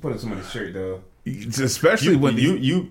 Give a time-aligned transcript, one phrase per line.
[0.00, 1.02] put on somebody's shirt though.
[1.26, 2.90] especially You, when you you.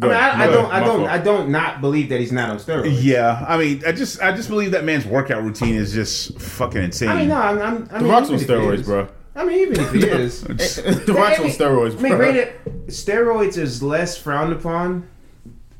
[0.00, 0.72] I mean, I, I don't.
[0.72, 1.10] I don't, fault.
[1.10, 2.96] I don't not believe that he's not on steroids.
[3.02, 6.80] Yeah, I mean, I just, I just believe that man's workout routine is just fucking
[6.84, 7.08] insane.
[7.08, 9.08] I mean, no, I'm, I'm I The mean, Rock's on even if he steroids, bro.
[9.34, 12.16] I mean, even if he is, The Rock's on steroids, I mean, bro.
[12.18, 12.52] granted,
[12.86, 15.08] steroids is less frowned upon,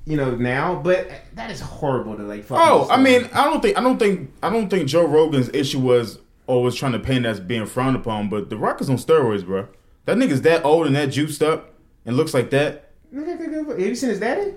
[0.05, 2.43] you know, now, but that is horrible to like.
[2.43, 5.49] fucking Oh, I mean, I don't think I don't think I don't think Joe Rogan's
[5.51, 6.19] issue was
[6.49, 9.69] always trying to paint as being frowned upon, but The Rock is on steroids, bro.
[10.09, 11.75] That nigga's that old and that juiced up
[12.07, 12.93] and looks like that.
[13.15, 14.55] have you seen his daddy?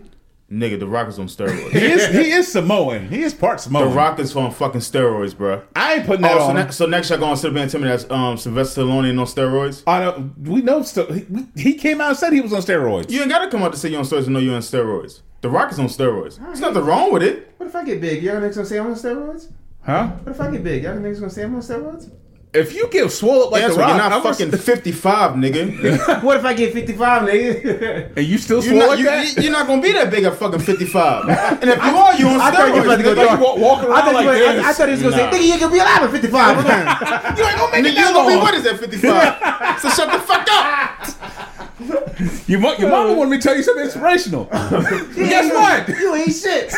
[0.50, 1.70] Nigga, The Rock is on steroids.
[1.72, 3.09] he is, he is Samoan.
[3.09, 3.84] He is part Samoan.
[3.84, 3.98] the Samoan.
[3.98, 5.62] Rock is on fucking steroids, bro.
[5.76, 6.56] I ain't putting that Oh, so, on.
[6.56, 9.20] ne- so next y'all going to sit there and tell me that's um, Sylvester Stallone
[9.20, 9.84] on steroids?
[9.86, 10.84] I know, we know.
[10.84, 11.26] Still, he,
[11.58, 13.09] he came out and said he was on steroids.
[13.12, 14.62] You ain't got to come out to say you're on steroids to know you're on
[14.62, 15.20] steroids.
[15.42, 16.38] The Rock is on steroids.
[16.40, 17.54] There's nothing wrong with it.
[17.58, 18.23] What if I get big?
[18.23, 19.52] Y'all niggas gonna say I'm on steroids?
[19.81, 20.08] Huh?
[20.08, 20.84] What if I get big?
[20.84, 22.09] Y'all niggas gonna say I'm on steroids?
[22.54, 25.32] If you get swole up like That's the Rock, you're not I'm gonna- fucking 55,
[25.36, 26.22] nigga.
[26.23, 28.18] what if I get 55, nigga?
[28.18, 29.38] and you still You're swole not, like you, that.
[29.38, 31.30] you're not gonna be that big at fucking 55.
[31.62, 33.38] and if you are, you on I thought you were about to go steroids.
[33.38, 34.66] You walk, walk around I thought, like you were, this.
[34.66, 35.31] I, I thought he was gonna Nah.
[35.31, 36.58] say, nigga, you ain't gonna be alive at 55.
[37.38, 38.44] you ain't gonna make Nigga, it you that gonna be long.
[38.44, 39.80] what is that 55?
[39.80, 42.50] so shut the fuck up.
[42.50, 43.16] Your, mo- your mama uh.
[43.16, 44.44] wanted me to tell you something inspirational.
[44.52, 45.88] Guess what?
[45.97, 46.73] You ain't shit.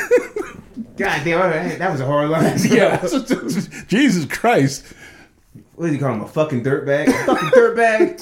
[0.98, 2.58] God damn, that was a hard line.
[2.64, 3.02] Yeah,
[3.88, 4.86] Jesus Christ.
[5.76, 6.22] What do you call him?
[6.22, 7.08] A fucking dirtbag?
[7.08, 8.20] A fucking dirtbag?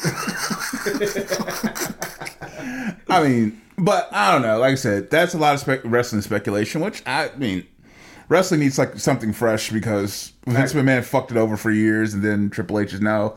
[3.09, 4.59] I mean, but I don't know.
[4.59, 7.67] Like I said, that's a lot of spec- wrestling speculation, which I mean,
[8.29, 12.49] wrestling needs like something fresh because Vince McMahon fucked it over for years, and then
[12.49, 13.35] Triple H is now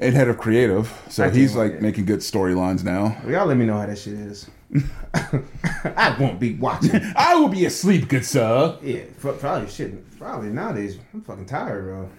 [0.00, 1.82] in head of creative, so I he's like wait.
[1.82, 3.16] making good storylines now.
[3.26, 4.50] Y'all let me know how that shit is.
[5.14, 7.00] I won't be watching.
[7.16, 8.76] I will be asleep, good sir.
[8.82, 10.18] Yeah, probably shouldn't.
[10.18, 10.98] Probably nowadays.
[11.14, 12.10] I'm fucking tired, bro.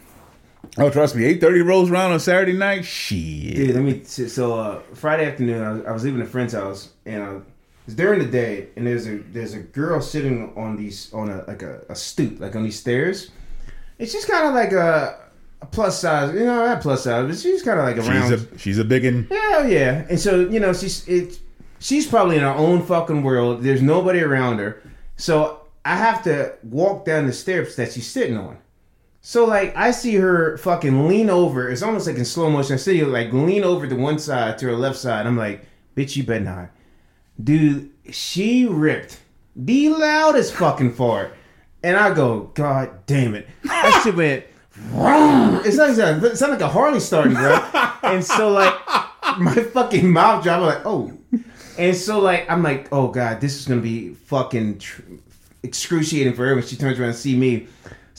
[0.77, 2.85] Oh, trust me, eight thirty rolls around on Saturday night.
[2.85, 3.55] Shit.
[3.55, 4.03] Dude, let me.
[4.03, 7.39] So uh, Friday afternoon, I was, I was leaving a friend's house, and uh,
[7.85, 11.43] it's during the day, and there's a there's a girl sitting on these on a
[11.47, 13.31] like a, a stoop, like on these stairs.
[13.97, 15.19] And she's kind of like a,
[15.61, 18.29] a plus size, you know, not plus size, but she's kind of like around.
[18.29, 19.27] She's a she's a biggin.
[19.27, 20.05] Hell yeah!
[20.09, 21.39] And so you know, she's it.
[21.79, 23.63] She's probably in her own fucking world.
[23.63, 24.83] There's nobody around her,
[25.17, 28.57] so I have to walk down the steps that she's sitting on.
[29.21, 31.69] So like, I see her fucking lean over.
[31.69, 32.75] It's almost like in slow motion.
[32.75, 35.27] I see her like lean over to one side to her left side.
[35.27, 35.65] I'm like,
[35.95, 36.69] bitch, you better not,
[37.43, 37.91] dude.
[38.11, 39.19] She ripped
[39.55, 41.35] the loudest fucking fart,
[41.83, 43.47] and I go, God damn it!
[43.65, 44.45] That shit went.
[45.65, 47.59] It's like it sounded like a Harley starting, bro.
[48.03, 48.73] And so like
[49.37, 50.61] my fucking mouth dropped.
[50.61, 51.11] I'm like, oh.
[51.77, 55.01] And so like I'm like, oh god, this is gonna be fucking tr-
[55.61, 57.67] excruciating for her when she turns around and see me.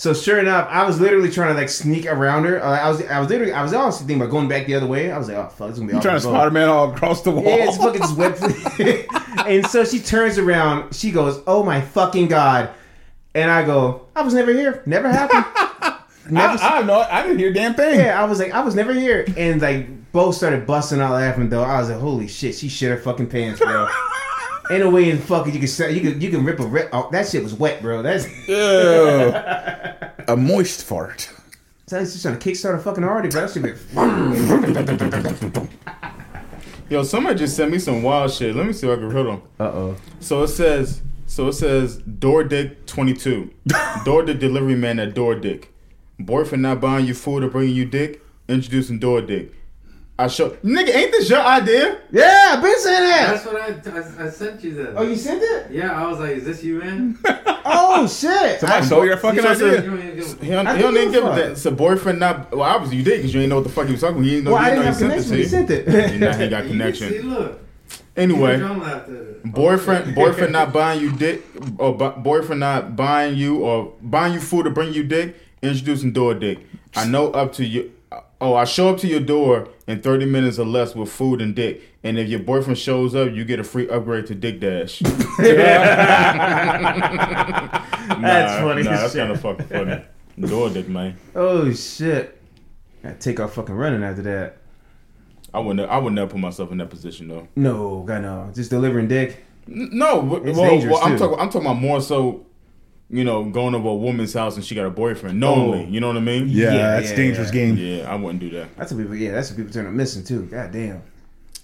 [0.00, 2.64] So sure enough, I was literally trying to like sneak around her.
[2.64, 4.86] Uh, I was, I was literally, I was honestly thinking about going back the other
[4.86, 5.12] way.
[5.12, 5.94] I was like, oh fuck, it's gonna be.
[5.94, 6.22] You trying to.
[6.22, 7.44] Spider Man all across the wall?
[7.44, 9.46] Yeah, it's fucking just wet.
[9.46, 10.94] and so she turns around.
[10.94, 12.70] She goes, "Oh my fucking god!"
[13.34, 14.82] And I go, "I was never here.
[14.86, 15.44] Never happened.
[16.30, 17.00] Never." I, I know.
[17.00, 18.00] I didn't hear a damn thing.
[18.00, 19.26] yeah, I was like, I was never here.
[19.36, 21.50] And like both started busting out laughing.
[21.50, 23.86] Though I was like, "Holy shit!" She shit her fucking pants, bro.
[24.70, 26.90] Ain't no way in fucking you can say you can you can rip a rip.
[26.92, 28.02] Oh, that shit was wet, bro.
[28.02, 28.54] That's Ew.
[28.54, 31.28] a moist fart.
[31.88, 33.46] that's just trying to kickstart a fucking already, bro.
[33.46, 33.62] That shit
[35.52, 35.68] been.
[36.88, 38.54] Yo, somebody just sent me some wild shit.
[38.54, 39.42] Let me see if I can hold on.
[39.58, 39.96] Uh oh.
[40.18, 43.50] So it says, so it says, Door Dick 22.
[44.04, 45.72] Door Dick delivery man at Door Dick.
[46.18, 48.22] Boyfriend not buying you food or bringing you dick.
[48.48, 49.52] Introducing Door Dick.
[50.24, 51.98] I show, nigga, ain't this your idea?
[52.10, 53.30] Yeah, I've been saying that.
[53.32, 54.94] That's what I, I, I sent you that.
[54.96, 55.70] Oh, you sent it?
[55.72, 57.18] yeah, I was like, is this you, man?
[57.72, 58.58] Oh shit!
[58.60, 59.54] Somebody stole your fucking idea.
[59.54, 61.50] said- You don't even give- He don't, I he don't even give you're that.
[61.52, 62.50] It's a boyfriend not.
[62.52, 64.16] Well, obviously you did because you ain't know what the fuck he was talking.
[64.16, 64.24] about.
[64.26, 64.52] You didn't know.
[64.52, 65.48] Well, you didn't didn't know have he connection.
[65.48, 66.08] sent He it sent it.
[66.08, 66.18] to you.
[66.18, 67.30] Now he got See, connection.
[67.34, 67.60] look.
[68.16, 69.44] Anyway, John laughed at it.
[69.44, 71.42] boyfriend boyfriend not buying you dick
[71.78, 76.12] or bu- boyfriend not buying you or buying you food to bring you dick introducing
[76.12, 76.58] door dick
[76.96, 77.92] i know up to you
[78.40, 81.54] oh i show up to your door in 30 minutes or less with food and
[81.54, 85.00] dick and if your boyfriend shows up you get a free upgrade to dick dash
[88.20, 90.02] That's funny nah, that's kind of fucking funny
[90.48, 92.40] door dick man Oh shit!
[93.02, 94.58] Gotta take off fucking running after that.
[95.54, 95.88] i wouldn't.
[95.90, 98.50] i would never put myself in that position though No, God no.
[98.54, 99.44] Just delivering dick.
[99.68, 101.18] N- no well, It's well, dangerous, i'm too.
[101.18, 102.46] talking i'm talking about more so
[103.10, 105.90] you know going over a woman's house and she got a boyfriend knowingly Oh.
[105.90, 107.52] you know what i mean Yeah, Yeah, that's yeah, dangerous yeah.
[107.52, 107.76] game.
[107.76, 109.16] yeah i wouldn't do that That's what people.
[109.16, 110.46] Yeah, that's what people turn up missing too.
[110.46, 111.02] God damn.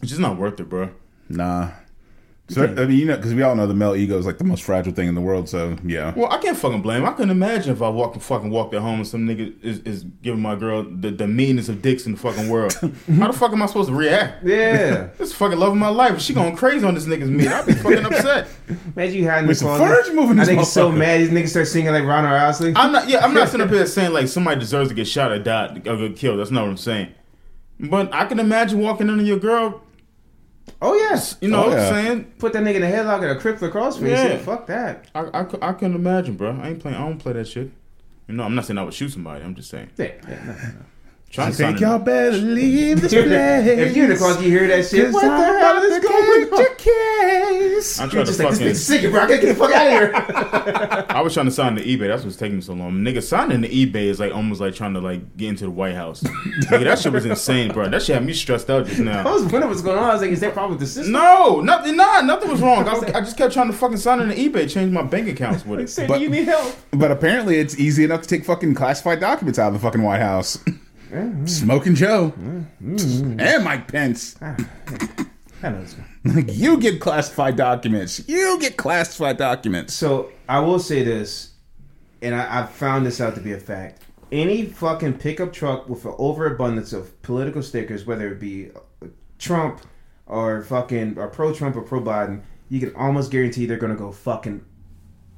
[0.02, 0.90] It's just not worth it, bro.
[1.28, 1.70] Nah.
[2.48, 4.44] So, I mean, you know, because we all know the male ego is like the
[4.44, 5.48] most fragile thing in the world.
[5.48, 7.02] So yeah, Well, I can't fucking blame.
[7.02, 7.08] him.
[7.08, 10.04] I couldn't imagine if I walk fucking walked at home and some nigga is, is
[10.22, 12.72] giving my girl the, the meanest of dicks in the fucking world.
[13.18, 14.44] How the fuck am I supposed to react?
[14.44, 15.08] Yeah.
[15.18, 16.20] This is fucking love of my life.
[16.20, 17.48] She going crazy on this nigga's meat.
[17.48, 18.46] I'd be fucking upset.
[18.94, 20.14] Imagine you hiding this the With some closet.
[20.14, 21.20] moving I this think he's so mad.
[21.22, 22.74] These niggas start singing like Ronald Rousley.
[22.76, 23.08] I'm not.
[23.08, 25.88] Yeah, I'm not sitting up here saying like somebody deserves to get shot or died
[25.88, 26.38] or get killed.
[26.38, 27.08] That's not what I'm saying.
[27.80, 29.82] But I can imagine walking into your girl.
[30.82, 31.36] Oh yes.
[31.40, 31.88] You know Oh, what yeah.
[31.88, 32.24] I'm saying?
[32.38, 34.08] Put that nigga in a headlock and a crippler crossface.
[34.08, 34.26] Yeah.
[34.28, 34.38] Yeah.
[34.38, 35.06] Fuck that.
[35.14, 36.58] I, I, I couldn't imagine, bro.
[36.60, 36.96] I ain't playing.
[36.96, 37.70] I don't play that shit.
[38.28, 39.44] You know, I'm not saying I would shoot somebody.
[39.44, 39.90] I'm just saying.
[39.96, 40.12] Yeah.
[40.28, 40.84] yeah no, no.
[41.28, 43.94] Trying I to sign think it- y'all better leave this if place.
[43.96, 45.06] you're in the closet, you hear that shit.
[45.06, 46.58] 'Cause What the I'm hell is going get on?
[46.60, 48.00] your case.
[48.00, 48.66] I You're to just like, this fucking.
[48.68, 49.20] nigga's sick, bro.
[49.20, 51.06] I gotta get the fuck out of here.
[51.10, 52.06] I was trying to sign the eBay.
[52.08, 52.92] That's what's taking so long.
[52.92, 55.94] Nigga, signing the eBay is like almost like trying to like get into the White
[55.94, 56.22] House.
[56.70, 57.88] Nigga, that shit was insane, bro.
[57.88, 59.28] That shit had me stressed out just now.
[59.28, 60.04] I was wondering what's going on.
[60.04, 61.12] I was like, is that problem with the system?
[61.12, 61.96] No, nothing.
[61.96, 62.88] Nah, nothing was wrong.
[62.88, 65.28] I, was, I just kept trying to fucking sign in the eBay, change my bank
[65.28, 65.90] accounts with it.
[65.90, 66.74] Say, But- you need help?
[66.92, 70.20] But apparently, it's easy enough to take fucking classified documents out of the fucking White
[70.22, 70.58] House.
[71.46, 72.32] Smoking Joe
[72.80, 74.36] and Mike Pence.
[74.42, 74.56] I
[75.70, 75.96] know this.
[76.24, 78.22] Like you get classified documents.
[78.28, 79.94] You get classified documents.
[79.94, 81.52] So I will say this,
[82.22, 84.02] and I, I've found this out to be a fact.
[84.32, 88.70] Any fucking pickup truck with an overabundance of political stickers, whether it be
[89.38, 89.80] Trump
[90.26, 94.10] or fucking or pro Trump or pro Biden, you can almost guarantee they're gonna go
[94.12, 94.64] fucking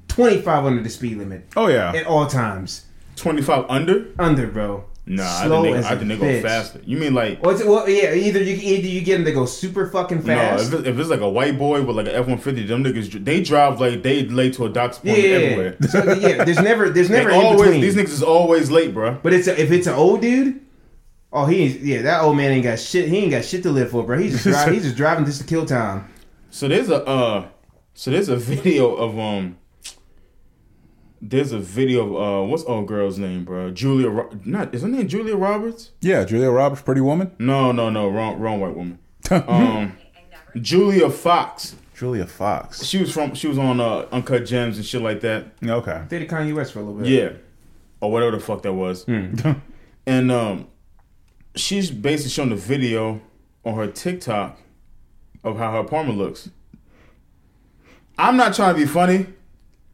[0.09, 1.93] twenty five under the speed limit Oh yeah.
[1.95, 2.87] at all times.
[3.15, 4.07] Twenty five under?
[4.19, 4.85] Under, bro.
[5.11, 6.81] Nah, I Slow think they, as I think they go faster.
[6.85, 7.43] You mean like?
[7.43, 8.13] Well, well, yeah.
[8.13, 10.73] Either you either you get them to go super fucking No, fast.
[10.73, 12.85] if, it, if it's like a white boy with like an F one fifty, them
[12.85, 15.77] niggas they drive like they late to a doc's yeah, appointment yeah, everywhere.
[15.81, 15.87] yeah.
[15.89, 17.81] So yeah, there's never there's never in always between.
[17.81, 19.19] these niggas is always late, bro.
[19.23, 20.61] But it's a, if it's an old dude,
[21.33, 23.09] oh he yeah that old man ain't got shit.
[23.09, 24.19] He ain't got shit to live for, bro.
[24.19, 24.75] He's just driving.
[24.75, 26.13] he's just driving just to kill time.
[26.51, 27.49] So there's a uh,
[27.95, 29.57] so there's a video of um.
[31.21, 33.71] There's a video of uh, what's old girl's name, bro?
[33.73, 35.91] Julia, Ro- not is her name Julia Roberts?
[36.01, 37.33] Yeah, Julia Roberts, Pretty Woman.
[37.39, 38.99] No, no, no, wrong, wrong white woman.
[39.31, 39.99] Um,
[40.61, 41.75] Julia Fox.
[41.95, 42.85] Julia Fox.
[42.85, 45.47] She was from, she was on uh, Uncut Gems and shit like that.
[45.63, 46.05] Okay.
[46.09, 47.09] Dated Kanye West for a little bit.
[47.09, 47.33] Yeah,
[48.01, 49.05] or whatever the fuck that was.
[50.07, 50.69] and um,
[51.57, 53.21] she's basically showing the video
[53.65, 54.59] on her TikTok
[55.45, 56.49] of how her apartment looks.
[58.17, 59.27] I'm not trying to be funny,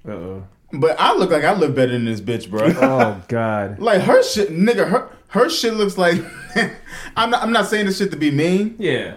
[0.06, 0.46] Uh oh.
[0.72, 2.66] But I look like I live better than this bitch, bro.
[2.82, 3.78] Oh God.
[3.78, 4.88] like her shit, nigga.
[4.88, 6.22] Her her shit looks like.
[7.16, 7.42] I'm not.
[7.42, 9.16] I'm not saying this shit to be mean, Yeah.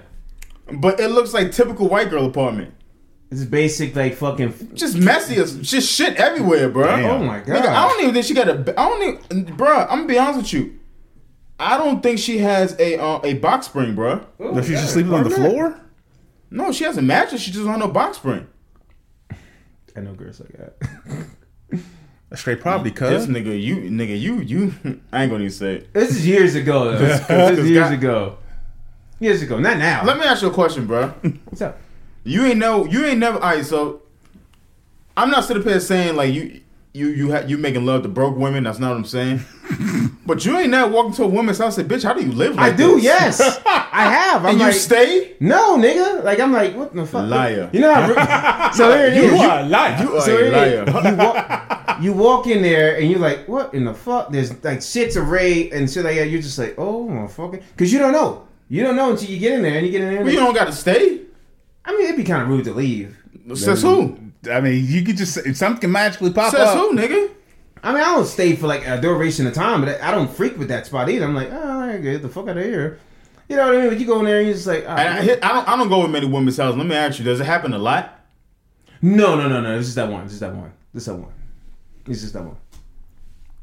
[0.79, 2.73] but it looks like typical white girl apartment.
[3.29, 4.71] It's basic like fucking.
[4.73, 6.85] Just messy as just shit everywhere, bro.
[6.87, 7.05] Damn.
[7.05, 7.47] Oh my God.
[7.61, 8.79] Nigga, I don't even think she got a.
[8.79, 9.69] I don't even, bro.
[9.81, 10.79] I'm gonna be honest with you.
[11.59, 14.25] I don't think she has a uh, a box spring, bro.
[14.39, 15.79] Oh, Does she just sleeping on the floor?
[16.49, 17.41] No, she has a mattress.
[17.41, 18.47] She just on no box spring.
[19.97, 21.81] I know girls like that.
[22.29, 23.27] A straight poverty, This cuz.
[23.27, 24.73] nigga, you nigga, you you.
[25.11, 25.93] I ain't gonna even say it.
[25.93, 26.91] This is years ago.
[26.91, 26.97] Though.
[27.07, 28.37] This Cause is years God- ago.
[29.19, 30.03] Years ago, not now.
[30.05, 31.07] Let me ask you a question, bro.
[31.45, 31.79] What's up?
[32.23, 32.85] You ain't know.
[32.85, 33.39] You ain't never.
[33.39, 34.01] All right, so
[35.15, 36.61] I'm not sitting up here saying like you.
[36.93, 38.63] You you ha- you making love to broke women?
[38.65, 39.41] That's not what I'm saying.
[40.25, 42.31] but you ain't never walked into a woman's house and say, "Bitch, how do you
[42.31, 42.95] live like I do.
[42.95, 44.41] this?" Yes, I have.
[44.45, 45.35] I'm and like, you stay?
[45.39, 46.23] no, nigga.
[46.23, 47.29] Like I'm like, what the fuck?
[47.29, 47.69] Liar.
[47.73, 48.71] You know how?
[48.71, 49.31] so here it is.
[49.31, 50.03] You are a liar.
[50.03, 50.93] You are So a here it is.
[50.93, 51.11] liar.
[51.11, 54.31] You walk, you walk in there and you're like, what in the fuck?
[54.31, 56.29] There's like shits array and shit like that.
[56.29, 58.47] You're just like, oh motherfucker, because you don't know.
[58.69, 60.23] You don't know until you get in there and you get in there.
[60.23, 61.21] Well, you don't got to stay.
[61.85, 63.17] I mean, it'd be kind of rude to leave.
[63.55, 64.17] Says who?
[64.51, 66.73] I mean, you could just something can magically pop Says up.
[66.73, 67.31] Says who, nigga?
[67.83, 70.57] I mean, I don't stay for like a duration of time, but I don't freak
[70.57, 71.25] with that spot either.
[71.25, 72.99] I'm like, oh, I get the fuck out of here.
[73.49, 73.89] You know what I mean?
[73.89, 75.67] But you go in there and you're just like, ah, And I, hit, I don't.
[75.69, 76.77] I don't go with many women's houses.
[76.77, 78.19] Let me ask you: Does it happen a lot?
[79.01, 79.77] no, no, no, no.
[79.77, 80.23] It's just that one.
[80.23, 80.73] It's just that one.
[80.93, 81.31] It's that one.
[82.07, 82.57] It's just that one.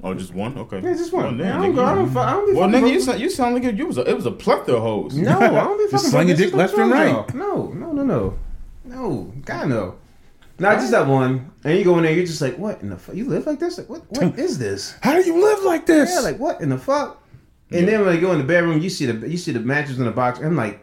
[0.02, 0.56] Oh, just one.
[0.58, 0.80] Okay.
[0.80, 1.24] Yeah, just one.
[1.24, 1.84] Well, Man, damn, I don't nigga, go.
[1.84, 2.16] I you- don't.
[2.16, 2.52] I don't be.
[2.58, 3.04] Well, fucking nigga, you broke.
[3.04, 5.16] sound, you sound like you was a, it was a plethora of hoes.
[5.16, 5.90] No, I don't be fucking.
[5.90, 6.24] Just broke.
[6.24, 7.34] sling dick left what's and right.
[7.34, 8.38] No, no, no, no,
[8.84, 9.32] no.
[9.44, 9.96] God no.
[10.58, 11.50] Not just that one.
[11.64, 13.14] And you go in there, you're just like, what in the fuck?
[13.16, 13.78] You live like this?
[13.78, 14.02] Like, what?
[14.10, 14.94] What is this?
[15.02, 16.12] How do you live like this?
[16.12, 17.20] Yeah, like what in the fuck?
[17.70, 19.98] And then when I go in the bedroom, you see the you see the mattress
[19.98, 20.38] in the box.
[20.38, 20.74] I'm like,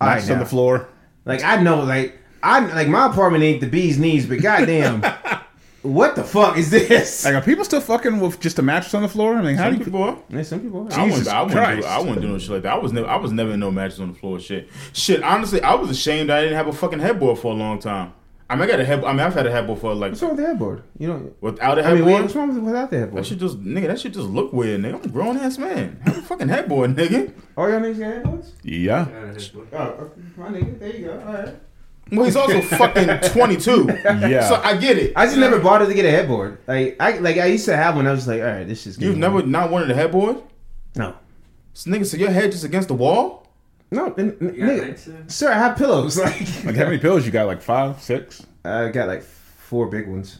[0.00, 0.42] all right, Mattress on now.
[0.44, 0.88] the floor.
[1.26, 5.02] Like I know, like I like my apartment ain't the bee's knees, but goddamn,
[5.82, 7.26] what the fuck is this?
[7.26, 9.34] Like, are people still fucking with just a mattress on the floor?
[9.34, 9.84] I mean, how Some do you?
[9.84, 10.16] people are.
[10.30, 10.88] Yeah, some people.
[10.92, 11.88] I wouldn't, Jesus I, wouldn't do, Christ.
[11.88, 12.72] I wouldn't do no shit like that.
[12.72, 14.40] I was never, I was never in no matches on the floor.
[14.40, 15.22] Shit, shit.
[15.22, 18.14] Honestly, I was ashamed I didn't have a fucking headboard for a long time.
[18.50, 19.04] I mean, I got a head.
[19.04, 20.82] I mean, I've had a headboard for like What's wrong with the headboard?
[20.98, 22.22] You know, without a I mean, headboard.
[22.22, 23.24] what's wrong with without the headboard?
[23.24, 23.26] that headboard?
[23.26, 23.86] shit just nigga.
[23.86, 24.94] That shit just look weird, nigga.
[24.96, 26.00] I'm a grown ass man.
[26.04, 27.32] Have a fucking headboard, nigga.
[27.56, 28.52] All y'all niggas got headboards?
[28.64, 29.04] Yeah.
[29.04, 29.68] Headboard.
[29.72, 30.20] Oh, okay.
[30.36, 31.22] my nigga, there you go.
[31.26, 31.56] All right.
[32.10, 33.86] Well, he's also fucking 22.
[34.04, 34.48] Yeah.
[34.48, 35.12] So I get it.
[35.14, 36.58] I just never bothered to get a headboard.
[36.66, 38.08] Like I like I used to have one.
[38.08, 38.96] I was like, all right, this is.
[38.96, 39.04] Good.
[39.04, 40.38] You've getting- never not wanted a headboard?
[40.96, 41.14] no
[41.72, 43.46] This nigga, so your head just against the wall?
[43.90, 45.50] No n- n- You nigga, sir.
[45.50, 46.16] I have pillows.
[46.18, 47.46] Like Like how many pillows you got?
[47.46, 48.44] Like five, six?
[48.64, 50.38] I got like four big ones.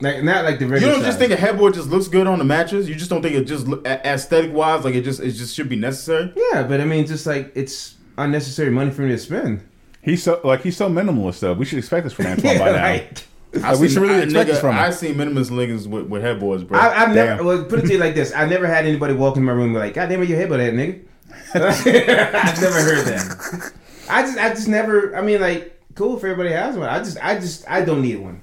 [0.00, 2.44] Like not like the You don't just think a headboard just looks good on the
[2.44, 2.86] mattress?
[2.86, 5.68] You just don't think it just look, aesthetic wise like it just it just should
[5.70, 6.32] be necessary?
[6.52, 9.66] Yeah, but I mean, just like it's unnecessary money for me to spend.
[10.02, 11.54] He's so like he's so minimalist though.
[11.54, 12.82] We should expect this from Antoine by now.
[12.82, 13.22] like,
[13.54, 14.82] Like, we should really I, expect this from him.
[14.82, 16.78] I seen minimalist niggas with, with headboards, bro.
[16.78, 17.36] I, I've never.
[17.36, 17.46] Damn.
[17.46, 19.64] Well, put it to you like this: I never had anybody walk in my room
[19.66, 21.00] and be like, "God damn it, your headboard head, nigga."
[21.54, 23.72] I've never heard that.
[24.08, 25.16] I just, I just never.
[25.16, 26.88] I mean, like, cool if everybody has one.
[26.88, 28.40] I just, I just, I don't need one.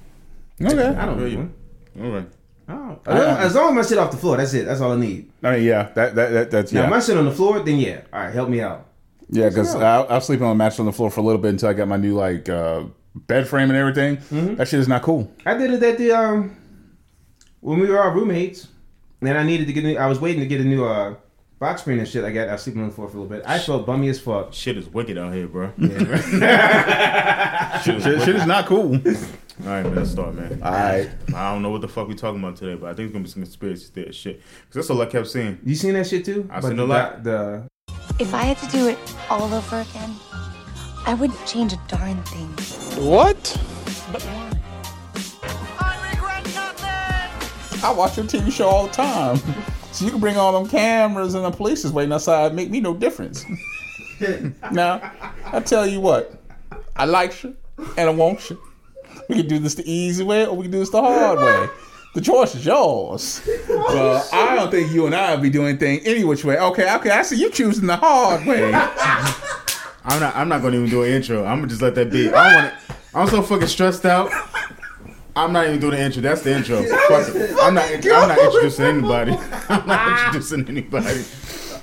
[0.62, 0.86] Okay.
[0.86, 1.54] I don't need one.
[2.00, 2.28] All right.
[2.66, 2.98] Oh.
[3.06, 4.64] As, long, as long as my shit off the floor, that's it.
[4.64, 5.30] That's all I need.
[5.42, 7.60] I mean, yeah, that, that, that that's Now, yeah, if my shit on the floor,
[7.60, 8.02] then yeah.
[8.12, 8.86] All right, help me out.
[9.28, 9.48] yeah.
[9.48, 11.50] Because I, I was sleeping on a mattress on the floor for a little bit
[11.50, 12.84] until I got my new like uh,
[13.14, 14.16] bed frame and everything.
[14.16, 14.54] Mm-hmm.
[14.56, 15.30] That shit is not cool.
[15.44, 16.56] I did it at the um
[17.60, 18.68] when we were all roommates,
[19.20, 19.84] and I needed to get.
[19.84, 21.14] A new, I was waiting to get a new uh
[21.64, 22.24] box spring and shit.
[22.24, 22.48] I got.
[22.48, 23.42] I was sleeping on the floor for a little bit.
[23.46, 24.52] I felt bummy as fuck.
[24.52, 25.72] Shit is wicked out here, bro.
[27.82, 28.94] Shit, shit, shit is not cool.
[28.94, 29.00] All
[29.66, 30.60] right, man, let's start, man.
[30.62, 31.10] All right.
[31.34, 33.24] I don't know what the fuck we talking about today, but I think it's gonna
[33.24, 34.40] be some conspiracy theory shit.
[34.40, 35.58] Cause that's all I kept seeing.
[35.64, 36.48] You seen that shit too?
[36.50, 37.24] I About seen a lot.
[37.24, 37.66] The
[38.18, 38.98] If I had to do it
[39.30, 40.14] all over again,
[41.06, 42.48] I wouldn't change a darn thing.
[43.04, 43.42] What?
[44.12, 44.50] But why?
[45.78, 47.84] I regret nothing.
[47.84, 49.40] I watch your TV show all the time.
[49.94, 52.52] So you can bring all them cameras and the police is waiting outside.
[52.52, 53.46] Make me no difference.
[54.72, 55.12] now,
[55.46, 56.34] I tell you what,
[56.96, 57.56] I like you
[57.96, 58.60] and I want you.
[59.28, 61.68] We can do this the easy way or we can do this the hard way.
[62.16, 63.48] The choice is yours.
[63.68, 66.58] Well, I don't think you and I will be doing anything any which way.
[66.58, 68.74] Okay, okay, I see you choosing the hard way.
[70.04, 70.34] I'm not.
[70.34, 71.44] I'm not gonna even do an intro.
[71.44, 72.32] I'm gonna just let that be.
[72.32, 72.96] I don't want to.
[73.14, 74.32] I'm so fucking stressed out.
[75.36, 76.22] I'm not even doing the intro.
[76.22, 76.82] That's the intro.
[77.08, 77.28] Fuck.
[77.62, 77.90] I'm not.
[77.90, 79.32] I'm not introducing anybody.
[79.68, 80.26] I'm not ah.
[80.26, 81.24] introducing anybody.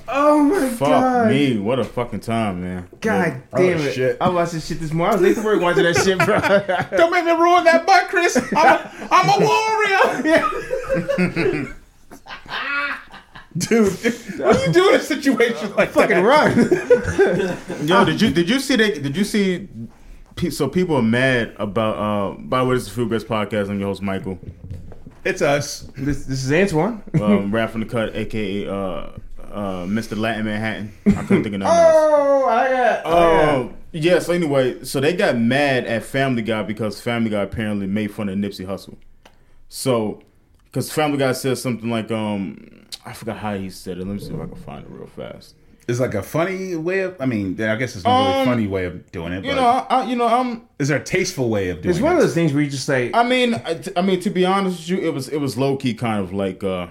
[0.08, 1.58] oh my Fuck god, me.
[1.58, 2.88] What a fucking time, man.
[3.00, 3.92] God Oh, damn it!
[3.92, 4.16] shit.
[4.20, 5.12] I watched this shit this morning.
[5.12, 6.40] I was late to work watching that shit, bro.
[6.98, 8.36] Don't make me ruin that butt, Chris.
[8.36, 9.98] I'm a, I'm a warrior.
[13.58, 13.92] Dude,
[14.40, 17.58] what do you do in a situation like Fucking that?
[17.68, 17.86] run.
[17.86, 19.02] Yo, did you did you see that?
[19.02, 19.68] Did you see?
[20.36, 21.96] Pe- So people are mad about.
[21.96, 23.68] uh By the way, this is the Food Grits podcast.
[23.70, 24.38] I'm your host Michael.
[25.24, 25.82] It's us.
[25.96, 27.02] this, this is Antoine.
[27.14, 30.16] Um, Raph from the Cut, aka uh, uh, Mr.
[30.18, 30.92] Latin Manhattan.
[31.06, 31.94] I couldn't think of nothing else.
[31.96, 33.02] Oh, I got.
[33.04, 34.18] Oh, yeah.
[34.18, 38.28] So anyway, so they got mad at Family Guy because Family Guy apparently made fun
[38.28, 38.96] of Nipsey Hussle.
[39.68, 40.22] So,
[40.64, 44.06] because Family Guy said something like, um, I forgot how he said it.
[44.06, 45.54] Let me see if I can find it real fast.
[45.88, 47.16] It's like a funny way of.
[47.20, 49.44] I mean, I guess it's not really a Um, funny way of doing it.
[49.44, 50.62] You but know, I, I, you know, I'm.
[50.78, 51.96] is there a tasteful way of doing it?
[51.96, 52.16] It's one it?
[52.16, 54.44] of those things where you just like, I mean, I, t- I mean, to be
[54.46, 56.86] honest with you, it was it was low key kind of like, uh,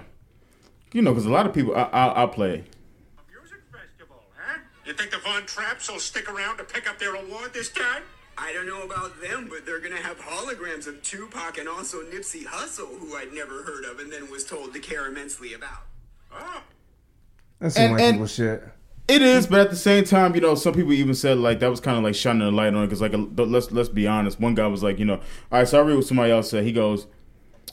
[0.92, 2.64] you know, because a lot of people, I, I, I play.
[3.30, 4.58] Music festival, huh?
[4.84, 8.02] You think the Von Trapps will stick around to pick up their award this time?
[8.36, 12.44] I don't know about them, but they're gonna have holograms of Tupac and also Nipsey
[12.44, 15.82] Hussle, who I'd never heard of and then was told to care immensely about.
[17.58, 18.62] That's some and- white and- people shit.
[19.12, 21.68] It is, but at the same time, you know, some people even said like that
[21.70, 24.06] was kind of like shining a light on it because, like, a- let's let's be
[24.06, 24.40] honest.
[24.40, 25.20] One guy was like, you know, all
[25.58, 26.64] right, so I read what somebody else said.
[26.64, 27.06] He goes,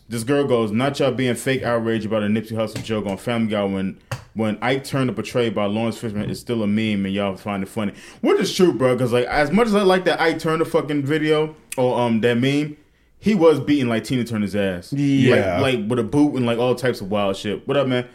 [0.10, 3.48] this girl goes, not y'all being fake outrage about a Nipsey Hussle joke on Family
[3.52, 4.00] Guy when
[4.34, 7.70] when Ike Turner portrayed by Laurence Fishburne is still a meme and y'all find it
[7.70, 7.94] funny.
[8.22, 8.96] Which is true, bro.
[8.96, 12.38] Because like as much as I like that Ike Turner fucking video or um that
[12.38, 12.76] meme.
[13.22, 15.60] He was beating like Tina Turner's ass, Yeah.
[15.60, 17.68] like, like with a boot and like all types of wild shit.
[17.68, 18.08] What up, man?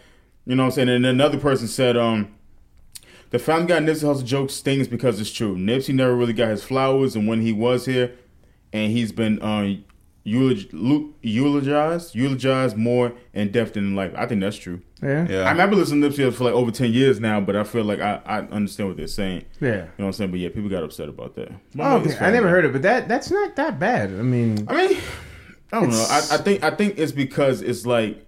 [0.46, 0.88] You know what I'm saying?
[0.88, 2.34] And another person said, um,
[3.34, 5.56] the Family Guy Nipsey Hussle joke stings because it's true.
[5.56, 8.12] Nipsey never really got his flowers, and when he was here,
[8.72, 9.74] and he's been uh,
[10.24, 14.12] eulogi- eulogized, eulogized more in depth than in life.
[14.14, 14.82] I think that's true.
[15.02, 15.26] Yeah.
[15.28, 15.40] Yeah.
[15.40, 17.82] I remember listening to Nipsey Hussle for like over ten years now, but I feel
[17.82, 19.46] like I, I understand what they're saying.
[19.60, 19.68] Yeah.
[19.68, 20.30] You know what I'm saying?
[20.30, 21.50] But yeah, people got upset about that.
[21.76, 22.16] Oh, okay.
[22.20, 24.10] I never heard it, but that that's not that bad.
[24.10, 25.00] I mean, I mean,
[25.72, 26.06] I don't know.
[26.08, 28.24] I, I think I think it's because it's like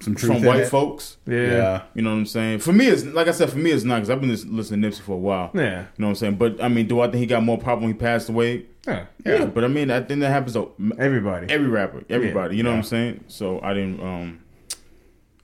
[0.00, 0.68] Some from white it.
[0.68, 1.18] folks.
[1.26, 1.36] yeah.
[1.36, 1.82] Yeah.
[1.94, 2.60] You know what I'm saying?
[2.60, 3.50] For me, it's like I said.
[3.50, 5.50] For me, it's not because I've been listening to Nipsey for a while.
[5.54, 5.60] Yeah.
[5.60, 6.36] You know what I'm saying?
[6.36, 8.66] But I mean, do I think he got more pop when he passed away?
[8.86, 9.06] Yeah.
[9.26, 9.44] Yeah.
[9.46, 11.52] But I mean, I think that happens to Everybody.
[11.52, 12.56] every rapper, everybody.
[12.56, 13.24] You know what I'm saying?
[13.28, 14.00] So I didn't.
[14.00, 14.40] um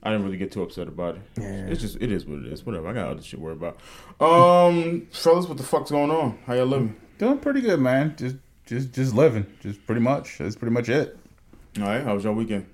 [0.03, 1.21] I didn't really get too upset about it.
[1.37, 1.67] Yeah.
[1.67, 2.65] It's just it is what it is.
[2.65, 2.87] Whatever.
[2.87, 3.77] I got other shit to worry about.
[4.21, 6.39] Um, fellas, what the fuck's going on?
[6.45, 6.95] How y'all living?
[7.17, 8.15] Doing pretty good, man.
[8.17, 9.45] Just, just, just living.
[9.61, 10.37] Just pretty much.
[10.37, 11.17] That's pretty much it.
[11.79, 12.03] All right.
[12.03, 12.67] How was your weekend?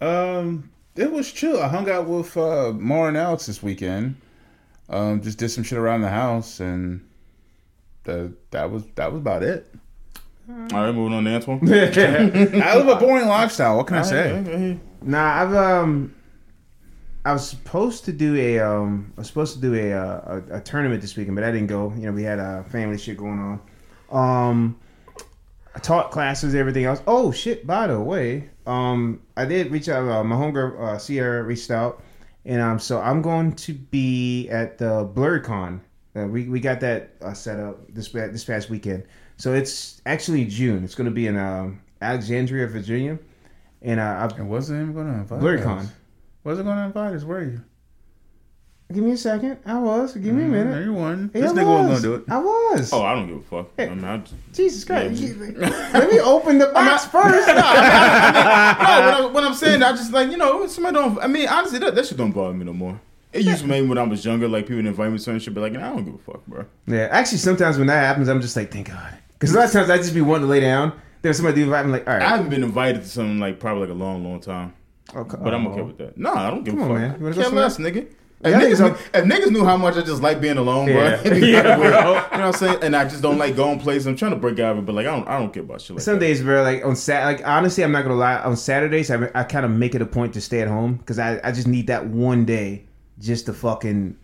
[0.00, 1.60] Um, it was chill.
[1.60, 4.16] I hung out with uh, Mar and Alex this weekend.
[4.88, 7.08] Um, just did some shit around the house, and
[8.04, 9.72] the, that was that was about it.
[10.48, 11.60] All right, moving on to Antoine.
[11.72, 13.78] I live a boring lifestyle.
[13.78, 14.78] What can I say?
[15.00, 16.14] Nah, I've um,
[17.24, 20.56] I was supposed to do a um, I was supposed to do a uh, a,
[20.58, 21.92] a tournament this weekend, but I didn't go.
[21.96, 23.60] You know, we had uh, family shit going
[24.10, 24.48] on.
[24.48, 24.78] Um,
[25.74, 27.00] I taught classes, everything else.
[27.06, 27.66] Oh shit!
[27.66, 30.08] By the way, um, I did reach out.
[30.08, 32.02] Uh, my homegirl uh, Sierra reached out,
[32.44, 35.80] and um, so I'm going to be at the Blerdcon.
[36.16, 39.04] Uh, we we got that uh, set up this this past weekend.
[39.36, 40.84] So it's actually June.
[40.84, 43.18] It's going to be in um, Alexandria, Virginia,
[43.82, 45.78] and uh, I, And wasn't even going to invite Blerdcon.
[45.80, 45.92] us.
[46.44, 47.24] Wasn't going to invite us.
[47.24, 47.60] Were you?
[48.92, 49.58] Give me a second.
[49.64, 50.12] I was.
[50.14, 50.84] Give me a No, minute.
[50.84, 51.30] you won.
[51.34, 52.24] Yeah, This I nigga wasn't gonna do it.
[52.30, 52.92] I was.
[52.92, 53.70] Oh, I don't give a fuck.
[53.78, 55.22] I mean, I just, Jesus Christ!
[55.56, 57.46] Let me open the box first.
[57.48, 61.18] no, when, I, when I'm saying I just like you know somebody don't.
[61.18, 63.00] I mean, honestly, that, that shit don't bother me no more.
[63.32, 65.40] It used to maybe when I was younger, like people would invite me to certain
[65.40, 66.66] shit, but like I don't give a fuck, bro.
[66.86, 69.72] yeah, actually, sometimes when that happens, I'm just like, thank God, because a lot of
[69.72, 70.92] times I just be wanting to lay down.
[71.22, 73.80] There's somebody do invite me, like, all I haven't been invited to something like probably
[73.86, 74.74] like a long, long time,
[75.16, 75.70] okay, but I'm oh.
[75.72, 76.16] okay with that.
[76.18, 76.98] No, I don't give Come a on, fuck.
[77.00, 77.18] man.
[77.18, 78.06] You wanna go Care less, nigga.
[78.44, 78.86] If Yeah, I think niggas, so.
[79.18, 80.94] if niggas knew how much I just like being alone, Yeah.
[80.94, 81.62] bro, Yeah, kinda weird.
[81.64, 81.78] bro.
[81.78, 82.78] you know what I'm saying?
[82.82, 84.06] And I just don't like going places.
[84.06, 85.80] I'm trying to break out of it, but like I don't, I don't care about
[85.80, 86.20] shit like Some that.
[86.20, 88.38] days, bro, like on Sat, like honestly, I'm not gonna lie.
[88.40, 91.18] On Saturdays, I, I kind of make it a point to stay at home because
[91.18, 92.84] I, I just need that one day
[93.18, 94.16] just to fucking.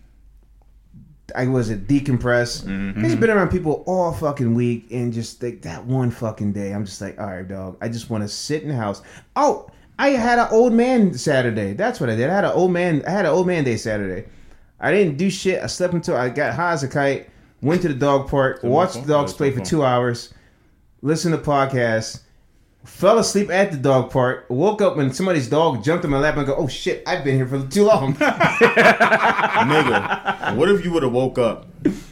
[1.37, 2.65] I was it decompress.
[2.65, 3.21] Mm-hmm.
[3.21, 7.01] Been around people all fucking week, and just like that one fucking day, I'm just
[7.01, 7.77] like, all right, dog.
[7.81, 9.01] I just want to sit in the house.
[9.37, 11.75] Oh, I had an old man Saturday.
[11.75, 12.31] That's what I did.
[12.31, 13.03] I had an old man.
[13.07, 14.29] I had an old man day Saturday.
[14.81, 15.63] I didn't do shit.
[15.63, 17.29] I slept until I got high as a kite.
[17.61, 18.63] Went to the dog park.
[18.63, 20.33] Watched the dogs play for two hours
[21.03, 22.23] listened to podcasts,
[22.85, 26.37] fell asleep at the dog park, woke up when somebody's dog jumped in my lap
[26.37, 28.15] and go, oh shit, I've been here for too long.
[28.15, 29.35] nigga,
[30.57, 31.67] what if you would have woke up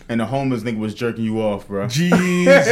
[0.09, 1.87] and the homeless nigga was jerking you off, bro?
[1.89, 2.67] Jesus.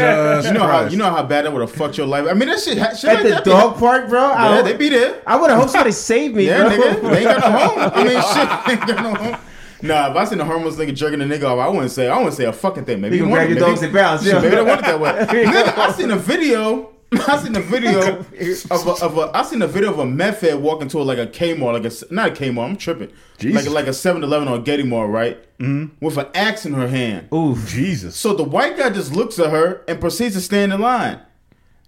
[0.46, 2.26] You know how you know how bad that would have fucked your life.
[2.28, 4.20] I mean, that shit, shit at like the that be- dog park, bro.
[4.20, 5.22] Yeah, I, they be there.
[5.26, 6.70] I would have hoped somebody saved me, Yeah, bro.
[6.76, 7.78] nigga, they ain't got no home.
[7.94, 9.36] I mean, shit, they ain't got no home.
[9.82, 12.16] Nah, if I seen a homeless nigga jerking a nigga off, I wouldn't say I
[12.16, 13.00] wouldn't say a fucking thing.
[13.00, 14.40] Maybe You can want grab it, your maybe- dogs and bounce, yeah.
[14.40, 15.10] Maybe they want it that way.
[15.12, 15.78] Nigga.
[15.78, 16.92] I seen a video.
[17.12, 20.40] I seen a video of a, of a I seen a video of a meth
[20.40, 22.70] head walking to like a Kmart, like a not a Kmart.
[22.70, 23.12] I'm tripping.
[23.38, 23.64] Jesus.
[23.64, 25.58] Like like a 7-Eleven or a Getty Mart, right?
[25.58, 26.04] Mm-hmm.
[26.04, 27.28] With an axe in her hand.
[27.30, 28.16] Oh Jesus.
[28.16, 31.20] So the white guy just looks at her and proceeds to stand in line.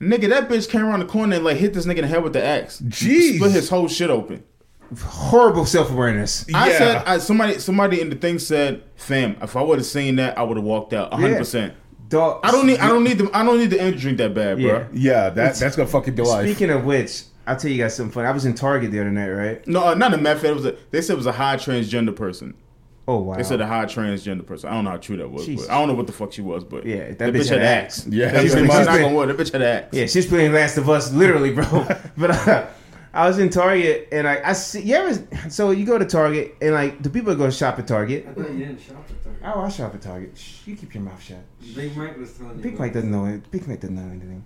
[0.00, 2.22] Nigga, that bitch came around the corner and like hit this nigga in the head
[2.22, 2.80] with the axe.
[2.82, 3.36] Jeez.
[3.36, 4.44] Split his whole shit open.
[5.02, 6.46] Horrible self awareness.
[6.54, 10.16] I said I, somebody somebody in the thing said, "Fam, if I would have seen
[10.16, 11.74] that, I would have walked out 100." percent
[12.08, 12.40] Dog.
[12.42, 14.58] I don't need I don't need the I don't need the energy drink that bad,
[14.58, 14.66] bro.
[14.66, 14.86] Yeah.
[14.92, 16.46] Yeah, that that's gonna fucking do life.
[16.48, 18.26] Speaking of which, I'll tell you guys something funny.
[18.28, 19.66] I was in Target the other night, right?
[19.66, 20.52] No, uh, not a meth head.
[20.52, 22.54] It was a, they said it was a high transgender person.
[23.06, 23.36] Oh wow.
[23.36, 24.68] They said a high transgender person.
[24.68, 25.46] I don't know how true that was.
[25.46, 25.66] Jesus.
[25.66, 28.06] But I don't know what the fuck she was, but Yeah, that bitch had axe.
[28.06, 28.86] Yeah, That pretty bitch, much.
[28.86, 29.96] knock on wood, that bitch had axe.
[29.96, 31.64] Yeah, she's playing Last of Us, literally, bro.
[32.18, 32.66] but uh,
[33.18, 34.80] I was in Target and I, I see.
[34.82, 35.50] You ever?
[35.50, 38.28] So you go to Target and like the people that go shop at Target.
[38.30, 39.42] I thought you didn't shop at Target.
[39.44, 40.38] Oh, I shop at Target.
[40.38, 41.38] Shh, you keep your mouth shut.
[41.74, 42.62] Big Mike was telling you.
[42.62, 43.50] Big Mike doesn't know it.
[43.50, 44.44] Big Mike doesn't know anything.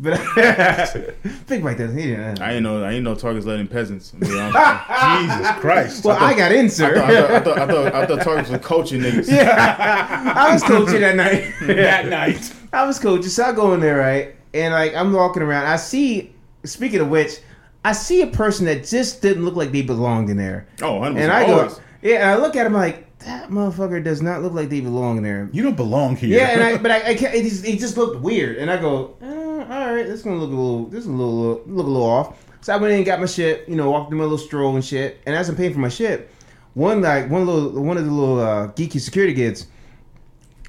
[0.00, 0.18] But
[1.46, 1.96] Big Mike doesn't.
[1.96, 2.40] He didn't.
[2.40, 2.44] Know.
[2.44, 4.10] I ain't know I ain't know Target's letting peasants.
[4.10, 5.36] to be honest with you.
[5.36, 6.04] Jesus Christ.
[6.04, 6.94] well, I got in, I sir.
[6.96, 9.28] thought, I, thought, I, thought, I, thought, I thought Target was coaching niggas.
[9.28, 11.54] yeah, I was coaching that night.
[11.68, 12.52] that night.
[12.72, 14.34] I was coaching, so I go in there, right?
[14.54, 16.34] And like I'm walking around, I see.
[16.64, 17.38] Speaking of which,
[17.84, 20.66] I see a person that just didn't look like they belonged in there.
[20.82, 21.18] Oh, 100%.
[21.18, 21.80] And I go, Always.
[22.02, 25.16] yeah, and I look at him like that motherfucker does not look like they belong
[25.16, 25.48] in there.
[25.52, 26.38] You don't belong here.
[26.38, 29.16] Yeah, and I, but I, I can't, it, just, just looked weird, and I go,
[29.22, 31.90] eh, all right, this is gonna look a little, this is a little, look a
[31.90, 32.44] little off.
[32.60, 34.74] So I went in and got my shit, you know, walked in my little stroll
[34.74, 36.30] and shit, and as I'm paying for my shit,
[36.74, 39.66] one like one little, one of the little uh, geeky security kids,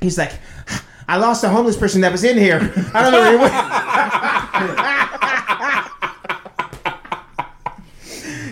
[0.02, 0.34] he's like,
[1.08, 2.58] I lost a homeless person that was in here.
[2.94, 3.54] I don't know where he went.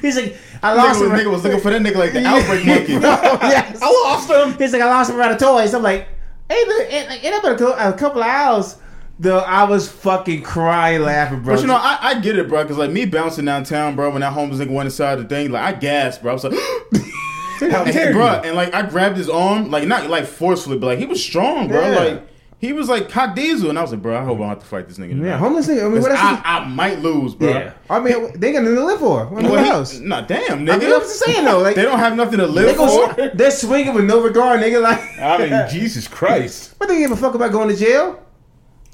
[0.08, 1.12] he's like, I lost Nigga him.
[1.12, 2.94] was, nigga was looking for that nigga like the outbreak monkey.
[2.94, 3.80] yes.
[3.82, 4.58] I lost him.
[4.58, 5.74] He's like, I lost him around of toys.
[5.74, 6.08] I'm like,
[6.50, 8.78] hey, look, it, like, it up in a, a couple of hours.
[9.20, 11.56] Though I was fucking crying laughing, bro.
[11.56, 12.64] But you know, I, I get it, bro.
[12.68, 14.12] Cause like me bouncing downtown, bro.
[14.12, 16.32] When that homeless nigga went inside the thing, like I gasped, bro.
[16.32, 16.54] I was like,
[17.72, 21.00] How dare bro, and like I grabbed his arm, like not like forcefully, but like
[21.00, 21.82] he was strong, bro.
[21.82, 22.00] Yeah.
[22.00, 22.28] Like
[22.60, 24.60] he was like cock diesel, and I was like, bro, I hope I don't have
[24.60, 25.10] to fight this nigga.
[25.10, 25.28] tonight.
[25.28, 25.82] yeah, homeless nigga.
[25.82, 26.42] I mean, 'Cause what else?
[26.44, 27.50] I, I might lose, bro.
[27.50, 27.74] yeah.
[27.90, 29.26] I mean, they got nothing to live for.
[29.28, 30.00] What Well, else?
[30.00, 30.94] Nah, damn, I mean, nigga.
[30.96, 31.60] I'm just saying though.
[31.60, 33.30] Like, they don't have nothing to they live go, for.
[33.36, 34.82] they're swinging with no regard, nigga.
[34.82, 36.74] Like, I mean, Jesus Christ.
[36.80, 38.24] what they give a fuck about going to jail?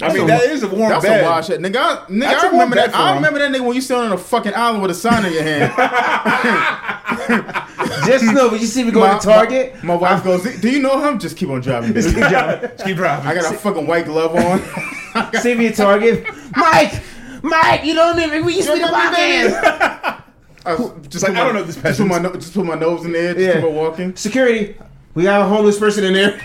[0.03, 1.21] I mean, that is a warm That's bed.
[1.21, 1.75] a wild shit, nigga.
[1.77, 2.91] I, nigga, That's I a remember that.
[2.91, 3.15] for I him.
[3.15, 5.43] remember that nigga when you still on a fucking island with a sign in your
[5.43, 5.73] hand.
[8.05, 10.69] Just know, when you see me go My- to Target, My, my wife goes, "Do
[10.69, 11.19] you know him?
[11.19, 12.13] Just keep on driving, bitch.
[12.13, 12.69] Keep driving.
[12.71, 13.27] Just Keep driving.
[13.31, 15.33] I got a fucking white glove on.
[15.41, 17.01] see me at Target, Mike,
[17.43, 20.19] Mike, you don't even we used to be the podcast.
[20.65, 20.77] I,
[21.09, 23.05] just like, put I my- don't know this Just put my just put my nose
[23.05, 23.33] in there.
[23.33, 23.53] Just Yeah.
[23.55, 24.15] keep on walking.
[24.15, 24.75] Security,
[25.15, 26.39] we got a homeless person in there.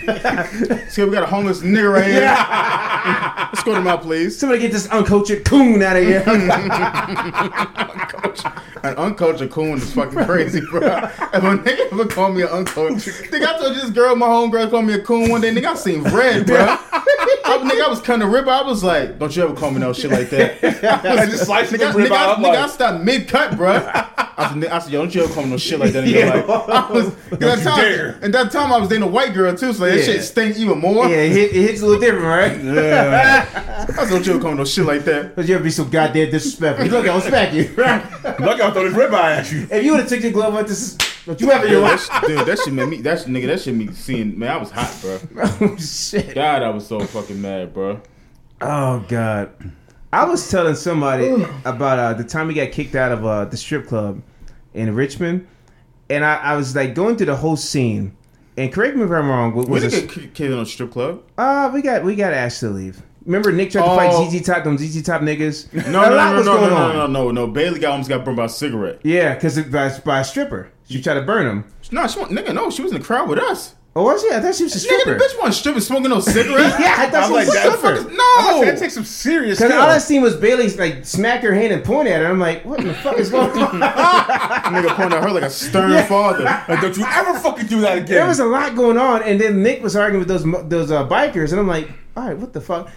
[0.89, 3.47] See, we got a homeless nigga right here.
[3.51, 4.37] Let's go to my place.
[4.37, 6.23] Somebody get this uncultured coon out of here.
[8.81, 10.79] An uncultured coon is fucking crazy, bro.
[10.81, 14.69] If a nigga ever call me an uncultured, nigga, I told this girl, my homegirl,
[14.69, 15.53] called me a coon one day.
[15.53, 16.57] Nigga, I seen red, bro.
[16.59, 18.47] I, nigga, I was cutting the rib.
[18.47, 20.63] I was like, don't you ever call me no shit like that.
[21.19, 23.69] I just sliced the Nigga, nigga, I, nigga, I like- stopped mid cut, bro.
[23.71, 26.11] I said, I said, yo, don't you ever call me no shit like that in
[26.11, 26.33] your Yeah.
[26.35, 26.49] life.
[26.69, 29.85] I was, that time, and that time I was dating a white girl too, so
[29.85, 30.03] that Yeah.
[30.03, 31.07] shit stank even more.
[31.07, 32.51] yeah, it, hit, it hits a little different, right?
[33.89, 35.35] I said, don't you ever call me no shit like that.
[35.35, 36.87] Cause you ever be so goddamn disrespectful.
[36.87, 37.63] Look, I'll smack you.
[37.75, 39.67] Look, I'll throw this ribeye at you.
[39.71, 41.81] if you would have took your glove off, this is don't you ever Dude, your
[41.81, 42.23] that, life.
[42.23, 43.01] sh- dude, that shit made me.
[43.01, 44.39] That sh- nigga, that shit me seeing.
[44.39, 45.19] Man, I was hot, bro.
[45.69, 46.33] oh shit.
[46.33, 48.01] God, I was so fucking mad, bro.
[48.61, 49.51] Oh god.
[50.11, 51.29] I was telling somebody
[51.65, 54.23] about uh, the time we got kicked out of uh, the strip club
[54.73, 55.45] in Richmond,
[56.09, 58.15] and I, I was like going through the whole scene.
[58.59, 59.53] And correct me if I'm wrong.
[59.53, 61.21] Was a- get ki- kicked in a strip club.
[61.37, 63.01] Uh, we got we got asked to leave.
[63.25, 63.95] Remember Nick tried to Oh.
[63.95, 65.71] fight ZZ Top, them ZZ Top niggas.
[65.91, 67.47] No, no, no, no, no, no, no, no, no, no.
[67.47, 68.99] Bailey got almost got burned by a cigarette.
[69.03, 71.63] Yeah, because by, by a stripper, she tried to burn him.
[71.91, 73.75] No, she nigga, no, she was in the crowd with us.
[73.95, 74.29] Oh, was she?
[74.31, 76.79] I thought she was a Nigga, the bitch wasn't stripping, smoking no cigarette.
[76.79, 77.77] yeah, I thought I'm she like, a stripper.
[77.77, 78.65] Fuck is- I'm like, no.
[78.65, 81.83] that takes some serious Because all I seen was Bailey like smack her hand and
[81.83, 82.27] point at her.
[82.27, 83.81] I'm like, what in the fuck is going on?
[83.81, 86.43] nigga pointed at her like a stern father.
[86.43, 88.05] Like, don't you ever fucking do that again.
[88.07, 91.07] there was a lot going on, and then Nick was arguing with those those uh,
[91.07, 92.89] bikers, and I'm like, all right, what the fuck?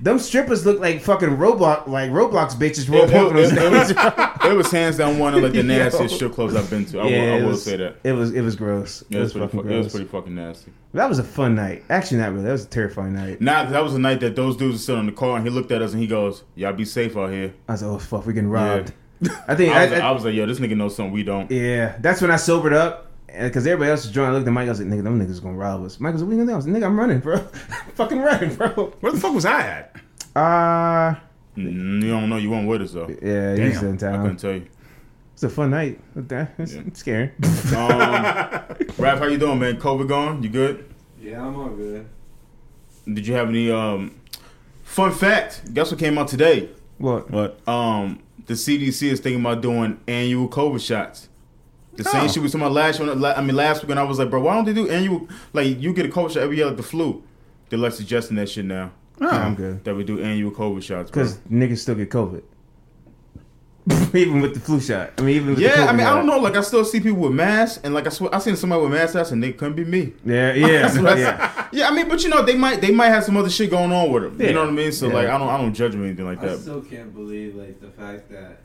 [0.00, 2.88] Them strippers look like fucking Roblox, like Roblox bitches.
[2.88, 6.70] It, it, it, it was, hands down one of like the nastiest strip clubs I've
[6.70, 7.00] been to.
[7.00, 7.96] I, will, I will was, say that.
[8.04, 9.02] It was it was gross.
[9.10, 10.72] It was, pretty, fucking fu- it was pretty fucking nasty.
[10.94, 11.82] That was a fun night.
[11.90, 12.44] Actually, not really.
[12.44, 13.40] That was a terrifying night.
[13.40, 15.50] Nah, that was the night that those dudes were sitting in the car and he
[15.52, 17.98] looked at us and he goes, "Y'all be safe out here." I was like, oh
[17.98, 18.92] fuck, we're getting robbed.
[19.48, 21.24] I think I was, I- I- I was like, "Yo, this nigga knows something we
[21.24, 23.07] don't." Yeah, that's when I sobered up.
[23.28, 24.30] Because everybody else was drunk.
[24.30, 24.66] I looked at Mike.
[24.66, 26.00] I was like, nigga, them niggas gonna rob us.
[26.00, 26.52] Mike was like, what are you gonna do?
[26.54, 27.38] I was like, nigga, I'm running, bro.
[27.94, 28.68] Fucking running, bro.
[29.00, 29.96] Where the fuck was I at?
[30.34, 31.14] Uh,
[31.56, 32.36] Mm, You don't know.
[32.36, 33.08] You weren't with us though.
[33.08, 34.22] yeah, he's Damn, in I town.
[34.22, 34.66] couldn't tell you.
[35.34, 36.00] It's a fun night.
[36.16, 36.82] Okay, It's, Yeah.
[36.94, 37.30] scary.
[37.42, 38.24] Um,
[38.98, 39.76] Raph, how you doing, man?
[39.78, 40.42] COVID gone?
[40.42, 40.84] You good?
[41.20, 42.06] Yeah, I'm all good.
[43.12, 44.14] Did you have any um
[44.84, 45.72] fun fact?
[45.74, 46.70] Guess what came out today?
[46.98, 47.30] What?
[47.30, 47.68] What?
[47.68, 51.27] Um, the CDC is thinking about doing annual COVID shots.
[51.98, 52.28] The same Oh.
[52.28, 53.24] shit was talking about last one.
[53.24, 55.28] I mean, last week, and I was like, bro, why don't they do annual?
[55.52, 57.22] Like, you get a COVID shot every year like the flu.
[57.68, 58.92] They're like suggesting that shit now.
[59.20, 59.28] Oh.
[59.28, 59.82] I'm good.
[59.84, 61.10] That we do annual COVID shots.
[61.10, 62.42] Because niggas still get COVID.
[64.14, 65.12] even with the flu shot.
[65.18, 66.38] I mean, even with the Yeah, I mean, I don't know.
[66.38, 68.92] Like, I still see people with masks, and like, I swear, I seen somebody with
[68.92, 70.12] masks, and they couldn't be me.
[70.24, 71.68] Yeah, yeah, That's what I yeah.
[71.72, 73.90] yeah, I mean, but you know, they might they might have some other shit going
[73.90, 74.40] on with them.
[74.40, 74.48] Yeah.
[74.48, 74.92] You know what I mean?
[74.92, 75.14] So Yeah.
[75.14, 76.50] like, I don't I don't judge them or anything like that.
[76.50, 78.60] I still can't believe like the fact that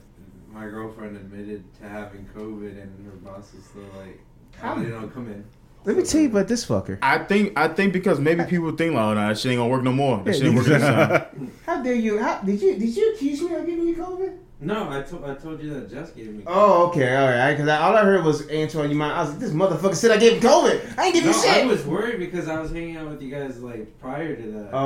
[0.54, 4.20] my girlfriend admitted to having COVID and her boss is still like,
[4.58, 5.44] How- oh, you know, come in.
[5.86, 6.98] Let me tell you about this fucker.
[7.02, 9.70] I think I think because maybe people think like, oh, nah, that shit ain't gonna
[9.70, 10.24] work no more.
[10.24, 11.52] That Yeah, shit ain't working this time.
[11.66, 12.20] How dare you?
[12.20, 14.38] How did you did you accuse me of giving you COVID?
[14.64, 16.44] No, I told I told you that Jess gave me.
[16.48, 17.54] Oh, okay, all right.
[17.54, 18.90] Because all I heard was Antoine.
[18.90, 19.14] You mind?
[19.14, 20.98] I was like, this motherfucker said I gave him COVID.
[20.98, 21.52] I ain't give No, you shit.
[21.52, 24.70] I was worried because I was hanging out with you guys like prior to that.
[24.74, 24.78] Oh.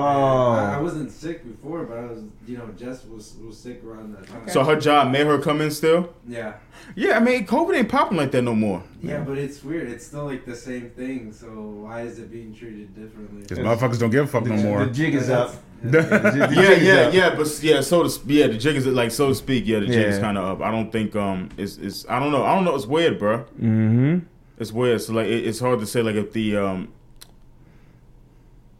[0.51, 4.15] I, I wasn't sick before, but I was, you know, Jess was was sick around
[4.15, 4.49] that time.
[4.49, 6.13] So her job made her come in still.
[6.27, 6.53] yeah,
[6.95, 8.83] Yeah, I mean, COVID ain't popping like that no more.
[9.01, 9.89] Yeah, but it's weird.
[9.89, 11.31] It's still like the same thing.
[11.31, 13.41] So why is it being treated differently?
[13.41, 14.85] Because motherfuckers don't give a fuck no more.
[14.85, 15.55] the jig is up.
[15.83, 16.49] Yeah.
[16.51, 19.35] Yeah, yeah, yeah, but yeah, so to sp- yeah, the jig is like so to
[19.35, 19.67] speak.
[19.67, 20.61] Yeah, the jig is kind of up.
[20.65, 22.43] I don't think um, it's it's I don't know.
[22.43, 22.73] I don't know.
[22.75, 23.45] It's weird, bro.
[23.61, 24.19] Mm-hmm.
[24.57, 25.01] It's weird.
[25.01, 26.91] So like, it, it's hard to say like if the um,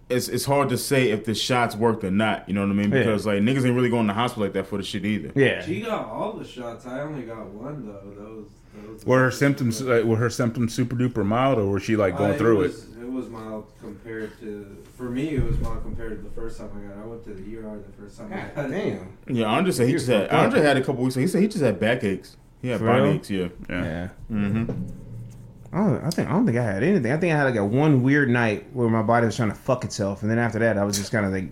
[0.09, 2.47] it's it's hard to say if the shots worked or not.
[2.47, 2.91] You know what I mean?
[2.91, 2.99] Yeah.
[2.99, 5.31] Because like niggas ain't really going to the hospital like that for the shit either.
[5.35, 5.63] Yeah.
[5.63, 6.87] She got all the shots.
[6.87, 8.01] I only got one though.
[8.15, 8.17] Those.
[8.17, 8.49] those
[9.05, 12.33] Were her symptoms uh, were her symptoms super duper mild, or was she like going
[12.33, 12.65] Uh, through it?
[12.65, 12.67] it?
[12.67, 14.83] Was, it was mild compared to.
[14.97, 16.97] For me, it was mild compared to the first time I got.
[16.97, 17.03] it.
[17.03, 18.65] I went to the ER the first time I God got.
[18.65, 18.69] it.
[19.27, 19.35] damn.
[19.35, 20.29] Yeah, Andre said he just had.
[20.29, 21.15] Andre had a couple weeks.
[21.15, 21.21] ago.
[21.21, 22.35] He said he just had backaches.
[22.61, 23.29] He had For body aches.
[23.29, 23.47] Yeah.
[23.69, 23.83] Yeah.
[23.83, 24.09] Yeah.
[24.31, 24.71] Mm-hmm.
[25.73, 27.11] I don't, I think I don't think I had anything.
[27.11, 29.55] I think I had like a one weird night where my body was trying to
[29.55, 31.49] fuck itself, and then after that, I was just kind of like,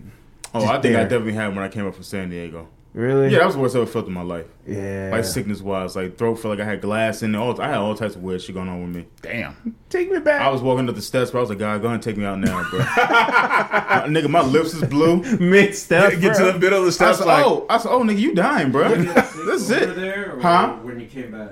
[0.54, 2.66] Oh, I think I definitely had when I came up from San Diego.
[2.96, 3.28] Really?
[3.28, 4.46] Yeah, that was the worst I ever felt in my life.
[4.66, 5.10] Yeah.
[5.12, 7.38] Like sickness wise, like throat felt like I had glass in it.
[7.38, 9.06] All I had all types of weird shit going on with me.
[9.20, 9.76] Damn.
[9.90, 10.40] Take me back.
[10.40, 12.16] I was walking up the steps, but I was like, God, go ahead and take
[12.16, 12.78] me out now, bro.
[12.80, 15.22] My- nigga, my lips is blue.
[15.38, 16.18] mid step.
[16.20, 18.18] Get to the middle of the I steps said, like, oh, I said, oh, nigga,
[18.18, 18.88] you dying, bro.
[18.94, 19.94] this is it.
[19.94, 20.76] there, Huh?
[20.76, 21.50] When you came back.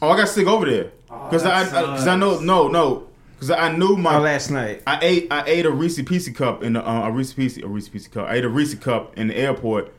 [0.00, 3.06] Oh, I got sick over there because Oh, I, that because I, know, no, no,
[3.34, 4.82] because I knew my Oh, last night.
[4.86, 7.66] I ate I ate a Reese Piece cup in the, uh, a Reese Piece a
[7.66, 8.28] Reese Piece cup.
[8.28, 9.92] I ate a Reese cup in the airport,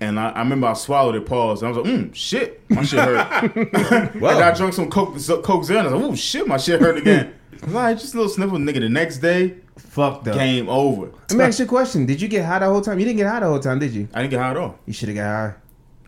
[0.00, 1.26] and I, I remember I swallowed it.
[1.26, 1.62] Pause.
[1.62, 3.56] And I was like, mm, shit, my shit hurt.
[3.56, 5.80] and I drank some Coke Coke Zero.
[5.80, 7.34] And I was like, oh shit, my shit hurt again.
[7.62, 8.80] I was like, just a little sniffle, nigga.
[8.80, 10.34] The next day, Fucked up.
[10.34, 11.10] game over.
[11.28, 12.06] Let me ask you a question.
[12.06, 12.98] Did you get high the whole time?
[12.98, 14.08] You didn't get high the whole time, did you?
[14.14, 14.78] I didn't get high at all.
[14.86, 15.54] You should have got high.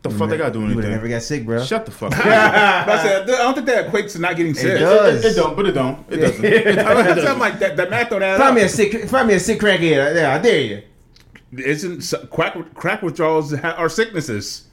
[0.03, 1.63] The fuck they got to do You would never got sick, bro.
[1.63, 2.27] Shut the fuck up.
[2.27, 4.73] I, said, I don't think that equates to not getting sick.
[4.77, 5.25] It does.
[5.25, 6.05] It, it don't, but it don't.
[6.11, 6.45] It doesn't.
[6.45, 7.39] It, it Something doesn't.
[7.39, 7.77] like that.
[7.77, 8.55] The math don't add Find up.
[8.57, 9.09] me a sick.
[9.09, 10.17] Find me a sick crackhead.
[10.17, 10.83] Yeah, I dare you.
[11.57, 14.69] Isn't s- crack crack withdrawals are sicknesses?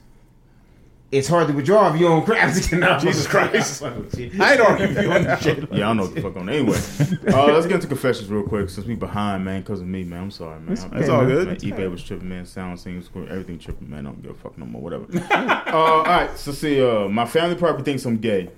[1.12, 2.54] It's hard to withdraw if you don't crack.
[2.72, 2.96] No.
[3.00, 3.82] Jesus Christ.
[4.38, 5.58] I ain't arguing with you on this shit.
[5.72, 6.48] Yeah, I don't know what the fuck on.
[6.48, 6.76] Anyway,
[7.34, 10.22] uh, let's get into confessions real quick since we behind, man, because of me, man.
[10.22, 10.72] I'm sorry, man.
[10.72, 11.48] It's all good.
[11.48, 12.46] Man, eBay was tripping, man.
[12.46, 14.06] Sound, singing, score, everything tripping, man.
[14.06, 14.80] I don't give a fuck no more.
[14.82, 15.06] Whatever.
[15.32, 16.38] uh, all right.
[16.38, 18.48] So see, uh, my family probably thinks I'm gay.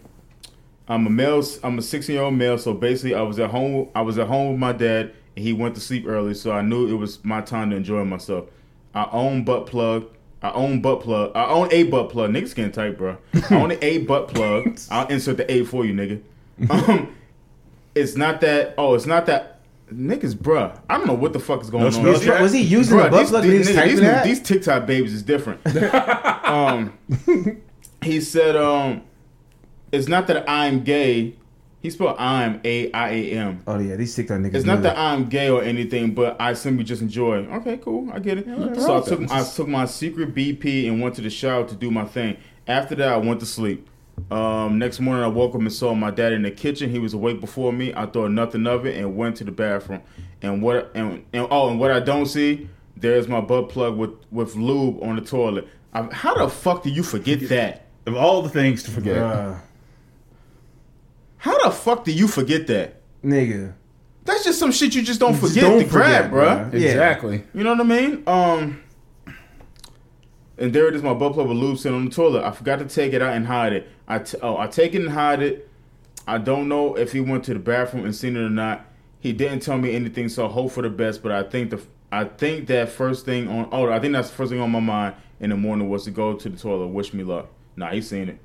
[0.89, 1.43] I'm a male.
[1.65, 2.59] I'm a 16 year old male.
[2.59, 3.89] So basically, I was at home.
[3.95, 6.35] I was at home with my dad, and he went to sleep early.
[6.35, 8.47] So I knew it was my time to enjoy myself.
[8.95, 10.09] I own butt plug.
[10.43, 11.33] I own butt plug.
[11.35, 12.31] I own a butt plug.
[12.31, 13.17] Niggas getting tight, bro.
[13.49, 14.79] I own a butt plug.
[14.91, 16.21] I'll insert the A for you, nigga.
[16.71, 17.15] Um,
[17.95, 18.75] it's not that.
[18.77, 19.61] Oh, it's not that.
[19.91, 20.81] Niggas, bruh.
[20.89, 21.93] I don't know what the fuck is going on.
[21.93, 24.39] spell Was, was he using Bruh, the butt plug when he these, was niggas, these,
[24.39, 25.61] these TikTok babies is different.
[26.45, 26.99] um,
[28.03, 29.03] he said, um,
[29.93, 31.37] it's not that I'm gay.
[31.83, 33.63] He spelled I'm A I A M.
[33.67, 34.55] oh yeah, these TikTok niggas.
[34.55, 37.39] It's not know that I'm gay or anything, but I simply just enjoy.
[37.39, 38.47] Okay, cool, I get it.
[38.81, 41.91] so I took I took my secret BP and went to the shower to do
[41.91, 42.37] my thing.
[42.69, 43.89] After that, I went to sleep.
[44.31, 46.89] Um, next morning, I woke up and saw my dad in the kitchen.
[46.89, 47.93] He was awake before me.
[47.93, 50.03] I thought nothing of it and went to the bathroom.
[50.41, 54.13] And what and, and oh, and what I don't see, there's my butt plug with
[54.31, 55.67] with lube on the toilet.
[55.93, 57.87] I, how the fuck do you forget that?
[58.07, 59.19] Of all the things to forget.
[59.19, 59.57] Uh,
[61.43, 63.01] How the fuck do you forget that?
[63.25, 63.75] nigga.
[64.25, 66.71] That's just some shit you just don't Just forget don't to grab, forget, bruh.
[66.71, 66.81] bruh.
[66.81, 66.89] Yeah.
[66.91, 67.43] Exactly.
[67.53, 68.23] You know what I mean?
[68.29, 68.81] Um,
[70.57, 72.45] and there it is, my butt plug with lube sitting on the toilet.
[72.45, 73.89] I forgot to take it out and hide it.
[74.07, 75.69] I t- oh, I take it and hide it.
[76.29, 78.85] I don't know if he went to the bathroom and seen it or not.
[79.19, 81.23] He didn't tell me anything, so I hope for the best.
[81.25, 84.37] But I think the I think that first thing on oh I think that's the
[84.37, 87.13] first thing on my mind in the morning was to go to the toilet, wish
[87.13, 87.49] me luck.
[87.75, 88.39] Nah, he seen it.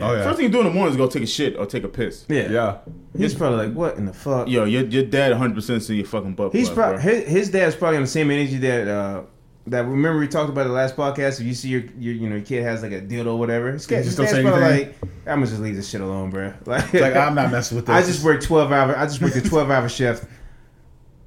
[0.00, 0.24] Oh yeah.
[0.24, 1.88] First thing you do in the morning is go take a shit or take a
[1.88, 2.24] piss.
[2.28, 2.50] Yeah.
[2.50, 2.78] yeah.
[3.16, 4.48] He's probably like, what in the fuck?
[4.48, 6.52] Yo, your, your dad 100 percent see your fucking butt.
[6.52, 9.22] He's probably his, his dad's probably on the same energy that uh
[9.68, 11.40] that remember we talked about the last podcast.
[11.40, 13.70] If you see your, your you know your kid has like a dildo or whatever,
[13.72, 14.88] his, You his just don't dad's probably anything?
[15.00, 16.52] like, I'm gonna just leave this shit alone, bro.
[16.66, 17.94] Like, Like I'm not messing with this.
[17.94, 18.96] I just work twelve hour.
[18.96, 20.24] I just work the twelve hour shift.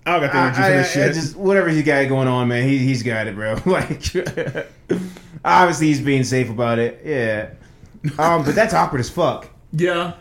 [0.06, 1.14] I don't got the I, energy for this I shit.
[1.14, 2.68] just whatever he got going on, man.
[2.68, 3.56] He he's got it, bro.
[3.66, 4.02] Like,
[5.46, 7.02] obviously he's being safe about it.
[7.06, 7.52] Yeah.
[8.18, 10.14] Um, but that's awkward as fuck yeah.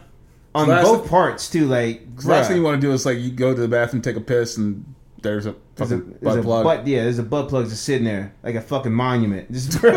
[0.55, 1.67] on Last- both parts too.
[1.67, 4.03] Like, The last thing you want to do is like you go to the bathroom,
[4.03, 4.85] take a piss, and
[5.23, 6.65] there's a There's a, fucking there's butt a plug.
[6.65, 9.51] butt, yeah, there's a butt plug just sitting there like a fucking monument.
[9.53, 9.91] Just, hey,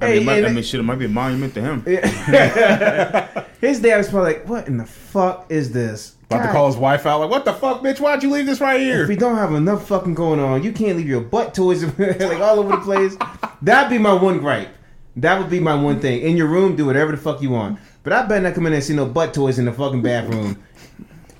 [0.00, 1.82] I mean, it might, and- I mean, shit, it might be a monument to him.
[3.60, 6.66] his dad was probably like, "What in the fuck is this?" About to God, call
[6.68, 8.00] his wife out, like, "What the fuck, bitch?
[8.00, 9.02] Why'd you leave this right here?
[9.02, 12.40] If we don't have enough fucking going on, you can't leave your butt toys like
[12.40, 13.16] all over the place.
[13.60, 14.70] That'd be my one gripe.
[15.16, 16.22] That would be my one thing.
[16.22, 17.78] In your room, do whatever the fuck you want.
[18.02, 20.02] But I better not come in there and see no butt toys in the fucking
[20.02, 20.62] bathroom.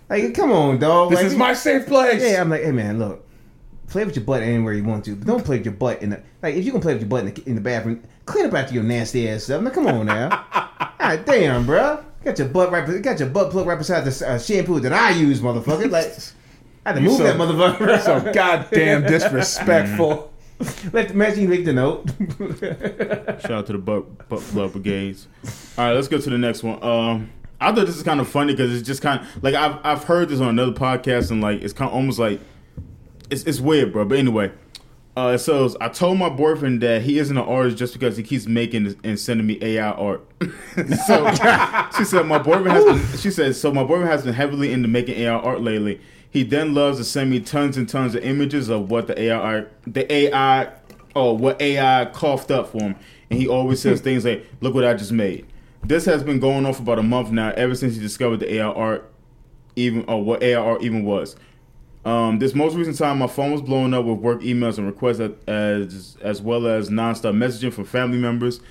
[0.09, 1.11] Like, come on, dog.
[1.11, 2.23] This Like, is my safe place.
[2.23, 3.27] Yeah, I'm like, hey man, look,
[3.89, 6.11] play with your butt anywhere you want to, but don't play with your butt in
[6.11, 6.55] the like.
[6.55, 8.75] If you can play with your butt in the, in the bathroom, clean up after
[8.75, 9.63] your nasty ass stuff.
[9.63, 10.29] Now, come on now.
[10.99, 14.39] God damn, bro, got your butt right, got your butt plug right beside the uh,
[14.39, 15.91] shampoo that I use, motherfucker.
[15.91, 16.15] Like,
[16.85, 18.01] I had to move so- that motherfucker.
[18.03, 20.32] So goddamn disrespectful.
[20.93, 22.09] Let imagine you make the note.
[23.41, 25.29] Shout out to the butt butt plug brigades.
[25.77, 26.83] All right, let's go to the next one.
[26.83, 29.79] Um, I thought this is kind of funny because it's just kind of like I've
[29.85, 32.41] I've heard this on another podcast and like it's kind of almost like
[33.31, 34.05] it's it's weird, bro.
[34.05, 34.53] But anyway,
[35.17, 38.23] uh, it says I told my boyfriend that he isn't an artist just because he
[38.23, 40.25] keeps making and sending me AI art.
[41.07, 41.31] so
[41.97, 44.89] she said my boyfriend has been, she said so my boyfriend has been heavily into
[44.89, 46.01] making AI art lately.
[46.33, 49.67] He then loves to send me tons and tons of images of what the AI
[49.87, 50.73] the AI
[51.15, 52.97] or what AI coughed up for him,
[53.29, 55.45] and he always says things like, "Look what I just made."
[55.85, 58.55] This has been going on for about a month now, ever since he discovered the
[58.55, 59.13] AI art,
[59.77, 61.37] even or what AI art even was.
[62.07, 65.21] Um, this most recent time, my phone was blowing up with work emails and requests
[65.47, 68.63] as as well as nonstop messaging from family members.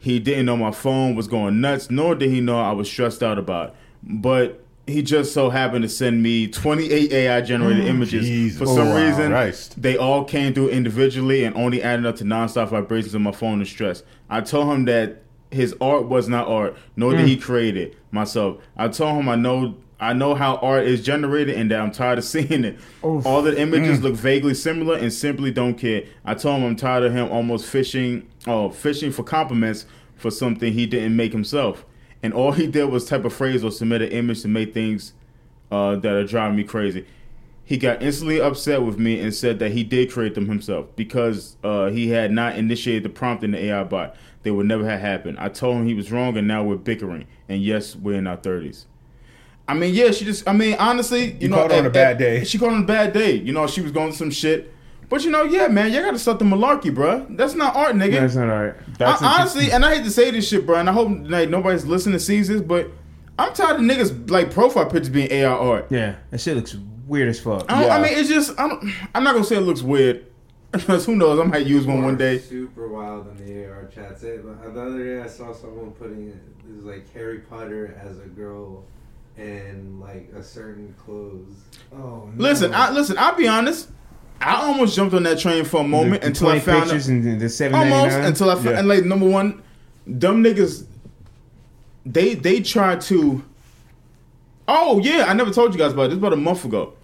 [0.00, 3.22] He didn't know my phone was going nuts, nor did he know I was stressed
[3.22, 3.68] out about.
[3.68, 3.74] it.
[4.02, 7.88] But he just so happened to send me 28 AI generated mm.
[7.88, 8.26] images.
[8.26, 9.80] Jesus For some reason, Christ.
[9.80, 13.60] they all came through individually and only added up to nonstop vibrations on my phone
[13.60, 14.02] and stress.
[14.28, 17.28] I told him that his art was not art, nor did mm.
[17.28, 18.58] he create it myself.
[18.76, 22.18] I told him I know I know how art is generated and that I'm tired
[22.18, 22.78] of seeing it.
[23.02, 24.02] All the images mm.
[24.02, 26.04] look vaguely similar and simply don't care.
[26.24, 30.72] I told him I'm tired of him almost fishing oh fishing for compliments for something
[30.72, 31.86] he didn't make himself.
[32.24, 35.12] And all he did was type a phrase or submit an image to make things
[35.70, 37.04] uh, that are driving me crazy.
[37.64, 41.58] He got instantly upset with me and said that he did create them himself because
[41.62, 44.16] uh, he had not initiated the prompt in the AI bot.
[44.42, 45.38] They would never have happened.
[45.38, 47.26] I told him he was wrong, and now we're bickering.
[47.46, 48.86] And yes, we're in our thirties.
[49.68, 50.48] I mean, yeah, she just.
[50.48, 52.44] I mean, honestly, you, You know, called on a bad day.
[52.44, 53.32] She called on a bad day.
[53.32, 54.73] You know, she was going through some shit.
[55.08, 57.26] But you know, yeah, man, you gotta stop the malarkey, bro.
[57.30, 58.20] That's not art, nigga.
[58.20, 58.80] That's not art.
[58.98, 61.48] That's I, honestly, and I hate to say this shit, bro, and I hope like
[61.48, 62.90] nobody's listening to sees this, but
[63.38, 65.86] I'm tired of niggas like profile pictures being AI art.
[65.90, 67.70] Yeah, that shit looks weird as fuck.
[67.70, 70.26] I, don't, I mean, it's just I don't, I'm not gonna say it looks weird,
[70.72, 71.38] because who knows?
[71.40, 72.38] I might use one one day.
[72.38, 74.22] Super wild on the AR chats.
[74.22, 76.36] It, the other day I saw someone putting it,
[76.68, 78.84] it was like Harry Potter as a girl
[79.36, 81.54] in like a certain clothes.
[81.92, 82.32] Oh no.
[82.36, 83.16] Listen, I listen.
[83.18, 83.90] I'll be honest.
[84.44, 87.14] I almost jumped on that train for a moment The until I found pictures out,
[87.14, 88.78] and the seven almost until I found Yeah.
[88.78, 89.62] and like number one,
[90.18, 90.86] dumb niggas.
[92.04, 93.42] They they tried to.
[94.68, 96.18] Oh yeah, I never told you guys about this.
[96.18, 96.94] About a month ago.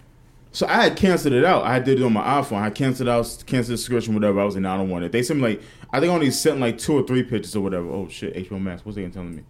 [0.51, 1.63] So I had canceled it out.
[1.63, 2.61] I did it on my iPhone.
[2.61, 4.41] I canceled out, canceled the subscription, whatever.
[4.41, 5.11] I was like, nah, I don't want it.
[5.13, 5.61] They sent me like,
[5.93, 7.87] I think I only sent like two or three pictures or whatever.
[7.87, 8.85] Oh shit, HBO Max.
[8.85, 9.43] What's they even telling me?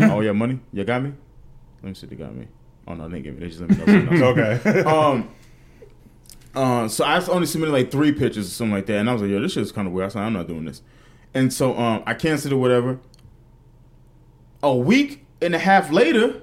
[0.10, 0.58] oh yeah, money.
[0.72, 1.12] You got me.
[1.82, 2.08] Let me see.
[2.08, 2.48] They got me.
[2.88, 3.40] Oh no, they didn't get me.
[3.40, 4.26] They just let me know.
[4.28, 4.80] okay.
[4.82, 5.30] um.
[6.54, 9.22] Uh, so I only submitted like three pictures or something like that, and I was
[9.22, 10.82] like, "Yo, this shit's kind of weird." I said, "I'm not doing this,"
[11.34, 12.98] and so um, I canceled it, whatever.
[14.62, 16.40] A week and a half later,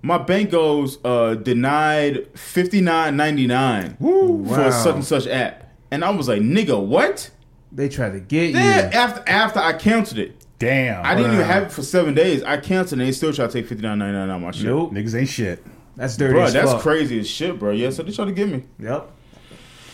[0.00, 4.70] my bank goes uh, denied fifty nine ninety nine for wow.
[4.70, 7.30] such and such app, and I was like, "Nigga, what?"
[7.70, 8.58] They tried to get you.
[8.58, 11.04] Yeah, after after I canceled it, Damn.
[11.04, 12.44] I didn't even have it for seven days.
[12.44, 14.52] I canceled it, and they still try to take fifty nine ninety nine out my
[14.52, 14.66] shit.
[14.66, 14.92] Nope.
[14.92, 15.64] Niggas ain't shit.
[15.96, 16.80] That's dirty Bro, as that's fuck.
[16.82, 17.70] crazy as shit, bro.
[17.72, 18.64] Yeah, so they try to get me.
[18.78, 19.10] Yep.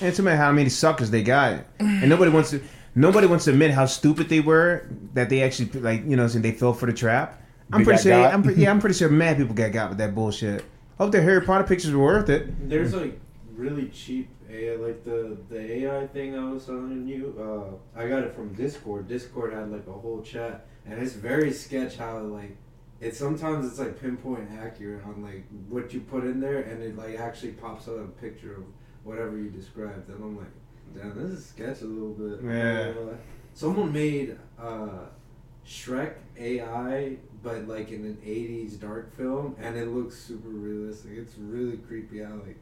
[0.00, 2.62] And to me, how many suckers they got, and nobody wants to.
[2.94, 6.42] Nobody wants to admit how stupid they were that they actually like you know saying
[6.42, 7.40] they fell for the trap.
[7.72, 8.12] I'm They pretty sure.
[8.12, 8.32] got?
[8.34, 10.64] I'm pre- yeah, I'm pretty sure mad people got got with that bullshit.
[10.98, 12.68] Hope the Harry Potter pictures were worth it.
[12.68, 13.20] There's like
[13.54, 17.34] really cheap AI, like the the AI thing I was telling you.
[17.96, 19.06] Uh, I got it from Discord.
[19.08, 22.56] Discord had like a whole chat, and it's very sketch how like
[23.00, 26.96] it sometimes it's like pinpoint accurate on like what you put in there, and it
[26.96, 28.64] like actually pops out a picture of
[29.04, 30.46] whatever you described, and I'm like,
[30.94, 32.40] damn, this is sketch a little bit.
[32.44, 32.92] Yeah.
[33.00, 33.14] Uh,
[33.54, 35.06] someone made uh,
[35.66, 41.12] Shrek AI, but like in an '80s dark film, and it looks super realistic.
[41.14, 42.56] It's really creepy how like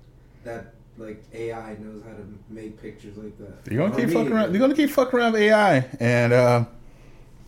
[0.44, 3.70] that like AI knows how to make pictures like that.
[3.70, 4.52] You're gonna For keep me, fucking around.
[4.52, 6.64] You're gonna keep fucking around with AI, and uh,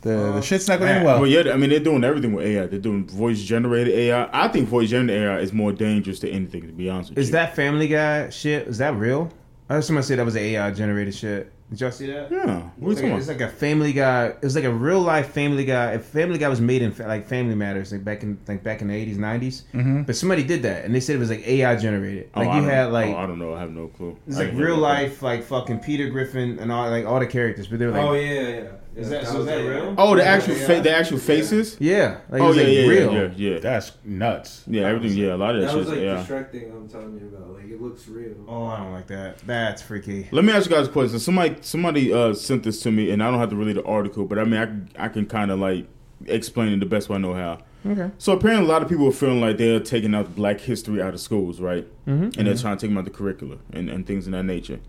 [0.09, 0.41] the the oh.
[0.41, 1.21] shit's not going to well.
[1.21, 2.67] Well, yeah, I mean they're doing everything with AI.
[2.67, 4.29] They're doing voice generated AI.
[4.33, 6.63] I think voice generated AI is more dangerous than anything.
[6.67, 7.33] To be honest with Is you.
[7.33, 8.67] that Family Guy shit?
[8.67, 9.31] Is that real?
[9.69, 11.53] I heard somebody say that was an AI generated shit.
[11.71, 12.31] Did y'all see that?
[12.33, 12.63] Yeah.
[12.79, 13.41] What It's are you like, talking it's about?
[13.41, 14.27] like a Family Guy.
[14.29, 15.93] It was like a real life Family Guy.
[15.93, 18.81] If Family Guy was made in fa- like Family Matters, like back in like back
[18.81, 20.03] in the eighties, 90s mm-hmm.
[20.05, 22.31] But somebody did that, and they said it was like AI generated.
[22.35, 23.53] Oh, Like I you don't- had like oh, I don't know.
[23.53, 24.17] I have no clue.
[24.27, 25.03] it's I like didn't hear real about that.
[25.03, 27.67] life, like fucking Peter Griffin and all like all the characters.
[27.67, 28.63] But they were like, oh yeah, yeah.
[28.95, 29.01] Yeah.
[29.03, 29.95] Is that- so is that real?
[29.99, 30.67] Oh, the actual Yeah.
[30.67, 31.77] fa- the actual faces.
[31.81, 33.13] yeah, like Oh yeah, like yeah, real.
[33.13, 33.59] yeah, yeah, yeah.
[33.61, 34.65] That's nuts.
[34.67, 35.17] Yeah, everything.
[35.19, 35.79] Yeah, a lot of that, That shit.
[35.81, 36.23] was like yeah.
[36.23, 37.55] the Shrek thing I'm telling you about.
[37.55, 38.35] Like it looks real.
[38.49, 39.39] Oh, I don't like that.
[39.47, 40.29] That's freaky.
[40.33, 41.19] Let me ask you guys a question.
[41.19, 44.25] Somebody somebody uh, sent this to me, and I don't have to read the article,
[44.25, 45.87] but I mean, I, I can kind of like
[46.27, 47.59] explain it the best way I know how.
[47.87, 48.11] Okay.
[48.19, 51.15] So apparently, a lot of people are feeling like they're taking out Black history out
[51.15, 51.87] of schools, right?
[52.09, 52.37] Mhm.
[52.37, 54.81] And they're trying to take them out the curricula and, and things of that nature.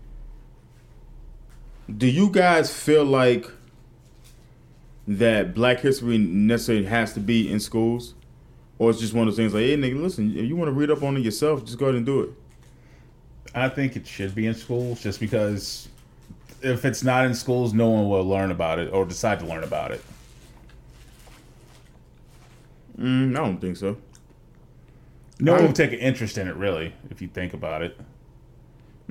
[1.96, 3.50] Do you guys feel like
[5.10, 8.14] that Black history necessarily has to be in schools,
[8.78, 10.72] or it's just one of those things like, hey, nigga, listen, if you want to
[10.72, 12.30] read up on it yourself, just go ahead and do it.
[13.52, 15.88] I think it should be in schools, just because
[16.62, 19.64] if it's not in schools, no one will learn about it or decide to learn
[19.64, 20.04] about it.
[22.96, 23.96] Mm, I don't think so.
[25.40, 27.98] No one will take an interest in it, really, if you think about it.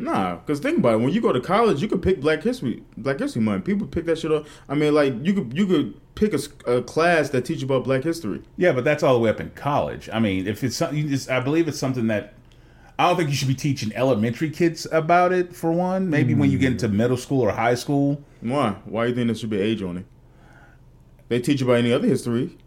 [0.03, 0.97] Nah, because think about it.
[0.97, 3.65] When you go to college, you could pick Black History, Black History Month.
[3.65, 4.47] People pick that shit up.
[4.67, 7.83] I mean, like you could you could pick a, a class that teach you about
[7.83, 8.41] Black history.
[8.57, 10.09] Yeah, but that's all the way up in college.
[10.11, 12.33] I mean, if it's something, I believe it's something that
[12.97, 15.55] I don't think you should be teaching elementary kids about it.
[15.55, 18.21] For one, maybe when you get into middle school or high school.
[18.41, 18.75] Why?
[18.85, 20.05] Why do you think there should be age on it?
[21.29, 22.57] They teach about any other history.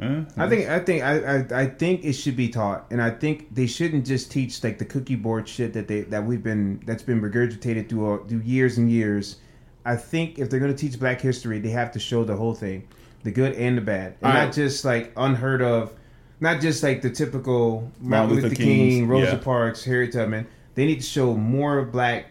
[0.00, 3.54] I think I think I, I I think it should be taught, and I think
[3.54, 7.02] they shouldn't just teach like the cookie board shit that they that we've been that's
[7.02, 9.36] been regurgitated through uh, through years and years.
[9.84, 12.54] I think if they're going to teach Black history, they have to show the whole
[12.54, 12.86] thing,
[13.22, 15.92] the good and the bad, and not just like unheard of,
[16.40, 19.38] not just like the typical Martin Luther Luther, King, Kings, Rosa yeah.
[19.38, 20.46] Parks, Harriet Tubman.
[20.74, 22.26] They need to show more black,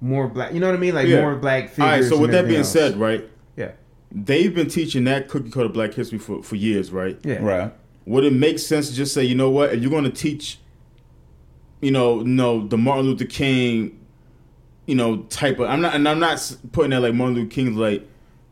[0.00, 0.52] more black.
[0.52, 0.94] You know what I mean?
[0.94, 1.20] Like Yeah.
[1.20, 1.78] more black figures.
[1.78, 2.04] All right.
[2.04, 2.72] So with that being else.
[2.72, 3.28] said, right?
[4.16, 7.18] Yeah, They've been teaching that cookie cutter Black history for, for years, right?
[7.22, 7.72] yeah, Right.
[8.06, 10.58] Would it make sense to just say, you know what, if you're going to teach,
[11.80, 13.98] you know, no, the Martin Luther King,
[14.86, 17.76] you know, type of, I'm not, and I'm not putting that like Martin Luther King's
[17.76, 18.08] like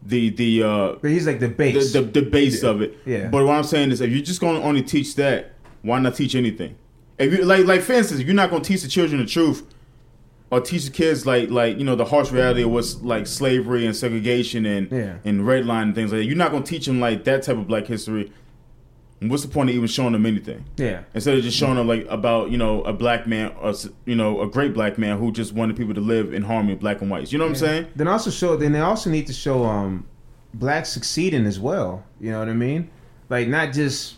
[0.06, 1.92] the the uh But he's like the the base.
[1.92, 2.98] the, the base of it.
[3.06, 3.28] Yeah.
[3.28, 5.52] But what I'm saying is, if you're just going to only teach that,
[5.82, 6.76] why not teach anything?
[7.18, 9.26] If you like, like for instance, if you're not going to teach the children the
[9.26, 9.62] truth,
[10.54, 13.84] or teach the kids like like you know the harsh reality of what's like slavery
[13.86, 15.16] and segregation and Yeah.
[15.24, 17.56] and redline and things like that, you're not going to teach them like that type
[17.56, 18.32] of Black history.
[19.20, 20.64] What's the point of even showing them anything?
[20.76, 21.04] yeah.
[21.14, 23.72] Instead of just showing them like about you know a black man or
[24.04, 27.00] you know a great black man who just wanted people to live in harmony, black
[27.00, 27.32] and whites.
[27.32, 27.86] You know what I'm saying?
[27.96, 28.56] Then also show.
[28.56, 30.06] Then they also need to show um,
[30.52, 32.04] blacks succeeding as well.
[32.20, 32.90] You know what I mean?
[33.30, 34.16] Like not just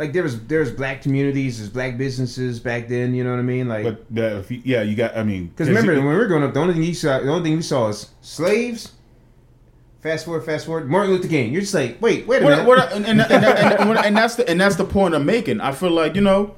[0.00, 3.14] like there was there's black communities, there's black businesses back then.
[3.14, 3.68] You know what I mean?
[3.68, 5.14] Like But the, if you, yeah, you got.
[5.14, 7.28] I mean, because remember when we were growing up, the only thing you saw, the
[7.28, 8.92] only thing we saw is slaves.
[10.00, 10.88] Fast forward, fast forward.
[10.88, 11.52] Martin Luther King.
[11.52, 12.64] You're just like, wait, wait a minute.
[12.66, 15.60] what, and, and, and, and, and, and that's the and that's the point I'm making.
[15.60, 16.54] I feel like you know,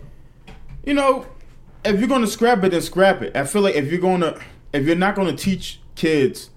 [0.86, 1.26] you know,
[1.84, 3.36] if you're gonna scrap it, then scrap it.
[3.36, 4.40] I feel like if you're gonna,
[4.72, 6.50] if you're not gonna teach kids,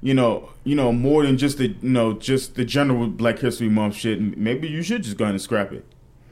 [0.00, 3.68] you know, you know, more than just the, you know, just the general Black History
[3.68, 5.84] Month shit, maybe you should just go ahead and scrap it.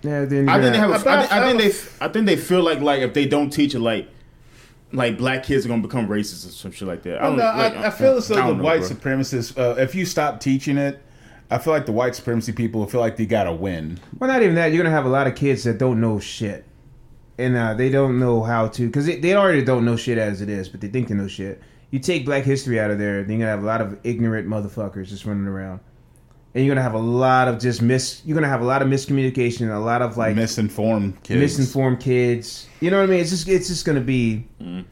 [0.02, 0.90] yeah, then I think they have.
[0.90, 2.04] A, I, think, I think they.
[2.04, 4.08] I think they feel like like if they don't teach it, like
[4.92, 7.18] like black kids are gonna become racist or some shit like that.
[7.20, 7.38] I Well, don't.
[7.38, 8.88] no, like, I, I feel as though the know, white bro.
[8.90, 11.02] supremacists, uh, if you stop teaching it,
[11.50, 13.98] I feel like the white supremacy people feel like they got to win.
[14.18, 14.72] Well, not even that.
[14.72, 16.64] You're gonna have a lot of kids that don't know shit,
[17.38, 20.40] and uh, they don't know how to because they, they already don't know shit as
[20.42, 21.60] it is, but they think they know shit.
[21.90, 24.46] You take Black History out of there, then you're gonna have a lot of ignorant
[24.46, 25.80] motherfuckers just running around,
[26.54, 28.20] and you're gonna have a lot of just mis.
[28.24, 31.40] You're gonna have a lot of miscommunication, and a lot of like Misinformed kids.
[31.40, 32.66] misinformed kids.
[32.80, 33.20] You know what I mean?
[33.20, 34.46] It's just it's just gonna be.
[34.60, 34.82] Mm-hmm.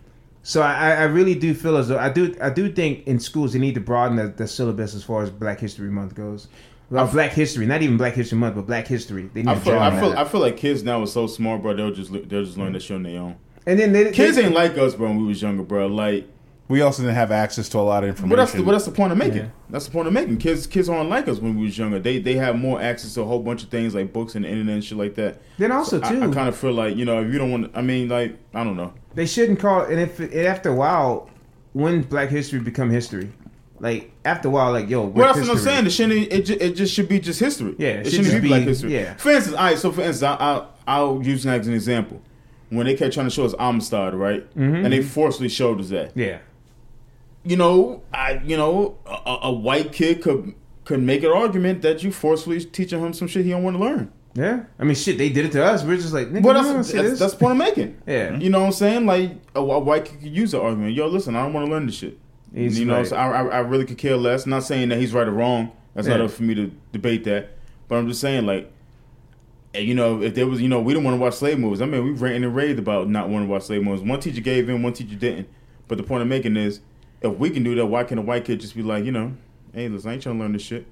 [0.42, 3.52] So I, I really do feel as though I do I do think in schools
[3.52, 6.46] they need to broaden the, the syllabus as far as Black History Month goes.
[6.88, 9.28] Well, Black History, not even Black History Month, but Black History.
[9.34, 10.12] They need I to feel, broaden I feel.
[10.18, 11.74] I feel like kids now are so smart, bro.
[11.74, 13.36] They'll just they'll just learn that shit on their own.
[13.66, 15.08] and then they, Kids they, ain't like us, bro.
[15.08, 15.88] When we was younger, bro.
[15.88, 16.28] Like,
[16.68, 18.30] We also didn't have access to a lot of information.
[18.30, 19.36] but that's the, but that's the point I'm making.
[19.38, 19.48] Yeah.
[19.70, 20.38] That's the point I'm making.
[20.38, 21.98] Kids kids aren't like us when we was younger.
[22.00, 24.48] They they have more access to a whole bunch of things like books and the
[24.48, 25.40] internet and shit like that.
[25.58, 27.70] Then also, I, too- I kind of feel like you know if you don't want,
[27.74, 28.92] I mean, like I don't know.
[29.14, 31.30] they shouldn't call and if after a while,
[31.72, 33.30] when Black History become history,
[33.78, 35.86] like after a while, like yo, Well, what that's what I'm saying.
[35.86, 36.32] It shouldn't.
[36.32, 37.76] It, ju- it just should be just history.
[37.78, 38.94] Yeah, it, it shouldn't should be just Black history.
[38.94, 39.14] yeah.
[39.14, 39.78] For instance, all right.
[39.78, 42.20] So for instance, I, I'll, I'll use that as an example.
[42.70, 44.84] When they kept trying to show us Amistad, right, mm-hmm.
[44.84, 46.10] and they forcibly showed us that.
[46.16, 46.38] Yeah,
[47.46, 52.02] you know, I you know, a, a white kid could could make an argument that
[52.02, 54.12] you forcefully teaching him some shit he don't want to learn.
[54.34, 54.64] yeah.
[54.78, 55.82] I mean, shit, they did it to us.
[55.82, 57.96] We're just like, nigga, But that's that's, that's the point I'm making.
[58.06, 58.36] Yeah.
[58.38, 59.06] you know what I'm saying?
[59.06, 60.94] Like a, a white kid could use the argument.
[60.94, 62.18] Yo, listen, I don't want to learn this shit.
[62.54, 63.06] He's you know, right.
[63.06, 64.46] so I, I I really could care less.
[64.46, 65.72] not saying that he's right or wrong.
[65.94, 67.50] That's not up for me to debate that.
[67.88, 68.70] But I'm just saying, like,
[69.74, 71.80] you know, if there was, you know, we don't want to watch slave movies.
[71.82, 74.02] I mean, we ranted and raved about not wanting to watch slave movies.
[74.06, 75.48] One teacher gave in, one teacher didn't.
[75.88, 76.80] But the point I'm making is,
[77.22, 79.32] if we can do that, why can't a white kid just be like, you know,
[79.72, 80.86] hey, listen, I ain't trying to learn this shit.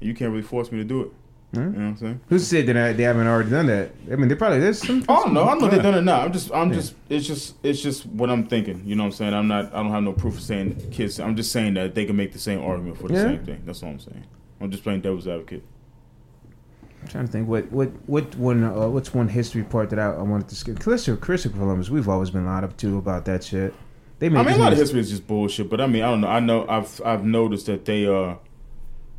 [0.00, 1.12] You can't really force me to do it.
[1.54, 2.20] You know what I'm saying?
[2.30, 3.90] Who said that I- they haven't already done that?
[4.10, 5.04] I mean, they probably there's some.
[5.06, 5.68] Oh no, I know Yeah.
[5.72, 6.22] they've done it now.
[6.22, 8.82] I'm just, I'm just, it's just, it's just what I'm thinking.
[8.86, 9.34] You know what I'm saying?
[9.34, 11.20] I'm not, I don't have no proof of saying kids.
[11.20, 13.22] I'm just saying that they can make the same argument for the Yeah.
[13.24, 13.62] same thing.
[13.66, 14.24] That's all I'm saying.
[14.62, 15.62] I'm just playing devil's advocate.
[17.02, 20.12] I'm trying to think what what what one uh, what's one history part that I,
[20.12, 20.80] I wanted to skip.
[20.80, 21.90] Christopher, Christopher Columbus.
[21.90, 23.74] We've always been lied up to about that shit.
[24.22, 25.68] They made I mean, a lot of history is just bullshit.
[25.68, 26.28] But I mean, I don't know.
[26.28, 28.38] I know I've, I've noticed that they are,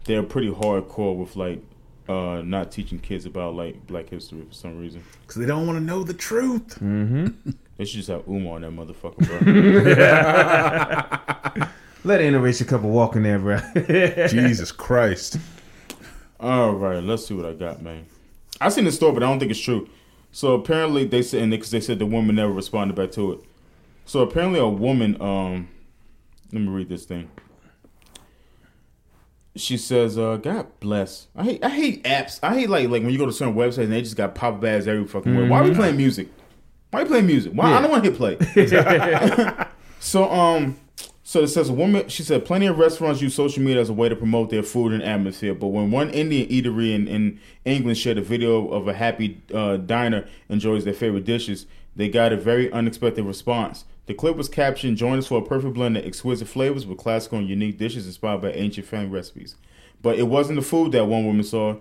[0.06, 1.62] they're pretty hardcore with like,
[2.08, 5.04] uh, not teaching kids about like Black history for some reason.
[5.24, 6.78] because they don't want to know the truth.
[7.76, 9.40] They should just have Umar on that motherfucker, bro.
[12.06, 13.58] Let an interracial couple walk in there, bro.
[14.28, 15.38] Jesus Christ.
[16.40, 18.06] All right, let's see what I got, man.
[18.62, 19.90] I seen the story, but I don't think it's true.
[20.32, 23.40] So apparently they said, because they said the woman never responded back to it.
[24.06, 25.70] So apparently a woman, um,
[26.52, 27.30] let me read this thing.
[29.56, 32.40] She says, uh, "God bless." I hate, I hate apps.
[32.42, 34.56] I hate like like when you go to certain websites and they just got pop
[34.56, 35.48] up ads every fucking way.
[35.48, 36.28] Why are we playing music?
[36.90, 37.54] Why are you playing music?
[37.54, 39.66] Why I don't want to hit play.
[40.00, 40.78] so um,
[41.22, 42.10] so it says a woman.
[42.10, 44.92] She said plenty of restaurants use social media as a way to promote their food
[44.92, 45.54] and atmosphere.
[45.54, 49.78] But when one Indian eatery in, in England shared a video of a happy uh,
[49.78, 53.86] diner enjoys their favorite dishes, they got a very unexpected response.
[54.06, 57.40] The clip was captioned, "Join us for a perfect blend of exquisite flavors with classical
[57.40, 59.56] and unique dishes inspired by ancient family recipes."
[60.02, 61.78] But it wasn't the food that one woman saw.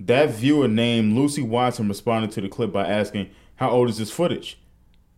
[0.00, 4.10] That viewer named Lucy Watson responded to the clip by asking, "How old is this
[4.10, 4.58] footage?"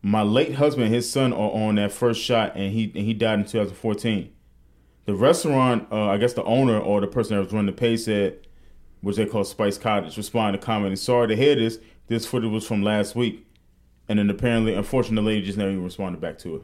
[0.02, 3.14] My late husband and his son are on that first shot, and he and he
[3.14, 4.30] died in 2014.
[5.04, 8.00] The restaurant, uh, I guess the owner or the person that was running the page
[8.00, 8.38] said,
[9.02, 11.78] which they call Spice Cottage, responded to commenting, "Sorry to hear this.
[12.08, 13.46] This footage was from last week."
[14.10, 16.62] And then apparently, unfortunately, the lady just never even responded back to it.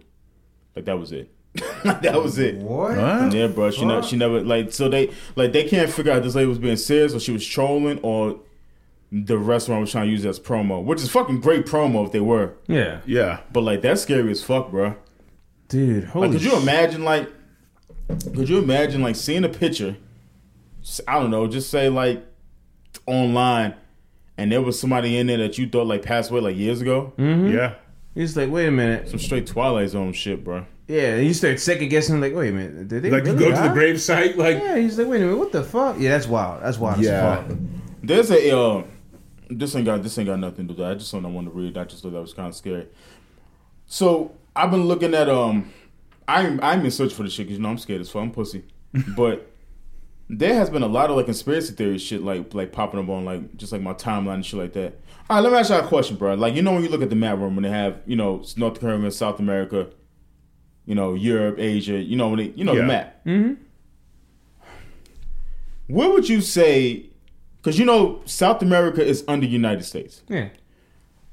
[0.75, 1.31] Like that was it.
[1.85, 2.57] that was it.
[2.57, 2.97] What?
[2.97, 3.31] Huh?
[3.33, 3.71] Yeah, bro.
[3.71, 6.59] She never, she never like so they like they can't figure out this lady was
[6.59, 8.41] being serious or she was trolling or
[9.13, 12.11] the restaurant was trying to use it as promo, which is fucking great promo if
[12.11, 12.55] they were.
[12.67, 13.39] Yeah, Yeah.
[13.53, 14.97] But like that's scary as fuck, bro.
[15.69, 16.03] dude.
[16.05, 16.27] Holy.
[16.27, 17.31] Like, could you imagine like
[18.35, 19.97] could you imagine like seeing a picture?
[21.07, 22.27] I don't know, just say like
[23.07, 23.75] online,
[24.39, 27.13] and there was somebody in there that you thought like passed away like years ago.
[27.19, 27.75] Yeah.
[28.15, 29.09] He's like, wait a minute.
[29.11, 30.65] Some straight Twilight Zone shit, bro.
[30.89, 32.21] Yeah, and you start second guessing.
[32.21, 32.89] Like, wait a minute.
[32.89, 35.21] Did they Like you really go to the grave site, like Yeah, he's like, wait
[35.21, 35.39] a minute.
[35.39, 35.97] What the fuck?
[35.99, 36.63] Yeah, that's wild.
[36.63, 37.01] That's wild.
[37.01, 37.11] Yeah.
[37.11, 37.59] As fuck.
[38.03, 38.85] There's a uh,
[39.51, 40.93] this ain't got this ain't got nothing to do with that.
[40.93, 41.77] I just something I wanted to read.
[41.77, 42.87] I just thought that was kind of scary.
[43.87, 45.73] So I've been looking at um,
[46.29, 48.23] I'm I'm in search for the shit because you know I'm scared as fuck.
[48.23, 48.65] I'm pussy,
[49.17, 49.51] but
[50.29, 53.25] there has been a lot of like conspiracy theory shit like like popping up on
[53.25, 54.99] like just like my timeline and shit like that.
[55.29, 56.35] All right, let me ask you a question, bro.
[56.35, 58.45] Like you know when you look at the map room when they have you know
[58.57, 59.89] North America, South America,
[60.85, 62.81] you know Europe, Asia, you know when they you know Yeah.
[62.81, 63.25] the map.
[63.25, 63.55] Mm-hmm.
[65.89, 67.07] Where would you say?
[67.59, 70.23] Because you know South America is under United States.
[70.29, 70.49] Yeah.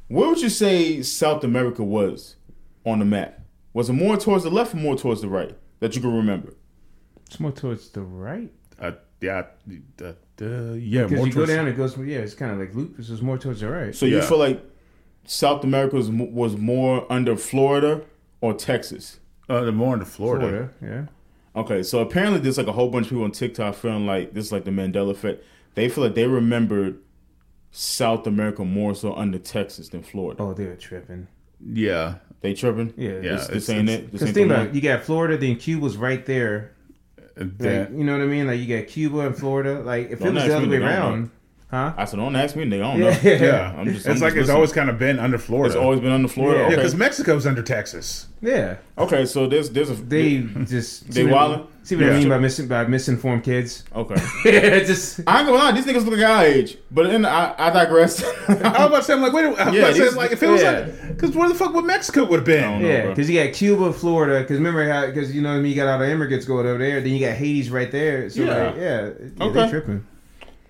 [0.07, 2.35] Where would you say South America was
[2.85, 3.39] on the map?
[3.73, 6.53] Was it more towards the left or more towards the right that you can remember?
[7.25, 8.51] It's more towards the right.
[9.23, 9.43] Yeah,
[10.01, 10.05] uh,
[10.41, 11.03] uh, yeah.
[11.03, 11.97] Because More you go down, it goes.
[11.97, 12.97] Yeah, it's kind of like loop.
[12.97, 13.95] This is more towards the right.
[13.95, 14.63] So you feel like
[15.25, 18.01] South America was, was more under Florida
[18.41, 19.19] or Texas?
[19.49, 20.69] uh, the more under Florida.
[20.79, 21.07] Florida.
[21.55, 21.61] Yeah.
[21.61, 24.45] Okay, so apparently there's like a whole bunch of people on TikTok feeling like this
[24.47, 25.43] is like the Mandela effect.
[25.75, 26.97] They feel like they remembered
[27.71, 30.41] South America more so under Texas than Florida.
[30.41, 31.27] Oh, they were tripping.
[31.65, 32.93] Yeah, They tripping?
[32.97, 33.09] Yeah.
[33.11, 34.11] Yeah, This, this it's- ain't it's- it.
[34.11, 36.71] This Because think about it, you got Florida, then Cuba's right there.
[37.35, 38.47] And Like, you know what I mean?
[38.47, 39.81] Like you got Cuba and Florida.
[39.81, 41.31] Like if Don't it was the other way around,
[41.73, 41.93] huh?
[41.97, 42.83] I said, don't ask me, nigga.
[42.85, 43.37] I don't Yeah.
[43.39, 43.45] know.
[43.45, 45.73] yeah, I'm just- it's I'm like just it's always kind of been under Florida.
[45.73, 46.57] It's always been under Florida.
[46.59, 46.61] Yeah.
[46.61, 46.75] yeah, okay.
[46.77, 48.27] because Mexico's under Texas.
[48.41, 48.75] Yeah.
[48.97, 52.29] okay, so there's there's a They just They see what I- See what I mean
[52.29, 53.83] by mis- by misinformed kids?
[53.93, 54.15] okay.
[54.85, 57.69] just I ain't gonna lie, these niggas look like our age, but then I, I
[57.71, 58.23] digress.
[58.23, 60.15] I was about to say, I'm like, wait, a- I was Yeah, about to say,
[60.17, 60.71] like, if it was yeah.
[60.71, 62.61] like, because where the fuck would Mexico would have I been?
[62.63, 64.39] don't know, yeah, because you got Cuba, Florida.
[64.39, 65.07] Because remember how?
[65.07, 65.71] Because you know what I mean.
[65.71, 67.01] You got all the immigrants going over there.
[67.01, 68.29] Then you got Haiti right there.
[68.29, 68.63] So Yeah.
[68.67, 69.63] like, yeah, yeah Okay.
[69.65, 70.05] they tripping.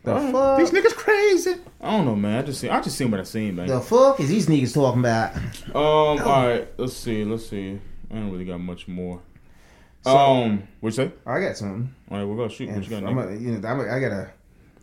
[0.03, 0.57] The fuck?
[0.59, 1.55] These niggas crazy.
[1.79, 2.39] I don't know, man.
[2.39, 3.67] I just see, I just seen what I seen, man.
[3.67, 5.35] the fuck is these niggas talking about?
[5.35, 7.79] Um, all right, let's see, let's see.
[8.11, 9.21] I don't really got much more.
[10.03, 11.11] So- um, what you say?
[11.25, 11.93] I got something.
[12.11, 12.69] All right, we're gonna shoot.
[12.69, 13.03] What you got?
[13.05, 14.31] I'm a, you know, I'm a, I gotta.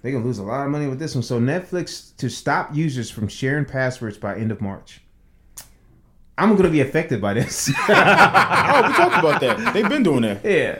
[0.03, 1.23] They gonna lose a lot of money with this one.
[1.23, 5.03] So Netflix to stop users from sharing passwords by end of March.
[6.39, 7.69] I'm gonna be affected by this.
[7.79, 9.75] oh, we talked about that.
[9.75, 10.43] They've been doing that.
[10.43, 10.79] yeah.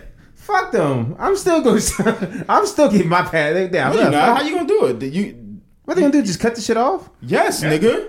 [0.53, 1.17] Fuck them.
[1.19, 1.81] I'm still going.
[1.81, 3.57] to I'm still getting my pad.
[3.57, 3.95] They, down.
[3.95, 4.37] No, you not.
[4.39, 4.99] How you gonna do it?
[4.99, 6.23] Did You What they gonna do?
[6.23, 7.09] Just cut the shit off?
[7.21, 8.09] yes, nigga.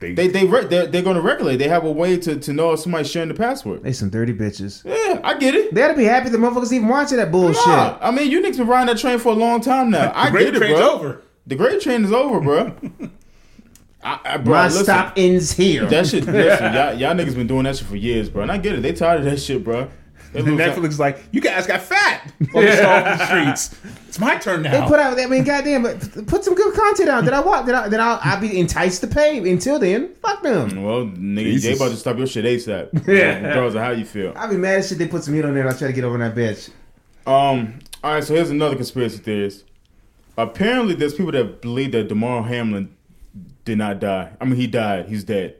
[0.00, 1.56] They they re- they're, they're gonna regulate.
[1.56, 3.82] They have a way to, to know if somebody's sharing the password.
[3.82, 4.84] They some dirty bitches.
[4.84, 5.72] Yeah, I get it.
[5.74, 7.66] They ought to be happy the motherfuckers even watching that bullshit.
[7.66, 10.12] Nah, I mean, you niggas been riding that train for a long time now.
[10.14, 10.90] I Great get it, train's bro.
[10.90, 11.22] over.
[11.46, 12.74] The great train is over, bro.
[14.02, 15.86] I, I, bro My listen, stop ends here.
[15.86, 18.42] That shit, listen, y'all, y'all niggas been doing that shit for years, bro.
[18.42, 18.82] And I get it.
[18.82, 19.88] They tired of that shit, bro.
[20.34, 23.76] They And lose Netflix is like, you guys got fat on the, off the streets.
[24.08, 24.72] It's my turn now.
[24.82, 25.18] They put out.
[25.18, 27.24] I mean, goddamn, but put some good content out.
[27.24, 27.66] That I want.
[27.66, 29.38] That I that I'll, I'll be enticed to pay.
[29.50, 30.82] Until then, fuck them.
[30.82, 31.62] Well, nigga, Jesus.
[31.70, 33.06] they about to stop your shit ASAP.
[33.08, 33.38] Yeah.
[33.46, 34.32] Regardless of how you feel.
[34.36, 34.98] I'll be mad as shit.
[34.98, 35.64] They put some heat on there.
[35.66, 36.70] and I try to get over that bitch.
[37.26, 37.78] Um.
[38.02, 38.24] All right.
[38.24, 39.64] So here's another conspiracy theorist.
[40.36, 42.94] Apparently, there's people that believe that Damar Hamlin
[43.64, 44.32] did not die.
[44.40, 45.08] I mean, he died.
[45.08, 45.56] He's dead.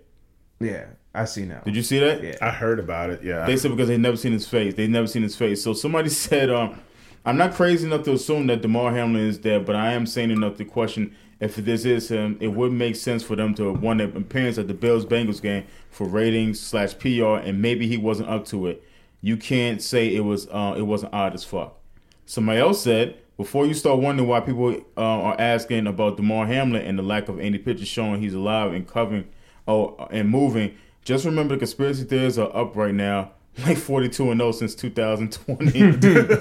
[0.61, 1.61] Yeah, I see now.
[1.65, 2.23] Did you see that?
[2.23, 2.37] Yeah.
[2.43, 3.23] I heard about it.
[3.23, 3.47] Yeah.
[3.47, 4.75] They said because they never seen his face.
[4.75, 5.63] They never seen his face.
[5.63, 6.81] So somebody said, um,
[7.25, 10.31] I'm not crazy enough to assume that Damar Hamlin is dead, but I am sane
[10.31, 12.37] enough to question if this is him.
[12.41, 15.65] It would make sense for them to want an appearance at the Bills Bengals game
[15.91, 18.83] for ratings slash PR, and maybe he wasn't up to it.
[19.21, 21.79] You can't say it was uh, it wasn't odd as fuck.
[22.27, 26.83] Somebody else said, before you start wondering why people uh, are asking about Damar Hamlin
[26.83, 29.27] and the lack of any pictures showing he's alive and covering
[29.67, 30.77] Oh, and moving.
[31.05, 33.33] Just remember the conspiracy theories are up right now,
[33.67, 35.79] like 42 and 0 since 2020.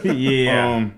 [0.13, 0.75] yeah.
[0.75, 0.97] um,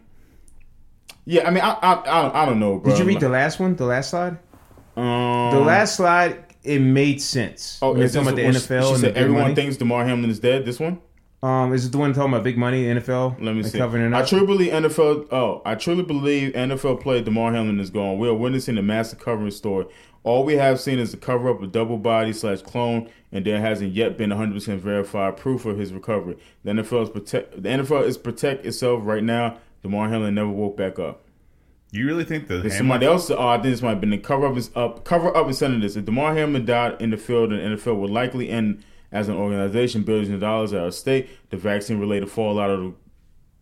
[1.26, 2.92] yeah, I mean, I, I, I, I don't know, bro.
[2.92, 3.76] Did you read the last one?
[3.76, 4.38] The last slide?
[4.96, 7.80] um, The last slide, it made sense.
[7.82, 9.56] Oh, you're talking about the NFL She and said everyone money.
[9.56, 10.66] thinks Damar Hamlin is dead.
[10.66, 11.02] This one.
[11.46, 13.40] Um, is it the one talking about big money, NFL?
[13.40, 13.78] Let me Like see.
[13.78, 15.32] Covering it I truly believe NFL.
[15.32, 18.18] Oh, I truly believe NFL player Damar Hamlin is gone.
[18.18, 19.86] We are witnessing a massive covering story.
[20.24, 23.62] All we have seen is the cover up of double body slash clone, and there
[23.62, 26.36] hasn't yet been 100 percent verified proof of his recovery.
[26.64, 27.62] The NFL is protect.
[27.62, 29.60] The NFL is protect itself right now.
[29.84, 31.26] Damar Hamlin never woke back up.
[31.92, 33.30] You really think the somebody else.
[33.30, 35.06] Oh, I think this might have been the cover up is up.
[35.06, 35.96] Cover up is sending this.
[35.96, 38.84] If Damar Hamlin died in the field, the NFL would likely end
[39.16, 40.04] as an organization.
[40.04, 41.30] Billions of dollars are at stake.
[41.50, 42.94] The vaccine related fallout of the.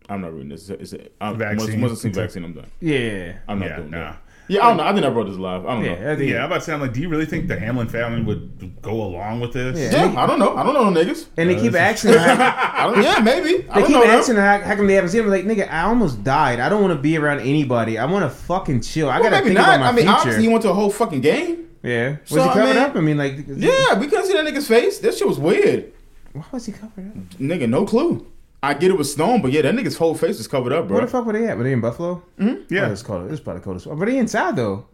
[0.08, 0.68] I'm not reading this.
[0.68, 1.80] It's a, I'm, Vaccine.
[1.80, 2.70] Once, once I see vaccine, I'm done.
[2.80, 3.36] Yeah.
[3.48, 3.98] I'm not Yeah, doing nah.
[4.10, 4.18] that.
[4.46, 4.82] Yeah, I don't know.
[4.84, 5.64] I think I wrote this live.
[5.64, 6.12] I don't Yeah, know.
[6.12, 7.88] I think, Yeah, I'm about to say, I'm like, do you really think the Hamlin
[7.88, 9.78] family would go along with this?
[9.78, 10.04] Yeah.
[10.12, 10.54] Yeah, I don't know.
[10.54, 11.28] I don't know no niggas.
[11.38, 13.66] And they keep asking her, how, yeah, maybe.
[13.70, 14.04] I they don't keep know.
[14.04, 15.30] asking how, how come they haven't seen him.
[15.30, 16.60] Like, nigga, I almost died.
[16.60, 17.96] I don't want to be around anybody.
[17.96, 19.08] I want to fucking chill.
[19.08, 19.76] I Well, gotta maybe think not.
[19.76, 20.18] about my I mean, future.
[20.18, 21.70] obviously, he went to a whole fucking game.
[21.84, 22.16] Yeah.
[22.22, 22.96] Was So, he I covered mean- up?
[22.96, 24.98] I mean, like, Yeah, we couldn't see that nigga's face.
[24.98, 25.92] That shit was weird.
[26.32, 27.14] Why was he covered up?
[27.38, 28.26] Nigga, no clue.
[28.62, 30.96] I get it was Stone, but yeah, that nigga's whole face was covered up, bro.
[30.96, 31.56] Where the fuck were they at?
[31.58, 32.22] Were they in Buffalo?
[32.40, 32.74] Mm-hmm.
[32.74, 32.86] Yeah.
[32.88, 33.30] Oh, it's cold.
[33.30, 33.94] It's probably cold as well.
[33.96, 34.86] But they inside though.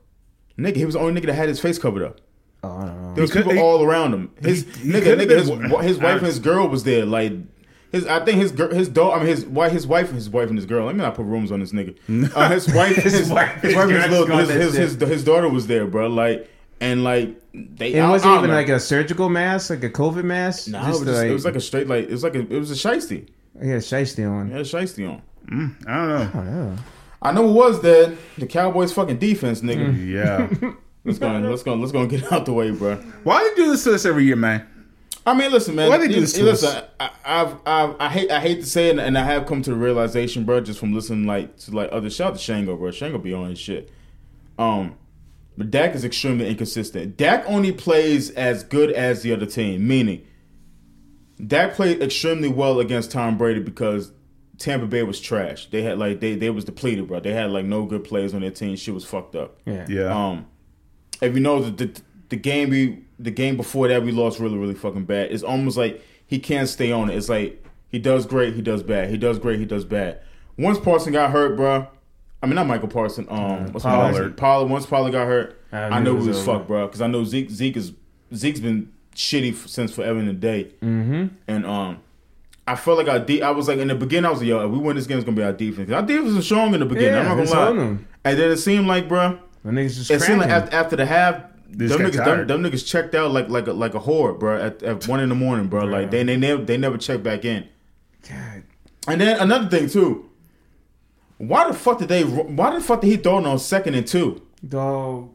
[0.59, 2.21] Nigga, he was the only nigga that had his face covered up.
[2.65, 3.15] Oh, I don't know.
[3.15, 4.31] There was He people he- all around him.
[4.43, 5.39] His he- he nigga, could've nigga,
[5.79, 7.07] his, his wife and his girl was there.
[7.07, 7.33] Like
[7.93, 9.15] his, I think his girl, his dog.
[9.15, 10.85] I mean, his wife, his wife, his wife and his girl.
[10.87, 11.97] Let me not put rooms on this nigga.
[12.37, 15.25] Uh, his wife, his, his wife, his, wife his, little, gone, his, his, his, his
[15.25, 16.09] daughter was there, bro.
[16.09, 16.51] Like
[16.81, 17.95] and like they.
[17.95, 18.57] It I- wasn't I even know.
[18.57, 20.69] like a surgical mask, like a COVID mask.
[20.69, 22.41] Nah, it was, just- like, it was like a straight like it was like a
[22.41, 23.29] it was a shiesty.
[23.61, 24.47] yeah, shiesty on.
[24.49, 25.23] He had a shiesty on.
[25.87, 26.31] I don't know.
[26.35, 26.43] Oh,
[26.77, 26.77] yeah.
[27.23, 29.95] I know it was that the Cowboys fucking defense, nigga.
[29.95, 30.09] Mm.
[30.09, 30.73] Yeah.
[31.05, 32.97] Let's go, let's go, let's go and get out the way, bro.
[33.25, 34.67] Why do you do this to us every year, man?
[35.27, 35.89] I mean, listen, man.
[35.89, 36.85] Why they do you- this to listen, us?
[37.01, 39.71] I, I've, I've, I hate, I hate to say it, and I have come to
[39.71, 42.91] the realization, bro, just from listening like to like other shout out to Shango, bro.
[42.91, 43.91] Shango be on his shit.
[44.59, 44.95] Um,
[45.61, 47.19] but Dak is extremely inconsistent.
[47.19, 50.27] Dak only plays as good as the other team, meaning
[51.47, 54.11] Dak played extremely well against Tom Brady because
[54.57, 55.69] Tampa Bay was trash.
[55.69, 57.21] They had like they they was depleted, bro.
[57.21, 58.75] They had like no good players on their team.
[58.75, 59.59] Shit was fucked up.
[59.67, 59.85] Yeah.
[59.87, 60.29] Yeah.
[60.29, 60.47] Um,
[61.21, 64.57] if you know the, the the game we the game before that we lost really
[64.57, 65.31] really fucking bad.
[65.31, 67.19] It's almost like he can't stay on it.
[67.19, 69.11] It's like he does great, he does bad.
[69.11, 70.23] He does great, he does bad.
[70.57, 71.87] Once Parson got hurt, bro.
[72.43, 73.27] I mean, not Micah Parson.
[73.29, 74.37] Um, what's Pollard.
[74.37, 74.71] Pollard.
[74.71, 76.87] Once Pollard got hurt, I I, knew it was was fucked, bro.
[76.87, 77.51] Because I know Zeke.
[77.51, 77.93] Zeke is
[78.35, 80.73] Zeke's been shitty f- since forever and a day.
[80.83, 81.27] Mm-hmm.
[81.49, 81.99] And um,
[82.67, 84.65] I felt like our de- I was like in the beginning, I was like, yo,
[84.65, 85.91] if we win this game, it's gonna be our defense.
[85.91, 87.15] Our defense was strong in the beginning.
[87.15, 87.73] Yeah, I'm not gonna lie.
[87.77, 88.07] them.
[88.25, 91.07] And then it seemed like, bro, The niggas just it seemed like after, after the
[91.07, 94.61] half, them niggas, them, them niggas checked out like like a, like a whore, bro.
[94.61, 95.85] At, at one in the morning, bro.
[95.85, 97.69] Like they they never they never checked back in.
[98.29, 98.63] God.
[99.09, 100.30] And then another thing too.
[101.41, 102.23] Why the fuck did they?
[102.23, 104.43] Why the fuck did he throw it on second and two?
[104.69, 105.33] Dog.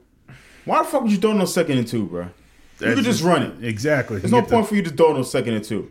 [0.64, 2.30] Why the fuck would you throw it on second and two, bro?
[2.80, 3.64] You could just run it.
[3.64, 4.20] Exactly.
[4.20, 5.90] There's no point for you to throw it on second and two.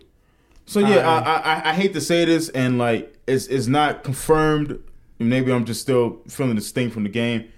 [0.67, 4.05] So yeah, I, I I I hate to say this, and like it's it's not
[4.05, 4.79] confirmed.
[5.19, 7.49] Maybe I'm just still feeling the sting from the game.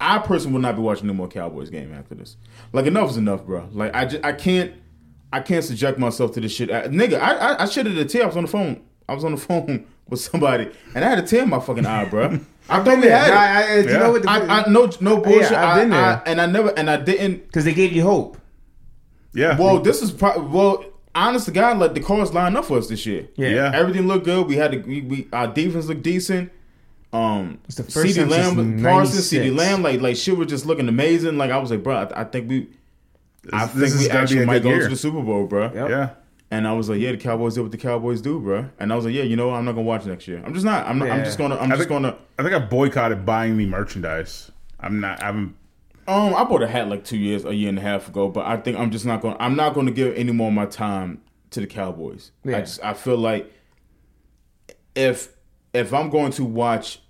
[0.00, 2.36] I personally will not be watching no more Cowboys game after this.
[2.72, 3.68] Like enough is enough, bro.
[3.70, 4.74] Like I just I can't
[5.32, 6.68] I can't subject myself to this shit.
[6.72, 8.24] I, nigga, I I, I shitted the tear.
[8.24, 8.82] I was on the phone.
[9.08, 11.86] I was on the phone with somebody, and I had a tear in my fucking
[11.86, 12.38] eye, bro.
[12.68, 13.34] I thought we Yeah, had it.
[13.34, 13.98] I, I, you Yeah.
[13.98, 14.28] know what?
[14.28, 15.52] I, I no no bullshit.
[15.52, 16.00] I've been there.
[16.00, 17.46] I- and I never and I didn't.
[17.46, 18.38] Because they gave you hope.
[19.34, 19.58] Yeah.
[19.58, 20.84] Well, this is pro- well,
[21.14, 23.28] honest to God, like the cards lined up for us this year.
[23.36, 23.48] Yeah.
[23.48, 23.72] Yeah.
[23.74, 24.46] everything looked good.
[24.46, 26.52] We had to, we, we our defense looked decent.
[27.12, 30.64] Um, It's the first CD time Lamb, Parsons, CeeDee Lamb, like like shit was just
[30.64, 31.36] looking amazing.
[31.38, 32.68] Like I was like, bro, I, I think we,
[33.52, 34.82] I This- think this is we gonna be actually might go year.
[34.84, 35.64] to the Super Bowl, bro.
[35.74, 35.90] Yep.
[35.90, 36.10] yeah.
[36.52, 38.68] And I was like, yeah, the Cowboys did what the Cowboys do, bro.
[38.78, 39.54] And I was like, yeah, you know, what?
[39.54, 40.42] I'm not gonna watch next year.
[40.44, 40.86] I'm just not.
[40.86, 41.56] I'm not, I'm just gonna.
[41.56, 42.18] I'm I just think, gonna.
[42.38, 44.52] I think I boycotted buying the merchandise.
[44.78, 45.22] I'm not.
[45.22, 45.56] I'm.
[46.06, 48.44] Um, I bought a hat like two years, a year and a half ago, but
[48.44, 49.34] I think I'm just not going.
[49.34, 51.22] to I'm not going to give any more of my time
[51.52, 52.32] to the Cowboys.
[52.44, 52.58] Yeah.
[52.58, 53.50] I just I feel like
[54.94, 55.34] if
[55.72, 57.00] if I'm going to watch,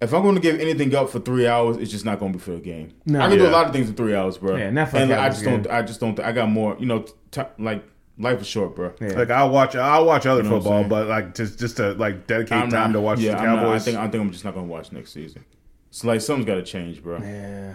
[0.00, 2.38] if I'm going to give anything up for three hours, it's just not going to
[2.38, 2.94] be for a game.
[3.06, 3.20] No.
[3.20, 4.56] I can do a lot of things in three hours, bro.
[4.56, 5.66] Yeah, not for and like, I just don't.
[5.68, 6.18] I just don't.
[6.18, 6.76] I got more.
[6.80, 7.84] You know, t- like
[8.18, 8.92] life is short, bro.
[9.00, 9.08] Yeah.
[9.18, 9.74] Like I'll watch.
[9.76, 12.98] I'll watch other know football, but like just just to like dedicate I'm time not-
[12.98, 13.82] to watch yeah, the I'm not- Cowboys.
[13.82, 15.44] I think I think I'm just not going to watch next season.
[15.88, 17.18] It's like something's got to change, bro.
[17.18, 17.74] Yeah.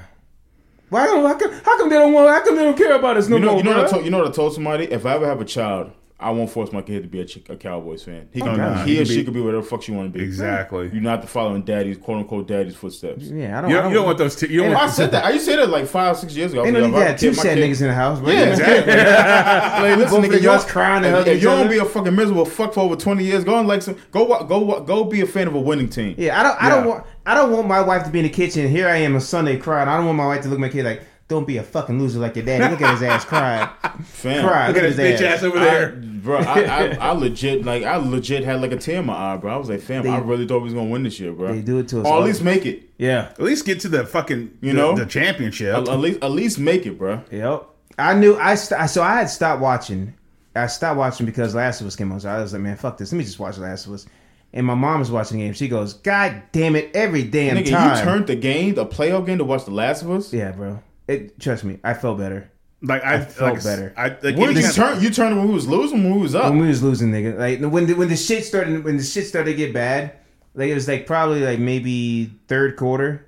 [0.90, 1.24] Why don't?
[1.26, 2.30] How come, how come they don't want?
[2.30, 3.58] How come they don't care about us no You know, more?
[3.60, 3.92] you know, what I bro?
[3.92, 4.86] told, you know what I told somebody?
[4.86, 5.92] If I ever have a child,
[6.22, 8.28] I won't force my kid to be a, Chick- a Cowboys fan.
[8.34, 9.82] He Oh, can, no, he he or can she be- could be whatever the fuck
[9.84, 10.24] she want to be.
[10.26, 10.90] Exactly.
[10.92, 13.24] You're not the following daddy's quote unquote daddy's footsteps.
[13.26, 13.70] Yeah, I don't.
[13.70, 14.36] You I don't, you don't want those.
[14.36, 15.24] T- you don't Ain't I said that.
[15.24, 16.62] I used to say that like five, six years ago.
[16.62, 17.88] I was Ain't no like, need if I to have two sad kid- niggas in
[17.88, 18.20] the house.
[18.20, 18.30] Bro.
[18.32, 18.94] Yeah, exactly.
[19.90, 21.70] like, listen, nigga, you y'all's crying and if, if you don't other.
[21.70, 24.44] be a fucking miserable fuck for over twenty years, go and like some go wa-
[24.44, 26.16] go go be a fan of a winning team.
[26.18, 26.62] Yeah, I don't.
[26.62, 26.76] I Yeah.
[26.76, 27.06] don't want.
[27.26, 28.68] I don't want my wife to be in the kitchen.
[28.70, 29.88] Here I am on Sunday crying.
[29.88, 31.98] I don't want my wife to look at my kid like, "Don't be a fucking
[31.98, 32.70] loser like your daddy.
[32.70, 33.70] Look at his ass crying.
[34.04, 34.46] Fam.
[34.46, 34.68] Cry.
[34.68, 35.90] Look at his bitch ass over I, there.
[35.92, 36.40] bro.
[36.40, 39.54] I, I, I legit like I legit had like a tear in my eye, bro.
[39.54, 41.54] I was like, fam, They- I really thought we was gonna win this year, bro.
[41.54, 42.90] They do it to us Or at least make it.
[42.98, 43.30] Yeah.
[43.32, 44.58] At least get to the fucking.
[44.62, 44.96] You the- know?
[44.96, 45.74] the championship.
[45.74, 47.22] At, at least at least make it, bro.
[47.32, 47.66] Yep.
[47.98, 48.36] I knew.
[48.36, 50.14] I st- so I had stopped watching.
[50.56, 52.20] I stopped watching because Last of Us came on.
[52.20, 53.12] So I was like, man, fuck this.
[53.12, 54.08] Let me just watch Last of Us.
[54.52, 55.54] And my mom was watching the game.
[55.54, 57.98] She goes, God damn it, every damn Nigga, time.
[57.98, 60.34] you turned the game, the playoff game, to watch The Last of Us.
[60.34, 60.82] yeah, bro.
[61.10, 61.40] It.
[61.40, 62.52] Trust me, I felt better
[62.82, 63.94] like I, I felt like, better.
[63.98, 65.02] I, like, When you kind- turn?
[65.02, 66.50] You turned when we was losing, when we was up.
[66.50, 67.38] when we was losing, nigga.
[67.38, 70.14] Like when the, when the shit started, when the shit started to get bad.
[70.56, 73.28] Like it was like probably like maybe third quarter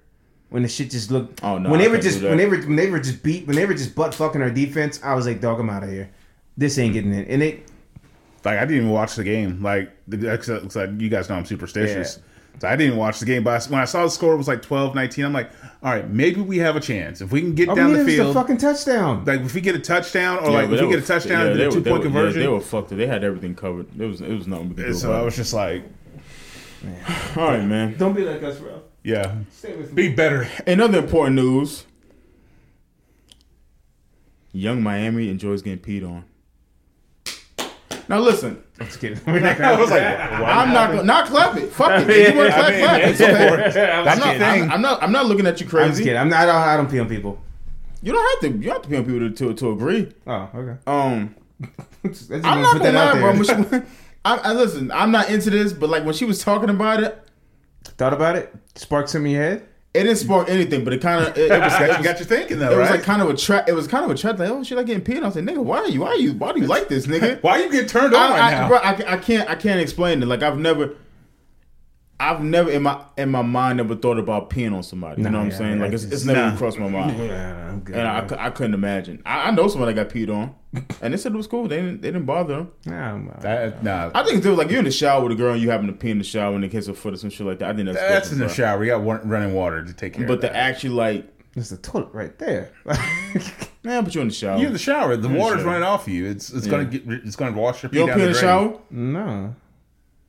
[0.49, 1.43] when the shit just looked.
[1.43, 2.29] Oh, no, When I they were just do that.
[2.29, 4.49] when they were when they were just beat when they were just butt fucking our
[4.49, 4.99] defense.
[5.03, 6.09] I was like, dog, I'm out of here.
[6.57, 7.25] This ain't getting in.
[7.25, 7.67] And it.
[8.43, 9.61] Like I didn't even watch the game.
[9.61, 12.19] Like, because like, you guys know I'm superstitious.
[12.59, 13.43] So I didn't watch the game.
[13.43, 15.25] But when I saw the score, it was like 12-19.
[15.25, 15.49] I'm like,
[15.81, 18.01] all right, maybe we have a chance if we can get All we down needed
[18.01, 18.35] the was field.
[18.35, 19.25] a fucking touchdown.
[19.25, 21.45] like if we get a touchdown or Yeah, like if they we get a touchdown
[21.45, 22.41] yeah, and they a were- two they point were- yeah, conversion.
[22.41, 22.89] they were fucked.
[22.89, 23.87] They had everything covered.
[23.97, 24.93] There was it was nothing we could do.
[24.93, 25.83] so I was just like,
[26.83, 27.37] it.
[27.37, 27.95] All right, man.
[27.97, 28.81] Don't be like us, bro.
[29.03, 30.47] yeah, Stay with be better.
[30.67, 31.85] Another important news:
[34.51, 36.25] Young Miami enjoys getting peed on.
[38.09, 39.19] Now listen, I'm just kidding.
[39.25, 41.71] We're not I was like, I'm not gonna not clap it.
[41.71, 42.09] Fuck it.
[42.09, 43.09] If you want to clap, I mean, clap it.
[43.09, 43.91] it's okay.
[43.91, 44.41] I'm I'm not.
[44.41, 45.03] I'm, I'm not.
[45.03, 46.03] I'm not looking at you I'm just crazy.
[46.03, 46.17] kidding.
[46.19, 46.41] I'm not.
[46.41, 47.41] I don't, I don't pee on people.
[48.03, 48.57] You don't have to.
[48.57, 50.11] You don't have to pay on people to, to to agree.
[50.27, 50.77] Oh, okay.
[50.87, 51.35] Um,
[52.03, 53.43] I just I'm not gonna lie, bro.
[53.43, 53.85] she-
[54.23, 54.91] I, I listen.
[54.91, 57.17] I'm not into this, but like when she was talking about it,
[57.83, 58.53] Thought about it?
[58.75, 59.67] sparks in your head?
[59.93, 60.83] It didn't spark anything.
[60.83, 61.73] But it kind of it, it was.
[61.79, 63.67] Got you, got you thinking though, it was like kind of a trap.
[63.67, 64.39] It was kind of a trap.
[64.39, 65.23] Like, oh, she like getting peed.
[65.23, 66.01] I said, nigga, why are you?
[66.01, 66.33] Why are you?
[66.33, 67.41] Why do you like this, nigga?
[67.43, 68.67] Why you get turned on I, right I, now?
[68.67, 69.49] bro, I, I can't.
[69.49, 70.27] I can't explain it.
[70.27, 70.95] Like I've never.
[72.23, 75.21] I've never in my in my mind ever thought about peeing on somebody.
[75.21, 75.77] You Nah, know what I'm saying?
[75.77, 76.45] yeah, Like it's, it's- it's never nah.
[76.47, 77.17] even crossed my mind.
[77.17, 77.95] Yeah, I'm good.
[77.95, 79.21] And I, cou- I couldn't imagine.
[79.25, 80.53] I, I know somebody that got peed on,
[81.01, 81.67] and they said it was cool.
[81.67, 82.01] They didn't.
[82.01, 82.71] They didn't bother them.
[82.85, 85.53] Nah, I'm, That- nah, I think it's like you're in the shower with a girl
[85.53, 87.29] and you happen to pee in the shower and they kiss her foot or some
[87.31, 87.71] shit like that.
[87.71, 88.53] I think that's that's in the bro.
[88.53, 88.83] shower.
[88.83, 90.55] You got running water to take care But of to that.
[90.55, 92.71] actually like, There's a toilet right there.
[93.83, 94.57] man, but you're in the shower.
[94.57, 95.15] You're in the shower.
[95.17, 95.67] The in the water's shower.
[95.71, 96.25] running off you.
[96.27, 98.39] It's it's gonna get it's gonna wash your feet you don't down pee in the
[98.39, 98.49] drain.
[98.49, 98.79] shower.
[98.91, 99.55] no.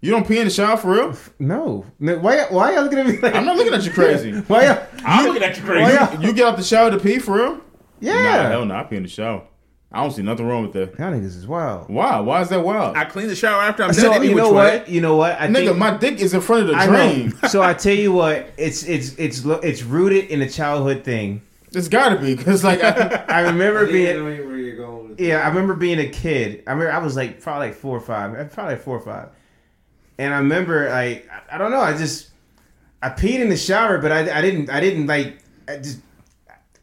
[0.02, 1.16] You don't pee in the shower for real.
[1.38, 1.86] No.
[2.00, 4.32] No, Why, why y'all looking at me like I'm not looking at you crazy.
[4.48, 4.84] Why y'all?
[5.04, 5.94] I'm looking at you crazy.
[5.94, 7.60] Y'all- You get out the shower to pee for real?
[8.00, 8.14] Yeah.
[8.14, 8.74] Nah, hell no.
[8.74, 9.44] I pee in the shower.
[9.92, 10.98] I don't see nothing wrong with that.
[10.98, 11.88] Y'all niggas is wild.
[11.88, 12.18] Why?
[12.18, 12.96] Why is that wild?
[12.96, 14.22] I clean the shower after I'm So done.
[14.24, 14.78] You which know way.
[14.78, 14.88] what?
[14.88, 15.40] You know what?
[15.40, 17.32] I Nigga, think, my dick is in front of the I drain.
[17.48, 21.42] so I tell you what, it's it's it's lo- it's rooted in a childhood thing.
[21.74, 25.36] It's gotta be because like I, I remember being know where you're going with Yeah,
[25.44, 26.64] I remember being a kid.
[26.66, 28.32] I remember I was like probably like four or five.
[28.52, 29.28] Probably like four or five.
[30.18, 31.80] And I remember like I, I don't know.
[31.80, 32.28] I just
[33.02, 35.38] I peed in the shower, but I, I didn't I didn't like
[35.68, 36.00] I just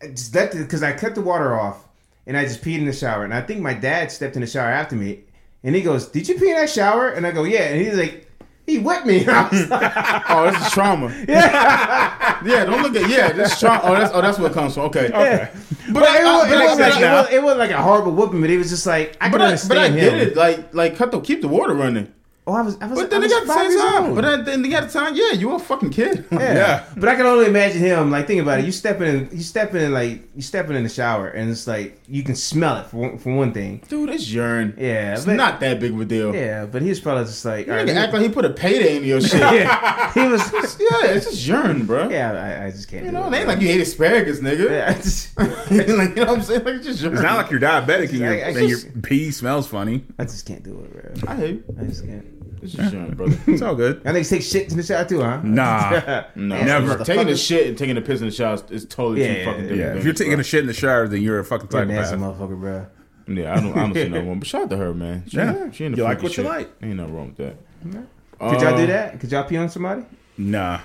[0.01, 1.87] I just let it because I cut the water off
[2.27, 3.23] and I just peed in the shower.
[3.23, 5.21] And I think my dad stepped in the shower after me,
[5.63, 7.95] and he goes, "Did you pee in that shower?" And I go, "Yeah." And he's
[7.97, 8.25] like.
[8.65, 9.25] He wet me.
[9.27, 9.91] I was like,
[10.29, 11.07] oh, this is trauma.
[11.27, 12.65] Yeah, yeah.
[12.65, 13.31] Don't look at yeah.
[13.31, 13.81] This is trauma.
[13.83, 14.83] Oh, that's oh, that's what it comes from.
[14.83, 15.49] Okay, yeah.
[15.87, 18.11] But But, I- it, I- was, but it, was like, it, was, like a horrible
[18.11, 19.95] whooping, but it was just like I But could I, understand but I him.
[19.95, 20.35] get it.
[20.35, 22.13] Like like cut the keep the water running.
[22.49, 24.03] Oh, I was, I was, But then I they was got the same time.
[24.05, 24.15] old.
[24.15, 25.15] But then, then they got the time.
[25.15, 26.25] Yeah, you were a fucking kid.
[26.31, 26.39] Yeah.
[26.53, 26.83] Yeah.
[26.97, 28.65] But I can only imagine him like think about it.
[28.65, 31.99] You stepping in you stepping in like you stepping in the shower and it's like
[32.07, 33.83] you can smell it for one, for one thing.
[33.87, 34.73] Dude, it's urine.
[34.77, 36.33] Yeah, It's but- not that big of a deal.
[36.35, 38.27] Yeah, but he was probably just like You all right, nigga let act me- like
[38.29, 39.39] he put a payday into your shit.
[39.41, 40.11] yeah.
[40.19, 40.41] He was
[40.79, 42.09] yeah, it's just urine, bro.
[42.09, 43.33] Yeah, I, I just can't You do know, it.
[43.33, 44.69] it ain't like you ate asparagus, nigga.
[44.71, 45.85] yeah, I just, like, you
[46.15, 46.63] know what I'm saying?
[46.63, 47.13] Like, it's just urine.
[47.17, 50.03] It's not like you're diabetic and your, I- I and your pee smells funny.
[50.17, 51.29] I just can't do it, bro.
[51.31, 51.63] I hate you.
[51.79, 52.25] I just can't.
[52.61, 53.37] It's just urine, brother.
[53.47, 54.01] It's all good.
[54.05, 55.41] I think take shit in the shower too, huh?
[55.43, 56.23] Nah.
[56.35, 57.03] No, Yeah, Never.
[57.03, 59.45] Taking a shit and taking a piss in the shower is- is totally Yeah, two
[59.45, 59.99] fucking different Yeah, things.
[59.99, 60.41] if you're taking bro.
[60.41, 62.37] a shit in the shower, then you're a fucking You're a psychopath.
[62.39, 62.87] motherfucker, bro.
[63.27, 64.39] Yeah, I don't, I don't see no one.
[64.39, 65.23] But shout out to her, man.
[65.27, 65.69] She, Yeah.
[65.71, 66.71] she in the You like freaky what you like.
[66.81, 67.55] Ain't nothing wrong with that.
[67.85, 68.49] Yeah.
[68.51, 69.19] Could y'all Uh, do that?
[69.19, 70.03] Could y'all pee on somebody?
[70.37, 70.79] Nah.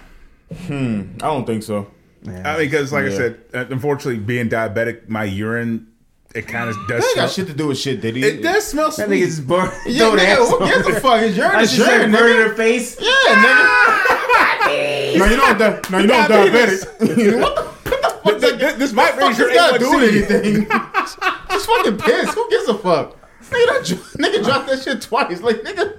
[0.67, 1.03] Hmm.
[1.23, 1.87] I don't think so.
[2.23, 2.43] Yeah.
[2.55, 5.87] I mean, because like I said, uh, unfortunately, being diabetic, my urine
[6.35, 7.03] it kind of does.
[7.03, 8.25] That got shit to do with shit, did he?
[8.25, 9.23] it does smell that sweet.
[9.23, 9.71] nigga just burn.
[9.87, 10.97] Yeah, throw the nigga, ass who on gives her.
[10.97, 11.23] a fuck?
[11.23, 11.51] It's urine.
[11.57, 12.49] I It's just said urine, burn in nigga.
[12.49, 12.97] her face.
[13.01, 15.19] Yeah, nigga.
[15.19, 15.59] no, you know what?
[15.59, 16.85] The, no, you know what diabetic.
[16.85, 18.59] what the, what the fuck?
[18.61, 20.31] This- this might what raise your fuck does that do A1C.
[20.31, 20.67] anything?
[21.51, 22.35] Just fucking piss.
[22.35, 23.17] Who gives a fuck?
[23.51, 24.01] Nigga, don't
[24.33, 25.41] nigga dropped that shit twice.
[25.41, 25.99] Like nigga,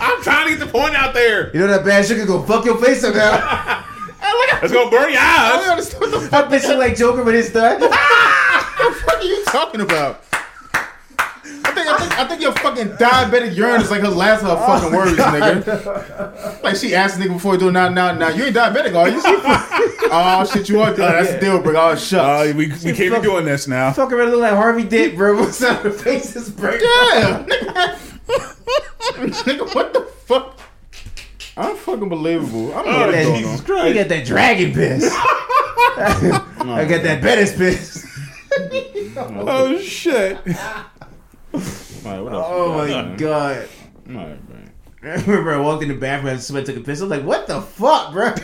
[0.00, 1.52] I'm trying to get the point out there.
[1.54, 3.84] You know that bad shit can go fuck your face up now.
[4.62, 5.68] It's gonna burn your I don't eyes.
[5.70, 7.76] understand what the fuck, that bitch look like Joker with his thigh.
[7.78, 10.24] the fuck are you talking about.
[11.64, 14.58] I think, I think I think your fucking diabetic urine is like her last of
[14.58, 16.62] her fucking words, nigga.
[16.62, 19.20] Like she asked nigga before he do now now now you ain't diabetic, are you?
[20.10, 20.90] oh shit, you are.
[20.90, 21.74] Oh, that's the deal, bro.
[21.80, 22.12] Oh shucks.
[22.50, 23.92] Uh, we we can't be doing this now.
[23.92, 25.36] Fucking around look like Harvey Dent, bro.
[25.40, 25.82] What's up?
[25.82, 26.82] Her face is burnt.
[26.82, 27.98] Yeah, nigga.
[29.44, 30.58] nigga, what the fuck?
[31.58, 32.72] I'm fucking believable.
[32.74, 33.66] I don't know Oh, what's going Jesus on.
[33.66, 33.84] Christ.
[33.84, 35.12] I got that dragon piss.
[35.98, 38.04] I got that Bettis piss.
[39.16, 40.36] Oh shit.
[40.36, 40.42] All
[41.54, 43.16] right, what else Oh my man?
[43.16, 43.68] god.
[44.08, 44.72] All right, man.
[45.02, 47.00] I remember I walked in the bathroom and somebody took a piss.
[47.00, 48.34] I was like, what the fuck, bro?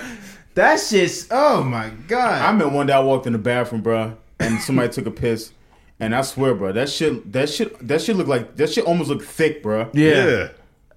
[0.55, 2.35] That shit's oh my god.
[2.35, 2.53] I god.
[2.53, 5.53] remember one day I walked in the bathroom, bro, and somebody took a piss,
[6.01, 9.09] and I swear, bro, that shit, that shit, that shit looked like that shit almost
[9.11, 9.91] looked thick, bro.
[9.93, 10.49] Yeah.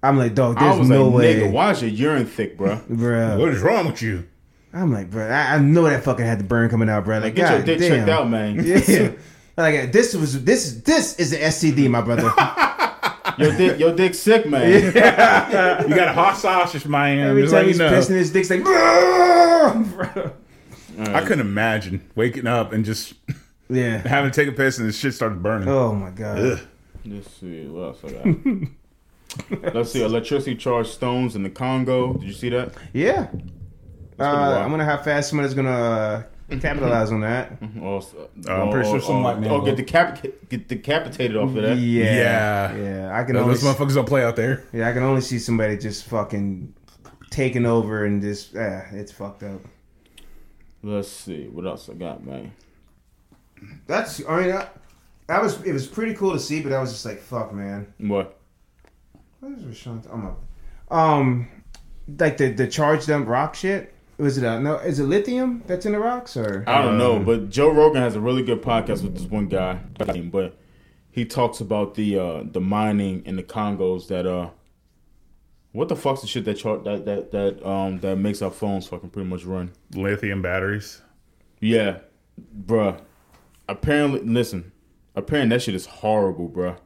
[0.02, 1.34] I'm like, dog, I there's was no like, way.
[1.36, 2.80] nigga, why is your urine thick, bro?
[2.88, 3.38] Bro.
[3.38, 4.28] What is wrong with you?
[4.72, 7.16] I'm like, bro, I, I know that fucking had the burn coming out, bro.
[7.16, 7.90] Like, Like, get your god dick damn.
[7.90, 8.64] checked out, man.
[8.88, 9.12] Yeah.
[9.56, 12.30] Like this was this this is an STD, my brother.
[13.38, 14.92] Your dick, your dick sick, man.
[14.94, 15.82] Yeah.
[15.86, 17.18] You got a hot sausage, man.
[17.20, 17.90] Every Just time let he's know.
[17.90, 18.64] pissing, his dick's like.
[18.64, 20.32] bro.
[20.98, 23.14] I couldn't imagine waking up and just
[23.68, 23.98] Yeah.
[24.08, 25.68] having to take a piss and the shit started burning.
[25.68, 26.38] Oh my god.
[26.38, 26.58] Ugh.
[27.04, 28.24] Let's see what else I got.
[29.74, 32.14] Let's see, electricity charged stones in the Congo.
[32.14, 32.72] Did you see that?
[32.92, 33.28] Yeah.
[34.18, 34.24] Uh.
[34.24, 36.22] I'm gonna have fast someone that's gonna uh,
[36.60, 37.52] capitalize on that.
[37.80, 38.02] Or,
[38.48, 39.74] I'm pretty sure some white man Oh, will.
[39.74, 41.78] get, decap- get decapitated off of that.
[41.78, 42.04] Yeah.
[42.04, 42.76] Yeah.
[42.76, 43.10] Yeah.
[43.20, 44.64] I can only Those motherfuckers don't play out there.
[44.72, 46.74] yeah I can only see somebody just fucking
[47.30, 49.60] taking over and just ah, it's fucked up.
[50.82, 52.52] Let's see what else I got, man.
[53.86, 54.76] That's I mean that,
[55.26, 57.92] that was it was pretty cool to see, but I was just like fuck man.
[57.98, 58.37] What?
[59.40, 60.12] What is Rashawn?
[60.12, 60.44] I'm up.
[60.90, 61.48] Um,
[62.18, 63.94] like the the charged up rock shit.
[64.16, 64.76] Was it a, no?
[64.76, 66.64] Is it lithium that's in the rocks or?
[66.66, 69.78] I don't know, but Joe Rogan has a really good podcast with this one guy,
[69.96, 70.56] but
[71.10, 74.50] he talks about the uh the mining in the Congos that uh
[75.72, 78.88] what the fuck's the shit that chart that that that um that makes our phones
[78.88, 79.72] fucking pretty much run.
[79.94, 81.00] Lithium batteries.
[81.60, 81.98] Yeah,
[82.66, 83.00] bruh.
[83.68, 84.72] Apparently, listen.
[85.14, 86.78] Apparently, that shit is horrible, bruh.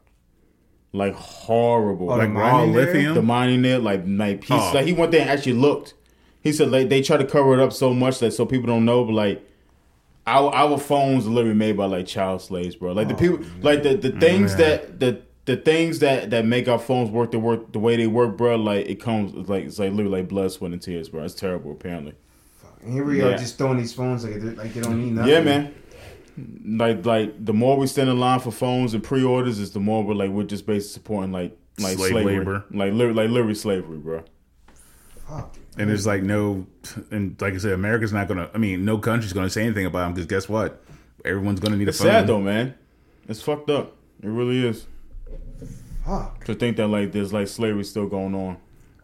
[0.92, 2.10] Like horrible.
[2.10, 3.14] Oh, Like raw lithium.
[3.14, 4.72] the mining there, like like he's Oh.
[4.74, 5.94] like he went there and actually looked.
[6.42, 8.84] He said like they try to cover it up so much that so people don't
[8.84, 9.48] know, but like
[10.26, 12.92] our our phones are literally made by like child slaves, bro.
[12.92, 16.44] Like the oh, people, like the the oh, things that the the things that that
[16.44, 18.56] make our phones work the work the way they work, bro.
[18.56, 21.24] Like it comes it's like it's like literally like blood, sweat, and tears, bro.
[21.24, 22.14] It's terrible, apparently.
[22.82, 25.32] And here we are just throwing these phones like they, like they don't mean nothing.
[25.32, 25.74] Yeah, man.
[26.64, 30.02] Like like the more we stand in line for phones and pre-orders, is the more
[30.02, 32.64] we're like we're just basically supporting like like Slave slavery, labor.
[32.70, 34.22] like literally like literally slavery, bro.
[35.28, 35.56] Fuck.
[35.78, 36.66] And there's like no,
[37.10, 38.50] and like I said, America's not gonna.
[38.54, 40.82] I mean, no country's gonna say anything about them because guess what?
[41.24, 42.12] Everyone's gonna need It's a phone.
[42.12, 42.74] sad though, man.
[43.28, 43.94] It's fucked up.
[44.22, 44.86] It really is.
[46.04, 46.44] Fuck.
[46.44, 48.56] To think that like there's like slavery still going on.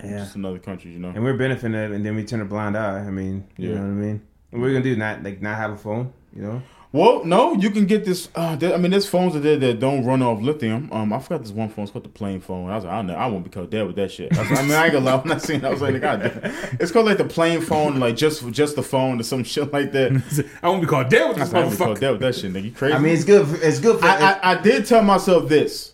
[0.02, 0.18] Yeah.
[0.18, 1.08] Just in other countries, you know.
[1.10, 3.00] And we're benefiting it, and then we turn a blind eye.
[3.00, 3.74] I mean, you Yeah.
[3.76, 4.22] know what I mean.
[4.52, 6.12] And we're gonna do not like not have a phone.
[6.34, 6.62] You know.
[6.90, 8.30] Well, no, you can get this.
[8.34, 10.88] Uh, there, I mean, there's phones that there that don't run off lithium.
[10.90, 11.82] Um, I forgot this one phone.
[11.82, 12.70] It's called the plain phone.
[12.70, 14.36] I was like, I, don't know, I won't be caught dead with that shit.
[14.36, 15.16] I, was, I mean, I ain't gonna lie.
[15.16, 16.78] When I seen, it, I was like, God, damn.
[16.80, 19.92] it's called like the plain phone, like just just the phone or some shit like
[19.92, 20.48] that.
[20.62, 22.00] I won't be called dead with this was I won't be caught motherfucker.
[22.00, 22.64] dead with that shit, nigga.
[22.64, 22.94] You crazy?
[22.94, 23.46] I mean, it's good.
[23.46, 24.06] For, it's good for.
[24.06, 25.92] I, I, I did tell myself this.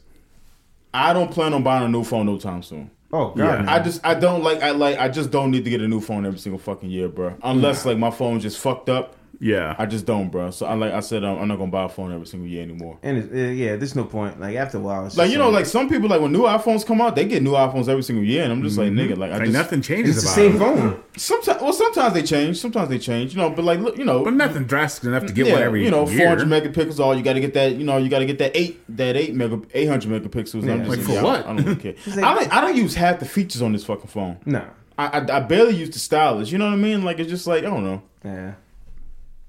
[0.92, 2.88] I don't plan on buying a new phone no time soon.
[3.12, 3.38] oh god.
[3.38, 3.57] Yeah.
[3.57, 3.68] man.
[3.68, 6.01] I just I don't like I like I just don't need to get a new
[6.01, 7.36] phone every single fucking year, bro.
[7.42, 9.16] Unless like my phone just fucked up.
[9.41, 10.51] Yeah, I just don't, bro.
[10.51, 12.62] So I like I said um, I'm not gonna buy a phone every single year
[12.62, 12.99] anymore.
[13.03, 14.41] and it's, uh, yeah, there's no point.
[14.41, 16.87] Like after a while, it's Like you know, like some people like when new iPhones
[16.87, 19.30] come out, they get new iPhones every single year, and I'm just like nigga, like
[19.32, 20.93] I like just nothing changes it's the about same them.
[20.93, 21.03] phone.
[21.16, 24.24] sometimes well sometimes they change, sometimes they change, you know, but like look, you know,
[24.24, 26.26] but nothing drastic enough to get yeah, one every you know, year.
[26.37, 26.99] 400 megapixels.
[27.01, 29.16] All you got to get that, you know, you got to get that eight, that
[29.16, 30.62] eight mega, 800 megapixels.
[30.62, 31.45] and I'm just Like, for yeah, I what?
[31.47, 31.95] don't- I don't, really care.
[32.24, 34.39] I don't, I don't use half the features on this fucking phone.
[34.47, 34.64] No.
[34.97, 36.53] I, I, I barely use the stylus.
[36.53, 37.03] You know what I mean?
[37.03, 38.03] Like it's just like I don't know.
[38.24, 38.55] Yeah.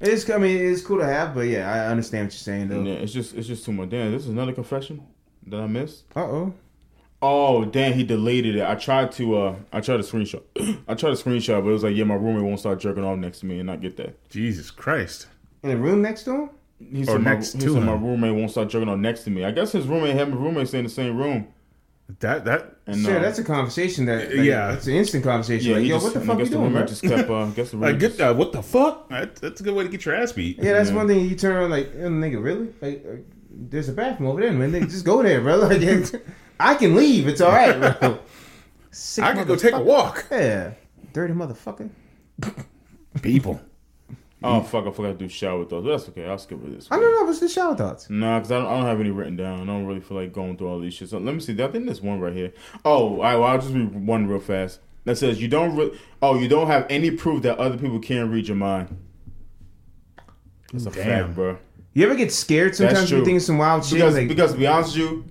[0.05, 2.83] It's I mean it's cool to have, but yeah, I understand what you're saying though.
[2.83, 3.89] Yeah, it's just it's just too much.
[3.89, 5.05] Damn, this is another confession
[5.47, 6.03] that I missed.
[6.15, 6.53] Uh oh.
[7.21, 8.63] Oh damn, he deleted it.
[8.63, 10.43] I tried to uh I tried to screenshot.
[10.87, 13.17] I tried to screenshot, but it was like yeah, my roommate won't start jerking off
[13.17, 14.29] next to me and not get that.
[14.29, 15.27] Jesus Christ!
[15.63, 16.49] In the room next to him.
[16.91, 19.23] He Or said, next my, he to said my roommate won't start jerking off next
[19.23, 19.45] to me.
[19.45, 21.47] I guess his roommate had my roommate stay in the same room.
[22.19, 24.73] That that And Sure, uh, that's a conversation that like, Yeah.
[24.73, 25.71] it's an instant conversation.
[25.71, 26.87] yeah, like, yo, just, what the I fuck guess you the doing, roommate bro?
[26.87, 27.29] just kept.
[27.29, 28.07] Uh, guess the like roommate good.
[28.09, 29.09] just- Uh, what the fuck?
[29.09, 30.57] That, that's a good way to get your ass beat.
[30.61, 30.95] Yeah, that's Yeah.
[30.97, 32.67] one thing you turn around like, "Eh, nigga, really?
[32.81, 33.15] Like, uh,
[33.49, 34.71] there's a bathroom over there, man.
[34.71, 35.57] They just go there, bro.
[35.67, 35.81] Like,
[36.59, 37.27] I can leave.
[37.27, 38.19] It's all right, bro.
[38.91, 40.25] Sick I can go take a walk.
[40.31, 40.71] Yeah,
[41.11, 41.89] dirty motherfucker.
[43.21, 43.59] People.
[44.45, 44.85] Oh fuck!
[44.87, 45.83] I forgot to do shower thoughts.
[45.83, 46.25] But that's okay.
[46.25, 46.87] I'll skip it this.
[46.91, 47.25] I don't know.
[47.25, 48.09] What's the shower thoughts?
[48.09, 49.61] Nah, because I don't, I don't have any written down.
[49.61, 51.09] I don't really feel like going through all these shit.
[51.09, 51.53] So let me see.
[51.61, 52.53] I think there's one right here.
[52.83, 53.35] Oh, all right.
[53.35, 54.79] Well, I'll just read one real fast.
[55.05, 55.75] That says you don't.
[55.75, 58.97] Re- oh, you don't have any proof that other people can't read your mind.
[60.71, 61.25] That's a Damn.
[61.25, 61.57] fact, bro.
[61.93, 63.09] You ever get scared sometimes?
[63.09, 63.25] You true.
[63.25, 63.99] think some wild shit.
[63.99, 65.25] Because like, because to be honest with you,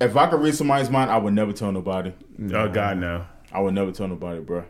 [0.00, 2.12] if I could read somebody's mind, I would never tell nobody.
[2.52, 3.24] Oh God, no.
[3.52, 4.64] I would never tell nobody, bro.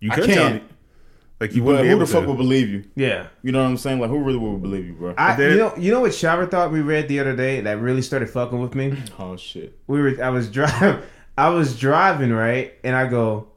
[0.00, 0.62] You I could tell can't.
[0.64, 0.68] me.
[1.40, 2.84] Like you wouldn't be who able the fuck would believe you?
[2.96, 3.28] yeah.
[3.42, 4.00] You know what I'm saying?
[4.00, 5.14] Like who really would believe you, bro?
[5.16, 7.80] I, then- you know, you know what shower thought we read the other day that
[7.80, 8.96] really started fucking with me.
[9.18, 9.78] oh shit.
[9.86, 11.02] We were, I was driving,
[11.38, 13.48] I was driving right, and I go,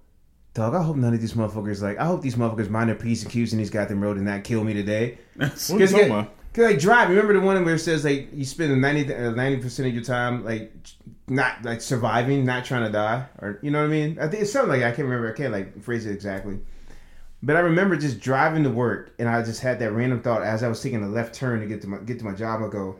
[0.53, 0.75] dog.
[0.75, 1.97] I hope none of these motherfuckers like.
[1.97, 4.43] I hope these motherfuckers mind their p's and q's in these goddamn road and not
[4.43, 5.17] kill me today.
[5.35, 6.33] What are you Cause, talking about?
[6.53, 7.09] Cause like drive.
[7.09, 10.43] Remember the one where it says like you spend uh, 90 percent of your time
[10.45, 10.71] like
[11.27, 14.19] not like surviving, not trying to die, or you know what I mean?
[14.19, 15.31] I think it's something like I can't remember.
[15.33, 16.59] I can't like phrase it exactly.
[17.43, 20.61] But I remember just driving to work, and I just had that random thought as
[20.63, 22.61] I was taking a left turn to get to my get to my job.
[22.63, 22.97] I go,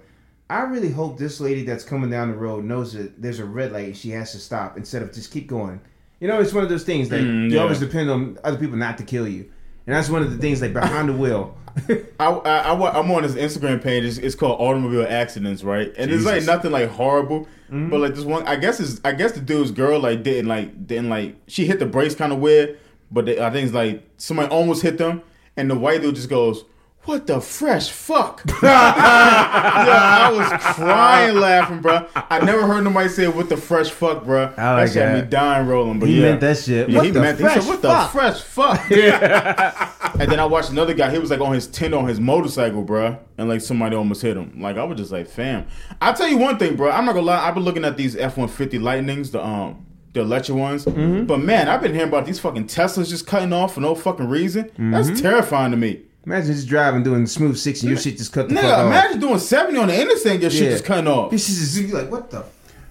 [0.50, 3.72] I really hope this lady that's coming down the road knows that there's a red
[3.72, 3.86] light.
[3.86, 5.80] and She has to stop instead of just keep going.
[6.20, 8.78] You know, it's one of those things that Mm, you always depend on other people
[8.78, 9.50] not to kill you,
[9.86, 11.56] and that's one of the things like behind the wheel.
[12.20, 14.04] I, I, I I'm on his Instagram page.
[14.04, 15.94] It's, it's called Automobile Accidents, right?
[15.98, 17.90] And it's like nothing like horrible, Mm-hmm.
[17.90, 18.46] but like this one.
[18.48, 21.80] I guess is I guess the dude's girl like didn't like didn't like she hit
[21.80, 22.78] the brakes kind of weird,
[23.12, 25.22] but they, I think it's like somebody almost hit them,
[25.58, 26.66] and the white dude just goes.
[27.06, 28.44] What the fresh fuck?
[28.62, 32.08] yeah, I was crying laughing, bro.
[32.16, 34.54] I never heard nobody say what the fresh fuck, bro.
[34.56, 36.00] I like that shit had me dying rolling.
[36.00, 36.30] But He yeah.
[36.30, 36.90] meant that shit.
[36.90, 38.90] Yeah, What he the meant he fresh said, what fuck?" the fresh fuck?
[38.92, 39.92] Yeah.
[40.20, 41.10] and then I watched another guy.
[41.10, 44.38] He was like on his tent on his motorcycle, bro, and like somebody almost hit
[44.38, 44.62] him.
[44.62, 45.66] Like I was just like, fam.
[46.02, 46.92] I'll tell you one thing, bro.
[46.92, 47.48] I'm not gonna lie.
[47.48, 49.88] I've been looking at these F one fifty Lightnings, the um.
[50.14, 51.26] The electric ones, Mm-hmm.
[51.26, 54.28] but man, I've been hearing about these fucking Teslas just cutting off for no fucking
[54.28, 54.66] reason.
[54.66, 54.92] Mm-hmm.
[54.92, 56.02] That's terrifying to me.
[56.26, 58.86] Imagine just driving doing smooth six and your shit just cut the fuck Nigga, off.
[58.88, 60.70] imagine doing seventy on the interstate, and your shit Yeah.
[60.72, 61.32] just cutting off.
[61.32, 62.44] This is you like what the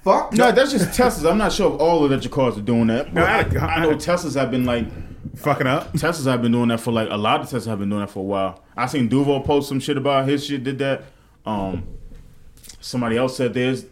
[0.03, 0.33] fuck?
[0.33, 1.31] No, that's just Teslas.
[1.31, 3.15] I'm not sure if all the electric cars are doing that.
[3.15, 4.87] But I- I, I know Teslas have been like
[5.37, 5.93] Fucking up.
[5.93, 8.11] Teslas have been doing that for like a lot of Teslas have been doing that
[8.11, 8.65] for a while.
[8.77, 11.05] I seen Duval post some shit about his shit did that.
[11.47, 11.85] Um,
[12.81, 13.85] somebody else said theirs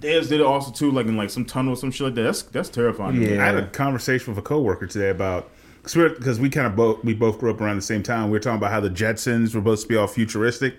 [0.00, 2.22] theirs did it also too, like in like some tunnel some shit like that.
[2.22, 3.22] That's that's terrifying.
[3.22, 3.42] Yeah.
[3.42, 5.50] I had a conversation with a coworker today about
[5.82, 8.24] because we kind of both we both grew up around the same time.
[8.24, 10.76] We were talking about how the Jetsons were supposed to be all futuristic,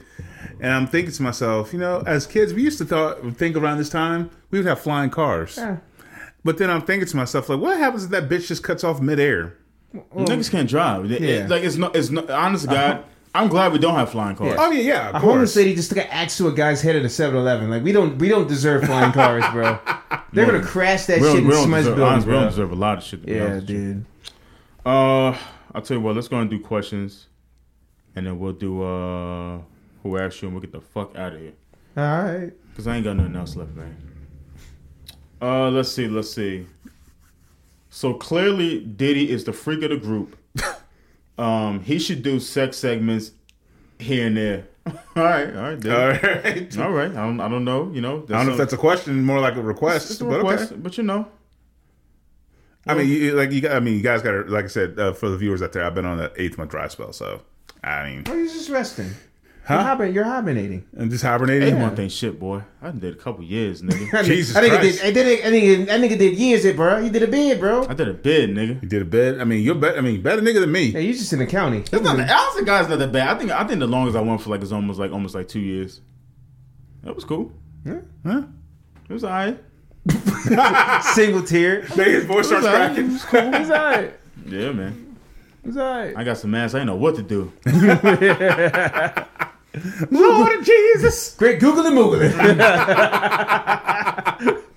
[0.59, 3.77] and I'm thinking to myself, you know, as kids, we used to thought think around
[3.77, 5.59] this time we would have flying cars.
[6.43, 8.99] But then I'm thinking to myself, like, what happens if that bitch just cuts off
[8.99, 9.57] midair?
[9.93, 11.11] Niggas can't drive.
[11.11, 11.95] It- like it's not.
[11.95, 12.29] It's not.
[12.29, 12.93] Honest to uh-huh.
[12.93, 14.55] God, I'm glad we don't have flying cars.
[14.57, 16.95] Oh yeah, yeah, A of homeless lady just took an axe to a guy's head
[16.97, 17.69] at a 7-Eleven.
[17.69, 19.79] Like we don't we don't deserve flying cars, bro.
[20.33, 22.37] They're gonna crash that We shit don't, in we don't somebody's deserve, building, honestly, we
[22.39, 23.25] don't deserve a lot of shit.
[23.25, 24.05] To Yeah, honest with dude.
[24.85, 25.37] Uh,
[25.73, 26.15] I'll tell you what.
[26.15, 27.27] Let's go and do questions,
[28.15, 29.59] and then we'll do uh,
[30.03, 31.53] who asked you, and we'll get the fuck out of here.
[31.97, 32.51] All right.
[32.75, 33.95] Cause I ain't got nothing else left, man.
[35.41, 36.65] Uh, let's see, let's see.
[37.89, 40.37] So clearly, Diddy is the freak of the group.
[41.41, 43.31] Um, he should do sex segments
[43.99, 44.67] here and there.
[44.87, 45.95] all right, all right, Diddy.
[45.95, 46.77] All right.
[46.77, 47.11] all right.
[47.11, 47.91] I don't, I don't know.
[47.91, 50.25] You know, I don't know if that's a question, more like a request, it's a
[50.25, 50.81] but request, okay.
[50.81, 51.27] but you know,
[52.87, 54.99] I mean, you, like you, got, I mean, you guys got to, like I said,
[54.99, 57.41] uh, for the viewers out there, I've been on an eighth month dry spell, so
[57.83, 59.11] I mean, Oh, you're just resting.
[59.63, 59.75] Huh?
[59.75, 60.85] You're, hibern- you're hibernating.
[60.97, 61.69] I'm just hibernating.
[61.69, 62.63] ain't one thing shit, boy.
[62.81, 64.23] I done did a couple years, nigga.
[64.25, 65.01] Jesus I think it Christ.
[65.01, 65.07] did.
[65.07, 65.45] I did.
[65.45, 66.97] I think it- I think it did years, it, bro.
[66.97, 67.85] You did a bid, bro.
[67.87, 68.81] I did a bid, nigga.
[68.81, 69.39] You did a bed.
[69.39, 69.97] I mean, you're better.
[69.99, 70.85] I mean, better nigga than me.
[70.85, 71.77] Yeah, you just in the county.
[71.79, 73.35] It's not, honestly, guys, not that bad.
[73.35, 75.47] I think I think the longest I went for like is almost like almost like
[75.47, 76.01] two years.
[77.03, 77.51] That was cool.
[77.85, 77.99] Yeah.
[78.25, 78.43] Huh?
[79.09, 79.59] It was alright.
[81.13, 81.81] Single tier.
[81.83, 83.05] His voice starts cracking.
[83.05, 83.53] It was cool.
[83.53, 84.13] It's alright.
[84.47, 85.17] Yeah, man.
[85.63, 86.17] It's alright.
[86.17, 86.73] I got some ass.
[86.73, 87.53] I didn't know what to do.
[90.11, 91.35] Lord of Jesus.
[91.35, 92.31] Great Google and Moogle it.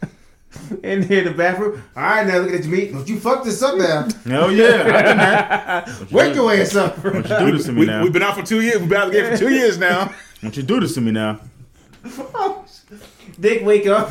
[0.83, 1.83] In here, the bathroom.
[1.97, 2.93] All right, now look at you, meat.
[2.93, 4.09] Don't you fuck this up now?
[4.25, 4.83] Hell yeah.
[4.87, 5.89] I done that.
[6.13, 7.03] Wake your ass up.
[7.03, 8.03] Don't you do this to me We, now.
[8.03, 8.81] we've been out for two years.
[8.81, 10.13] We've been out of the game for two years now.
[10.43, 11.41] Don't you do this to me now.
[13.41, 14.11] Dick, wake up.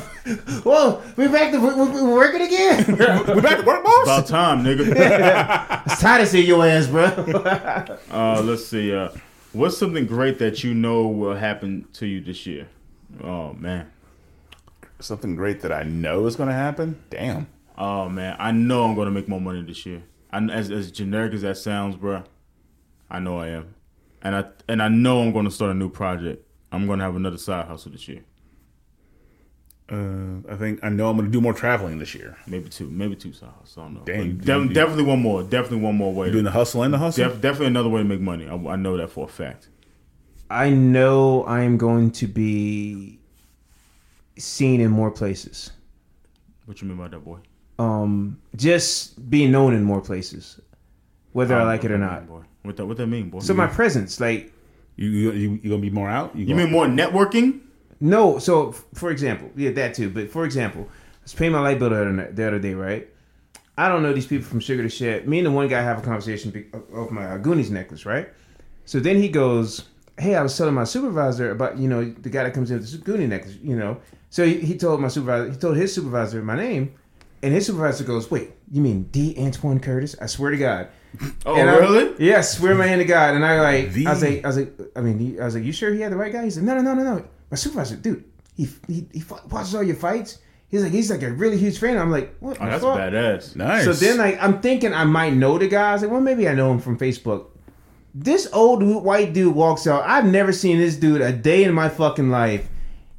[0.63, 2.83] Whoa, we're back to we're, we're working again.
[2.97, 4.03] We're back to work, boss.
[4.03, 5.83] About time, nigga.
[5.85, 7.05] it's time to see your ass, bro.
[7.05, 8.93] Uh, let's see.
[8.93, 9.09] Uh,
[9.53, 12.67] what's something great that you know will happen to you this year?
[13.23, 13.91] Oh man.
[14.99, 17.01] Something great that I know is going to happen.
[17.09, 17.47] Damn.
[17.77, 18.35] Oh man.
[18.39, 20.03] I know I'm gonna make more money this year.
[20.31, 22.23] I, as as generic as that sounds, bro.
[23.09, 23.75] I know I am,
[24.23, 26.47] and I and I know I'm gonna start a new project.
[26.71, 28.23] I'm gonna have another side hustle this year.
[29.91, 32.37] Uh, I think I know I'm going to do more traveling this year.
[32.47, 33.75] Maybe two, maybe two songs.
[33.77, 34.01] I don't know.
[34.05, 34.73] Dang, de- dude.
[34.73, 35.43] definitely one more.
[35.43, 36.31] Definitely one more way.
[36.31, 37.25] Doing the hustle and the hustle.
[37.27, 38.47] Def- definitely another way to make money.
[38.47, 39.67] I, I know that for a fact.
[40.49, 43.19] I know I am going to be
[44.37, 45.71] seen in more places.
[46.65, 47.39] What you mean by that, boy?
[47.79, 50.59] Um, just being known in more places,
[51.33, 52.27] whether I like it or not.
[52.27, 52.41] boy.
[52.61, 52.85] What that?
[52.85, 53.39] What that mean, boy?
[53.39, 54.53] So my presence, like
[54.95, 56.35] You you you, you gonna be more out?
[56.35, 57.59] you mean more networking?
[58.03, 60.09] No, so f- for example, yeah, that too.
[60.09, 63.07] But for example, I was paying my light bill the other, the other day, right?
[63.77, 65.25] I don't know these people from Sugar to Shit.
[65.27, 68.27] Me and the one guy have a conversation of my uh, Goonies necklace, right?
[68.85, 69.85] So then he goes,
[70.19, 72.91] "Hey, I was telling my supervisor about you know the guy that comes in with
[72.91, 73.97] the Goonie necklace, you know."
[74.29, 76.93] So he, he told my supervisor, he told his supervisor my name,
[77.41, 79.33] and his supervisor goes, "Wait, you mean D.
[79.39, 80.89] Antoine Curtis?" I swear to God.
[81.45, 82.15] Oh, And I- really?
[82.27, 83.35] yeah, I swear my hand to God.
[83.35, 85.63] And I like, The- I was like, I was like, I mean, I was like,
[85.63, 86.43] you sure he had the right guy?
[86.43, 87.25] He said, no, no, no, no, no.
[87.53, 88.23] My supervisor, dude,
[88.57, 90.39] he he, he watches all your fights.
[90.69, 91.99] He's like, he's like a really huge fan.
[91.99, 92.57] I'm like, what?
[92.59, 92.97] Oh, that's fuck?
[92.97, 93.55] badass.
[93.55, 93.85] nice?
[93.85, 95.91] So then, like, I'm thinking I might know the guy.
[95.91, 97.49] I was like, well, maybe I know him from Facebook.
[98.15, 100.01] This old white dude walks out.
[100.03, 102.67] I've never seen this dude a day in my fucking life.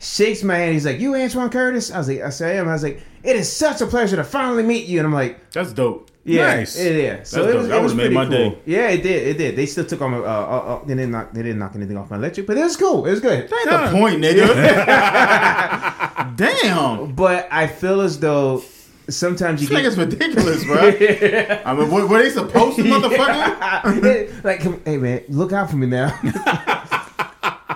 [0.01, 0.72] Shakes my hand.
[0.72, 3.03] He's like, "You Antoine Curtis?" I was like, "I say I am." I was like,
[3.22, 6.11] "It is such a pleasure to finally meet you." And I'm like, That's dope.
[6.27, 6.83] Yeah, Nice.
[6.83, 7.22] yeah, yeah.
[7.22, 7.70] So That's it was, dope.
[7.70, 8.33] That it was made my cool.
[8.33, 8.59] day.
[8.64, 9.27] Yeah, it did.
[9.29, 9.57] It did.
[9.57, 10.14] They still took on.
[10.14, 11.33] Uh, uh, uh, they didn't knock.
[11.33, 13.05] They didn't knock anything off my electric, but it was cool.
[13.05, 13.41] It was good.
[13.41, 14.47] Ain't the point, nigga.
[16.37, 17.14] Damn.
[17.14, 18.62] But I feel as though
[19.09, 20.79] sometimes you This get nigga's ridiculous, bro.
[21.64, 24.45] I mean, what, were they supposed to, motherfucker?
[24.45, 26.09] like, hey man, look out for me now.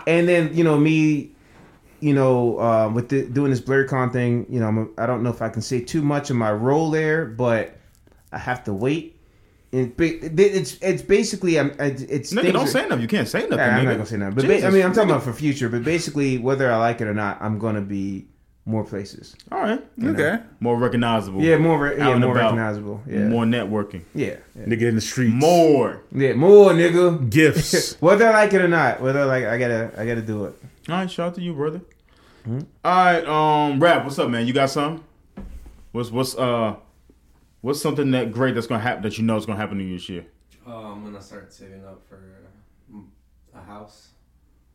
[0.06, 1.30] and then you know me,
[2.00, 5.22] you know, uh, with the, doing this Blerdcon thing, you know, I'm a, I don't
[5.22, 7.77] know if I can say too much of my role there, but
[8.32, 9.16] I have to wait.
[9.70, 13.02] It, it's it's basically I'm it's Nigga, don't are- say nothing.
[13.02, 14.34] You can't say nothing, Yeah, I'm not gonna say nothing.
[14.36, 15.16] but ba- I mean, I'm talking nigga.
[15.16, 15.68] about for future.
[15.68, 18.26] But basically, whether I like it or not, I'm gonna be
[18.64, 19.34] more places.
[19.52, 19.82] All right.
[20.02, 20.38] okay.
[20.60, 21.42] More recognizable.
[21.42, 22.42] Yeah, more re- Out yeah, and more about.
[22.44, 23.02] recognizable.
[23.06, 24.02] Yeah, More networking.
[24.14, 25.32] yeah, yeah, Nigga in the streets.
[25.34, 26.00] More.
[26.12, 27.28] yeah, more nigga.
[27.30, 27.94] gifts.
[28.00, 30.54] Whether I like it or not, whether I like, I gotta, I gotta do it.
[30.88, 31.80] All right, shout out to you, brother.
[32.44, 32.60] Hmm?
[32.84, 34.04] All right, um, Raph.
[34.04, 34.46] What's up, man?
[34.46, 35.02] You got some?
[35.92, 36.76] What's what's uh,
[37.60, 39.94] what's something that great that's gonna happen that you know is gonna happen to you
[39.96, 40.26] this year?
[40.66, 42.20] Oh, I'm gonna start saving up for
[42.92, 43.04] mm,
[43.54, 44.08] a house.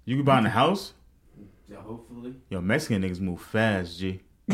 [0.05, 0.93] You can buy in a house.
[1.69, 2.35] Yeah, hopefully.
[2.49, 4.19] Yo, Mexican niggas move fast, G.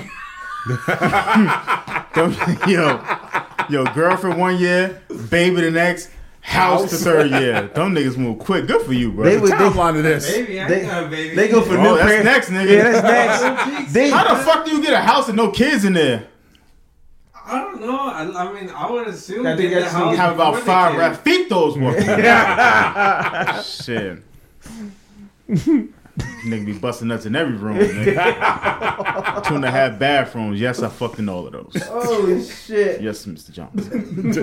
[2.15, 2.35] Them-
[2.67, 3.01] yo,
[3.69, 6.09] yo, girlfriend one year, baby the next,
[6.41, 7.67] house, the third year.
[7.73, 8.67] Them niggas move quick.
[8.67, 9.25] Good for you, bro.
[9.25, 10.29] They would- Timeline to this.
[10.31, 11.35] Baby, I They- got a baby.
[11.35, 12.25] They go for Oh, new that's parents.
[12.25, 12.77] next, nigga.
[12.77, 13.93] Yeah, that's next.
[13.93, 16.27] they, How the fuck do you get a house with no kids in there?
[17.49, 17.97] I don't know.
[17.97, 21.23] I, I mean, I would assume I think get the house gonna Have about five
[21.23, 21.49] kid.
[21.49, 22.05] Rafitos working.
[23.63, 24.23] Shit.
[26.45, 27.77] Nigga be busting nuts in every room.
[27.77, 29.43] Nigga.
[29.47, 30.59] Two and a half bathrooms.
[30.59, 31.81] Yes, I fucked in all of those.
[31.83, 33.01] Holy shit!
[33.01, 33.51] Yes, Mr.
[33.51, 34.33] Johnson.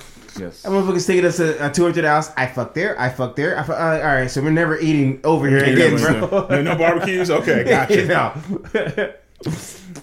[0.38, 0.60] Yes.
[0.60, 2.30] That motherfucker's taking us a, a tour to the house.
[2.36, 3.00] I fucked there.
[3.00, 3.58] I fucked there.
[3.58, 6.46] I fuck, uh, all right, so we're never eating over here again, bro.
[6.50, 7.30] No, no barbecues.
[7.30, 8.04] Okay, gotcha.
[8.04, 8.34] no.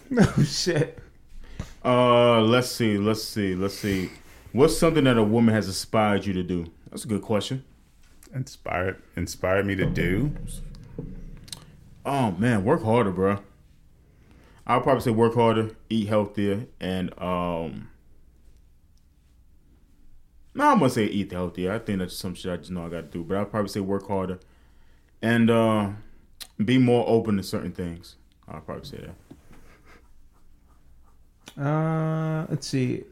[0.10, 1.03] no shit.
[1.84, 2.98] Uh, let's see.
[2.98, 3.56] Let's see.
[3.56, 4.10] Let's see.
[4.54, 6.68] What's something that a woman has inspired you to do?
[6.90, 7.64] That's a good question.
[8.34, 10.32] Inspired, inspired me to do.
[12.06, 13.40] Oh man, work harder, bro.
[14.66, 17.90] I'll probably say work harder, eat healthier, and um.
[20.56, 21.72] No, I'm gonna say eat healthier.
[21.74, 23.24] I think that's some shit I just know I gotta do.
[23.24, 24.40] But I'll probably say work harder,
[25.22, 25.90] and uh,
[26.64, 28.16] be more open to certain things.
[28.48, 29.16] I'll probably say that.
[31.60, 33.04] Uh, let's see.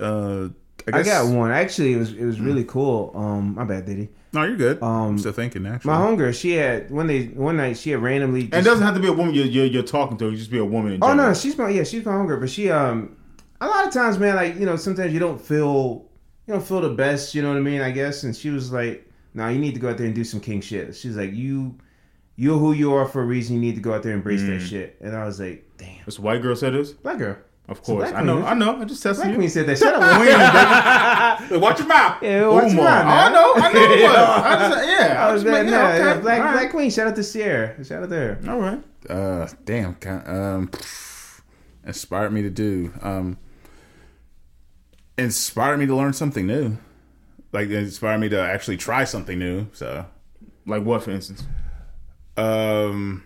[0.00, 0.48] Uh,
[0.92, 1.50] I, I, got one.
[1.50, 3.12] Actually, it was it was really cool.
[3.14, 4.08] Um, my bad, Diddy.
[4.34, 4.82] No, you're good.
[4.82, 5.64] Um, I'm still thinking.
[5.66, 8.42] Actually, My homegirl, she had one day, one night, she had randomly.
[8.42, 10.28] And it doesn't have to be a woman you're, you're, you're talking to.
[10.28, 12.50] Can just be a woman in Oh no, she's my yeah, she's my homegirl, but
[12.50, 13.16] she um
[13.60, 16.04] a lot of times, man, like you know, sometimes you don't feel
[16.46, 17.80] you don't feel the best, you know what I mean?
[17.80, 20.24] I guess, and she was like, "No, you need to go out there and do
[20.24, 21.78] some king shit." She's like, "You,
[22.36, 23.54] you're who you are for a reason.
[23.54, 26.04] You need to go out there and embrace that shit." And I was like, "Damn,
[26.04, 26.92] This white girl said this.
[26.92, 28.34] black girl." Of course, black I know.
[28.36, 28.46] queen.
[28.46, 28.80] I know.
[28.80, 29.36] I just testing Black you.
[29.38, 29.78] queen said that.
[29.78, 31.60] Shut up, Queen.
[31.60, 32.22] watch your mouth.
[32.22, 32.84] yeah, what's Umar.
[32.84, 33.32] wrong, I man?
[33.32, 33.54] know.
[33.56, 33.80] I know.
[34.44, 35.24] I just, yeah.
[35.24, 36.52] I I was just like, no, yeah, yeah, black All right.
[36.52, 36.90] black queen.
[36.90, 37.82] Shout out to Sierra.
[37.82, 38.38] Shout out there.
[38.46, 38.82] All right.
[39.08, 39.94] Uh, damn.
[39.94, 40.70] ca- Um,
[41.86, 42.92] inspired me to do.
[43.00, 43.38] Um,
[45.16, 46.76] inspired me to learn something new.
[47.52, 49.68] Like it inspired me to actually try something new.
[49.72, 50.06] So,
[50.66, 51.44] Like what, for instance?
[52.36, 53.22] um,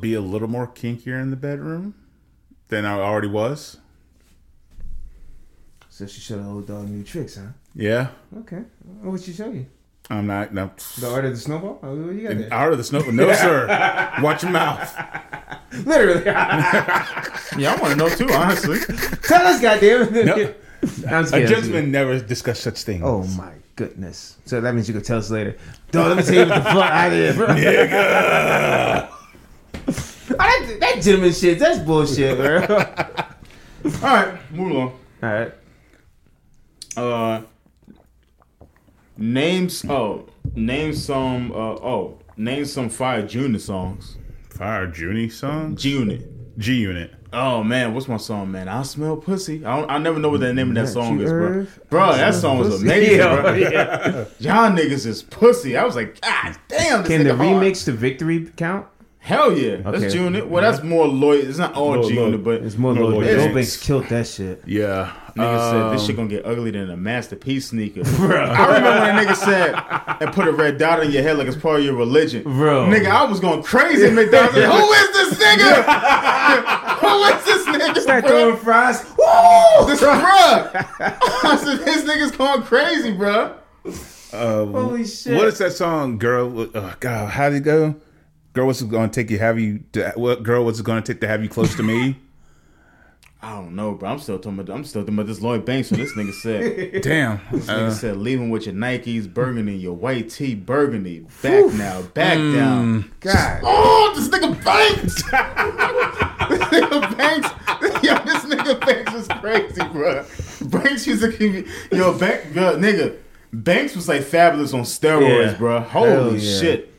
[0.00, 1.94] be a little more kinkier in the bedroom
[2.68, 3.78] than I already was.
[5.90, 7.52] So she showed the old dog new tricks, huh?
[7.74, 8.08] Yeah.
[8.38, 8.62] Okay.
[9.00, 9.66] What would she show you?
[10.10, 10.52] I'm not.
[10.52, 10.70] No.
[10.98, 11.78] The art of the snowball.
[11.82, 12.52] Oh, what you got there?
[12.52, 13.00] Art of the snow.
[13.10, 13.66] No, sir.
[14.22, 14.92] Watch your mouth.
[15.84, 16.24] Literally.
[17.56, 18.78] Yeah, I want to know too, honestly.
[19.22, 20.12] Tell us, goddamn.
[20.26, 20.34] No.
[21.08, 23.02] I'm just A gentleman never discussed such things.
[23.04, 24.36] Oh my goodness.
[24.44, 25.56] So that means you could tell us later.
[25.92, 27.46] Dog, let me tell you what the fuck I did, bro.
[30.30, 32.60] Oh, that, that gentleman shit, that's bullshit, bro.
[32.66, 34.98] All right, move along.
[35.22, 35.52] All right.
[36.96, 37.42] Uh,
[39.16, 39.84] names.
[39.88, 41.52] Oh, name some.
[41.52, 44.16] Uh, oh, name some fire Junior songs.
[44.50, 45.76] Fire Junie song.
[45.76, 46.58] G Unit.
[46.58, 47.12] G Unit.
[47.32, 48.68] Oh man, what's my song, man?
[48.68, 49.64] I smell pussy.
[49.66, 51.66] I don't, I never know what the name of that That song is, bro.
[51.90, 53.52] Bro, that song was amazing, Yeah, bro.
[53.54, 54.24] yeah.
[54.38, 55.76] Y'all niggas is pussy.
[55.76, 57.56] I was like, God damn, this Can the nigga hard.
[57.64, 58.86] remix to Victory count?
[59.24, 60.08] Hell yeah, that's Okay.
[60.10, 60.46] G Unit.
[60.48, 61.40] Well, that's more loyal.
[61.48, 63.54] It's not all Lil- G Lil- but It's more No, Lil Lil Lil Banks.
[63.54, 64.62] Banks killed that shit.
[64.66, 65.12] Yeah.
[65.34, 68.02] Nigga said this Um, shit gonna get uglier than a masterpiece sneaker.
[68.18, 68.36] Bro.
[68.36, 69.74] I remember when a nigga said
[70.20, 72.42] and put a red dot on your head like it's part of your religion.
[72.42, 72.88] Bro.
[72.88, 74.56] Nigga, I was going crazy McDonald's.
[74.58, 75.84] Like, Who is this nigga?
[77.00, 78.00] Who is this nigga?
[78.02, 78.30] Start bro?
[78.30, 79.04] throwing fries.
[79.18, 79.86] Woo!
[79.86, 80.86] This bruh.
[81.00, 83.54] I said, this nigga's going crazy, bro.
[84.34, 85.34] uh, Holy shit.
[85.36, 86.68] What is that song, girl?
[86.74, 87.94] Oh, God, how did it go?
[88.54, 89.38] Girl, what's it going to take you?
[89.38, 89.80] Have you?
[89.92, 90.64] To, what girl?
[90.64, 92.16] What's it going to take to have you close to me?
[93.42, 94.08] I don't know, bro.
[94.08, 95.88] I'm still talking about I'm still talking about this Lloyd Banks.
[95.88, 97.40] So this nigga said Damn.
[97.52, 101.26] This nigga Uh, said leaving with your Nikes burgundy, your white tee burgundy.
[101.42, 102.54] Back now, back Mm.
[102.54, 103.10] down.
[103.20, 103.60] God.
[103.64, 105.14] Oh, this nigga Banks!
[106.48, 110.24] this nigga Banks, yo, this nigga Banks was crazy, bro.
[110.80, 113.18] Banks used to yo, Bank, yo, nigga,
[113.52, 115.58] Banks was like Fabolous on steroids, Yeah.
[115.58, 115.80] bro.
[115.80, 116.60] Holy yeah.
[116.60, 116.93] shit.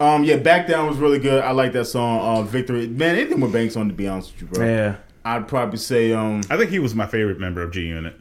[0.00, 1.42] Um, yeah, back down was really good.
[1.44, 2.86] I like that song, uh, Victory.
[2.88, 4.66] Man, anything with Banks on, to be honest with you, bro.
[4.66, 4.96] Yeah.
[5.24, 8.14] I'd probably say, um, I think he was my favorite member of G Unit.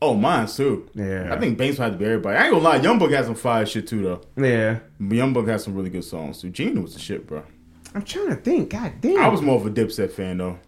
[0.00, 0.88] oh, mine too.
[0.94, 1.34] Yeah.
[1.34, 2.36] I think Banks had to be everybody.
[2.38, 4.20] I ain't gonna lie, Young Buck has some fire shit too, though.
[4.42, 4.78] Yeah.
[5.00, 6.50] But Young Buck has some really good songs too.
[6.50, 7.42] Gina was the shit, bro.
[7.94, 8.70] I'm trying to think.
[8.70, 9.18] God damn.
[9.18, 10.58] I was more of a Dipset fan though.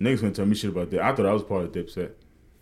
[0.00, 1.02] Niggas gonna tell me shit about that.
[1.02, 2.12] I thought I was part of Dipset.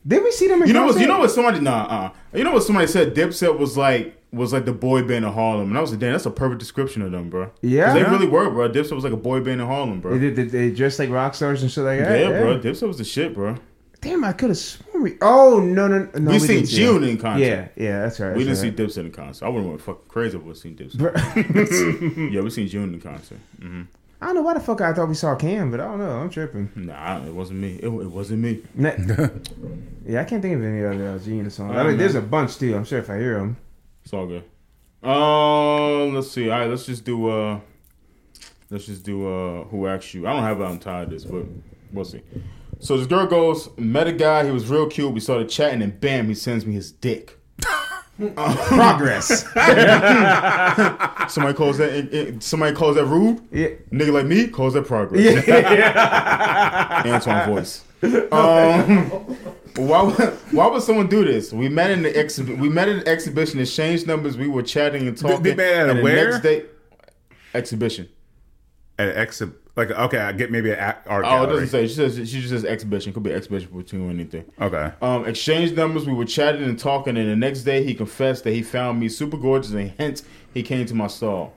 [0.05, 0.93] Did we see them in You know what?
[0.94, 1.01] concert?
[1.02, 1.31] You know what?
[1.31, 1.85] Somebody nah.
[1.85, 2.65] Uh, you know what?
[2.65, 5.90] Somebody said Dipset was like was like the boy band in Harlem, and I was
[5.90, 7.51] like, damn, that's a perfect description of them, bro.
[7.62, 7.93] Yeah?
[7.94, 8.69] they really were, bro.
[8.69, 10.19] Dipset was like a boy band in Harlem, bro.
[10.19, 12.20] They, they, they dressed like rock stars and shit like that.
[12.20, 12.43] yeah, that.
[12.43, 12.59] bro.
[12.59, 13.57] Dipset was the shit, bro.
[14.01, 15.19] Damn, I could have sworn we.
[15.20, 16.31] Oh no no no!
[16.31, 17.44] we, seen didn't June in concert.
[17.44, 18.35] Yeah, yeah, that's right.
[18.35, 19.01] we didn't that's see.
[19.01, 19.44] Dipset in concert.
[19.44, 22.31] I wouldn't went fucking crazy if we seen Dipset.
[22.32, 23.39] Yeah, we seen June in concert.
[23.59, 23.82] Mm-hmm.
[24.23, 26.11] I don't know why the fuck I thought we saw Cam, but I don't know.
[26.11, 26.70] I'm tripping.
[26.77, 27.78] Nah, it wasn't me.
[27.82, 28.62] It, it wasn't me.
[30.07, 31.77] Yeah, I can't think of any other uh, Gina songs.
[31.77, 32.74] I mean, there's a bunch too.
[32.74, 33.57] I'm sure if I hear them.
[34.05, 34.44] It's all good.
[35.02, 36.51] Uh, let's see.
[36.51, 37.28] All right, let's just do.
[37.28, 37.60] Uh,
[38.70, 39.27] let's just do.
[39.27, 40.27] Uh, who asked you?
[40.27, 41.44] I don't have it on tired this, but
[41.93, 42.22] we'll see.
[42.81, 44.44] So this girl goes, met a guy.
[44.44, 45.12] He was real cute.
[45.12, 47.39] We started chatting, and bam, he sends me his dick.
[48.36, 49.44] Progress.
[51.32, 51.90] Somebody calls that.
[51.94, 53.40] it- it- somebody calls that rude.
[53.51, 53.68] yeah.
[53.93, 55.47] Nigga like me calls that progress.
[55.47, 57.02] Yeah.
[57.06, 57.82] Antoine voice.
[58.32, 59.36] Um,
[59.76, 60.16] why would
[60.52, 61.52] why would someone do this?
[61.52, 64.36] We met in the exhi- we met at an exhibition, exchanged numbers.
[64.36, 65.42] We were chatting and talking.
[65.42, 66.30] they met at a and the where?
[66.30, 66.64] Next day,
[67.55, 68.09] exhibition.
[68.98, 71.26] At exhib, like okay, I get maybe an art gallery.
[71.26, 71.86] Oh, it doesn't say.
[71.86, 73.12] She says she just says exhibition.
[73.12, 74.44] Could be exhibition between or anything.
[74.60, 74.92] Okay.
[75.01, 76.06] Um, exchanged numbers.
[76.06, 79.09] We were chatting and talking, and the next day he confessed that he found me
[79.09, 80.22] super gorgeous, and hence
[80.52, 81.55] he came to my stall.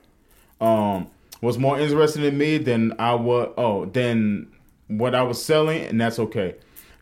[0.62, 1.08] Um,
[1.42, 3.54] was more interested in me than I was.
[3.58, 4.48] Oh, than
[4.88, 6.56] what I was selling, and that's okay.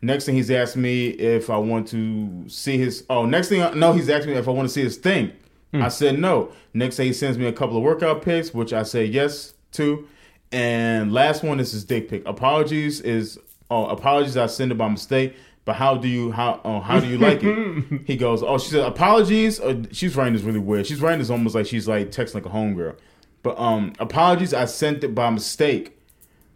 [0.04, 3.04] Next thing he's asked me if I want to see his.
[3.08, 5.32] Oh, next thing I- no, he's asked me if I want to see his thing.
[5.74, 6.52] I said no.
[6.74, 10.06] Next day he sends me a couple of workout pics, which I said yes to.
[10.50, 12.22] And last one is his dick pic.
[12.26, 13.38] Apologies is
[13.70, 15.34] oh apologies I sent it by mistake.
[15.64, 18.02] But how do you how oh, how do you like it?
[18.06, 19.60] he goes oh she said apologies.
[19.60, 20.86] Uh, she's writing this really weird.
[20.86, 22.96] She's writing this almost like she's like texting like a homegirl.
[23.42, 25.98] But um apologies I sent it by mistake.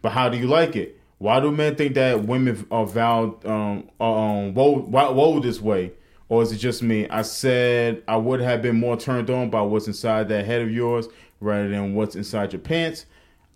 [0.03, 0.96] But how do you like it?
[1.19, 4.17] Why do men think that women are vowed um are,
[4.47, 5.93] um why- woe this way?
[6.29, 7.07] Or is it just me?
[7.09, 10.69] I said I would have been more turned on by what's inside that head of
[10.71, 11.07] yours
[11.39, 13.05] rather than what's inside your pants.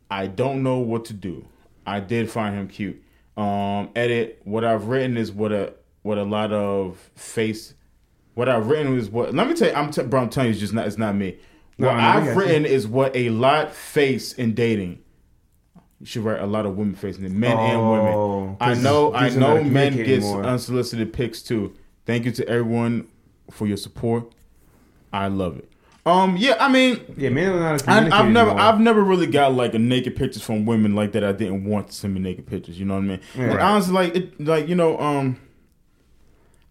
[0.09, 1.45] I don't know what to do.
[1.85, 3.01] I did find him cute.
[3.37, 4.41] Um, edit.
[4.45, 5.73] What I've written is what a
[6.03, 7.73] what a lot of face.
[8.33, 9.33] What I've written is what.
[9.33, 9.73] Let me tell you.
[9.75, 10.21] I'm t- bro.
[10.21, 10.87] I'm telling you, it's just not.
[10.87, 11.37] It's not me.
[11.77, 12.33] What no, I've you.
[12.33, 14.99] written is what a lot face in dating.
[16.01, 18.57] You should write a lot of women facing it, men and Oh, women.
[18.59, 19.13] I know.
[19.13, 19.63] I dudes are not know.
[19.63, 21.73] Men communicating get unsolicited pics too.
[22.07, 23.07] Thank you to everyone
[23.51, 24.33] for your support.
[25.13, 25.69] I love it.
[26.03, 26.37] Um.
[26.37, 26.55] Yeah.
[26.59, 26.99] I mean.
[27.15, 28.59] Yeah, men are not I, I've never, anymore.
[28.65, 31.23] I've never really got like a naked pictures from women like that.
[31.23, 32.79] I didn't want to send me naked pictures.
[32.79, 33.19] You know what I mean?
[33.37, 33.59] Like, Right.
[33.59, 35.39] honestly, like, it, like you know, um,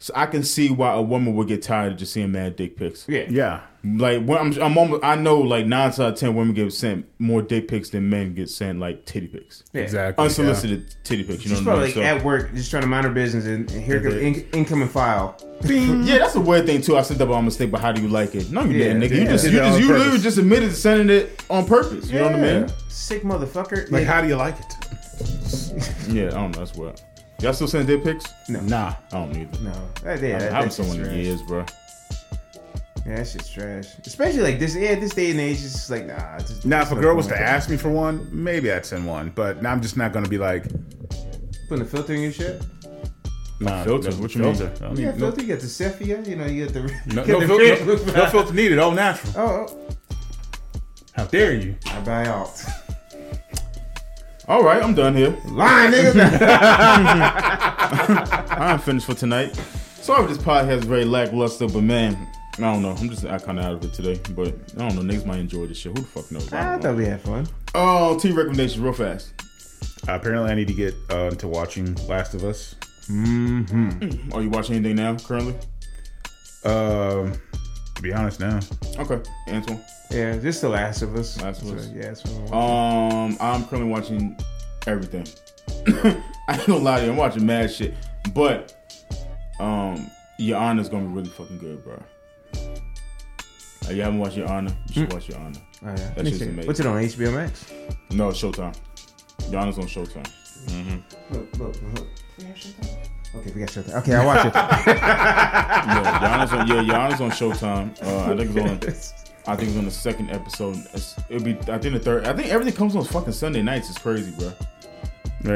[0.01, 2.77] so I can see why a woman would get tired of just seeing mad dick
[2.77, 3.05] pics.
[3.09, 3.27] Yeah.
[3.29, 3.61] Yeah.
[3.83, 7.07] Like when I'm, I'm almost, I know like nine out of ten women get sent
[7.19, 9.83] more dick pics than men get sent like titty pics, Yeah.
[9.83, 10.23] Exactly.
[10.23, 11.45] unsolicited titty pics.
[11.45, 12.05] You know She's what I probably mean?
[12.13, 14.35] like at work, just trying to mind her business, and, and here comes they- in,
[14.53, 15.35] incoming file.
[15.65, 16.97] yeah, that's a weird thing too.
[16.99, 18.51] I sent that by mistake, but how do you like it?
[18.51, 19.19] No, you Yeah, didn't, nigga.
[19.19, 22.11] You just, you just, you literally just admitted to sending it on purpose.
[22.11, 22.73] You know what I mean?
[22.89, 23.91] Sick motherfucker.
[23.91, 24.13] Like, Yeah.
[24.13, 24.75] how do you like it?
[26.09, 26.65] Yeah, I don't know.
[26.65, 27.03] That's what.
[27.41, 28.27] Y'all still sending dick pics?
[28.49, 28.61] No.
[28.61, 28.95] Nah.
[29.13, 29.63] I don't either.
[29.63, 31.65] No, that, I yeah, that, haven't that seen shit's one in years, bro.
[33.07, 33.87] Yeah, that shit's trash.
[34.07, 36.37] Especially like this, yeah, this day and age, it's just like nah.
[36.37, 39.07] It's just, Now, if a girl was to ask me for one, maybe I'd send
[39.07, 39.33] one.
[39.35, 40.65] But now I'm just not going to be like,
[41.69, 42.63] putting a filter in your shit.
[43.59, 44.11] nah, filter?
[44.11, 44.55] no What you mean?
[44.55, 44.85] filter.
[44.85, 46.81] I don't You got no, filter, you got the sepia, you know, you got the
[47.15, 48.79] no, you no, the fil- Facebook no- no filter needed.
[48.79, 49.33] All natural.
[49.37, 49.89] Oh, oh,
[51.13, 51.77] How dare you?
[51.87, 52.63] I buy out.
[54.47, 55.37] All right, I'm done here.
[55.47, 56.41] Lying nigga.
[58.51, 59.55] I'm finished for tonight.
[60.01, 62.27] Sorry if this podcast is very lackluster, but man,
[62.63, 62.91] I don't know.
[62.91, 64.21] I'm just kind of out of it today.
[64.35, 65.03] But I don't know.
[65.15, 65.97] Niggas might enjoy this shit.
[65.97, 66.53] Who the fuck knows?
[66.53, 66.95] I I thought know.
[66.95, 67.47] we had fun.
[67.75, 69.33] Oh, T recommendations real fast.
[70.09, 72.75] Uh, apparently, I need to get uh, into watching Last of Us.
[73.11, 75.55] Are you watching anything now currently?
[76.65, 77.33] Um,
[77.95, 78.61] to be honest, now.
[78.99, 79.81] Okay, Antoine.
[80.11, 81.41] Yeah, just The Last of Us.
[81.41, 81.91] Last of So, Us.
[81.95, 82.15] yeah,
[82.53, 82.53] I'm.
[83.33, 84.37] Um, I'm currently watching
[84.87, 85.27] everything.
[86.49, 87.95] I ain't gonna lie to you, I'm watching mad shit.
[88.35, 88.75] But
[89.61, 92.03] um, Your Honor's gonna be really fucking good, bro.
[93.89, 94.77] Uh, you haven't watched Your Honor?
[94.89, 95.59] You should watch Your Honor.
[95.83, 95.95] Oh, yeah.
[96.15, 96.67] That shit's amazing.
[96.67, 97.73] What's it on HBO Max?
[98.11, 98.77] No, it's Showtime.
[99.51, 100.31] Your Honor's on Showtime.
[101.31, 102.07] Look, look, look.
[102.39, 102.97] We have Showtime?
[103.37, 103.95] Okay, we got Showtime.
[104.01, 104.53] Okay, I'll watch it.
[105.01, 108.03] Yeah, Your Honor's on, yeah, Your Honor's on Showtime.
[108.03, 109.21] Uh, I think it's on.
[109.47, 110.77] I think it's on the second episode.
[110.93, 111.53] It's, it'll be.
[111.73, 112.27] I think the third.
[112.27, 113.89] I think everything comes on fucking Sunday nights.
[113.89, 114.53] It's crazy, bro.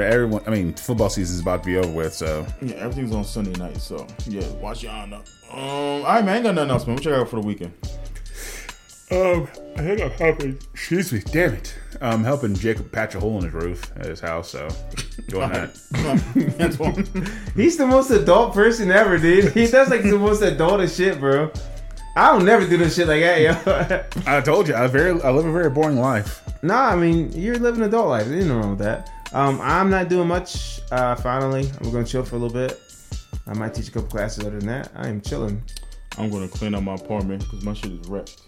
[0.00, 3.22] Everyone, I mean, football season is about to be over with, so Yeah, everything's on
[3.24, 3.76] Sunday night.
[3.76, 5.16] So yeah, watch Your Honor.
[5.52, 6.28] Um, all right, man.
[6.28, 6.96] I ain't got nothing else, man.
[6.96, 7.74] What you got for the weekend?
[9.10, 10.58] Um, I think I'm helping.
[10.72, 11.76] Excuse me, damn it.
[12.00, 14.68] I'm helping Jacob patch a hole in his roof at his house, so
[15.28, 16.56] doing that.
[16.60, 17.28] Antoine.
[17.56, 19.52] He's the most adult person ever, dude.
[19.52, 21.52] He does like the most adult as shit, bro.
[22.16, 24.22] I don't never do this shit like that, yo.
[24.26, 26.42] I told you, I very, I live a very boring life.
[26.62, 28.26] nah, I mean, you're living adult life.
[28.26, 29.10] There's nothing wrong with that.
[29.32, 30.80] Um, I'm not doing much.
[30.92, 32.80] Uh, finally, I'm gonna chill for a little bit.
[33.46, 34.44] I might teach a couple classes.
[34.46, 35.60] Other than that, I am chilling.
[36.16, 38.43] I'm gonna clean up my apartment because my shit is wrecked.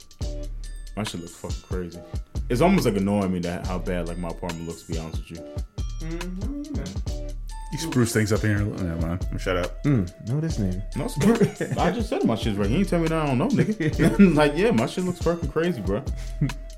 [0.96, 2.00] My shit looks fucking crazy.
[2.48, 4.82] It's almost like annoying me that how bad like my apartment looks.
[4.82, 6.66] To be honest with you.
[7.72, 8.64] You spruce things up in here.
[8.64, 9.26] Never mind.
[9.38, 9.82] Shut up.
[9.84, 10.96] Mm, no, this nigga.
[10.96, 11.76] No, it's.
[11.78, 12.70] I just said my shit's wrecked.
[12.70, 14.34] You ain't tell me that I don't know, nigga.
[14.36, 16.02] like yeah, my shit looks fucking crazy, bro.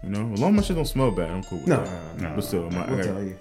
[0.02, 1.84] You know, as long as my shit don't smell bad, I'm cool with that.
[1.84, 2.20] No, that.
[2.20, 3.38] no, But still, I'm, I, We'll gotta, tell you.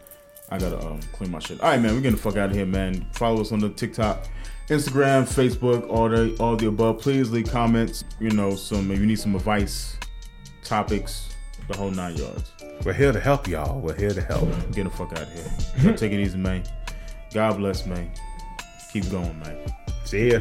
[0.49, 1.61] I gotta um, clean my shit.
[1.61, 3.05] All right, man, we're getting the fuck out of here, man.
[3.13, 4.27] Follow us on the TikTok,
[4.67, 6.99] Instagram, Facebook, all the all the above.
[6.99, 8.03] Please leave comments.
[8.19, 9.97] You know, some if you need some advice,
[10.63, 11.29] topics,
[11.67, 12.51] the whole nine yards.
[12.83, 13.79] We're here to help y'all.
[13.79, 14.49] We're here to help.
[14.73, 15.93] Get the fuck out of here.
[15.95, 16.63] Take it easy, man.
[17.33, 18.11] God bless, man.
[18.91, 19.57] Keep going, man.
[20.05, 20.39] See ya.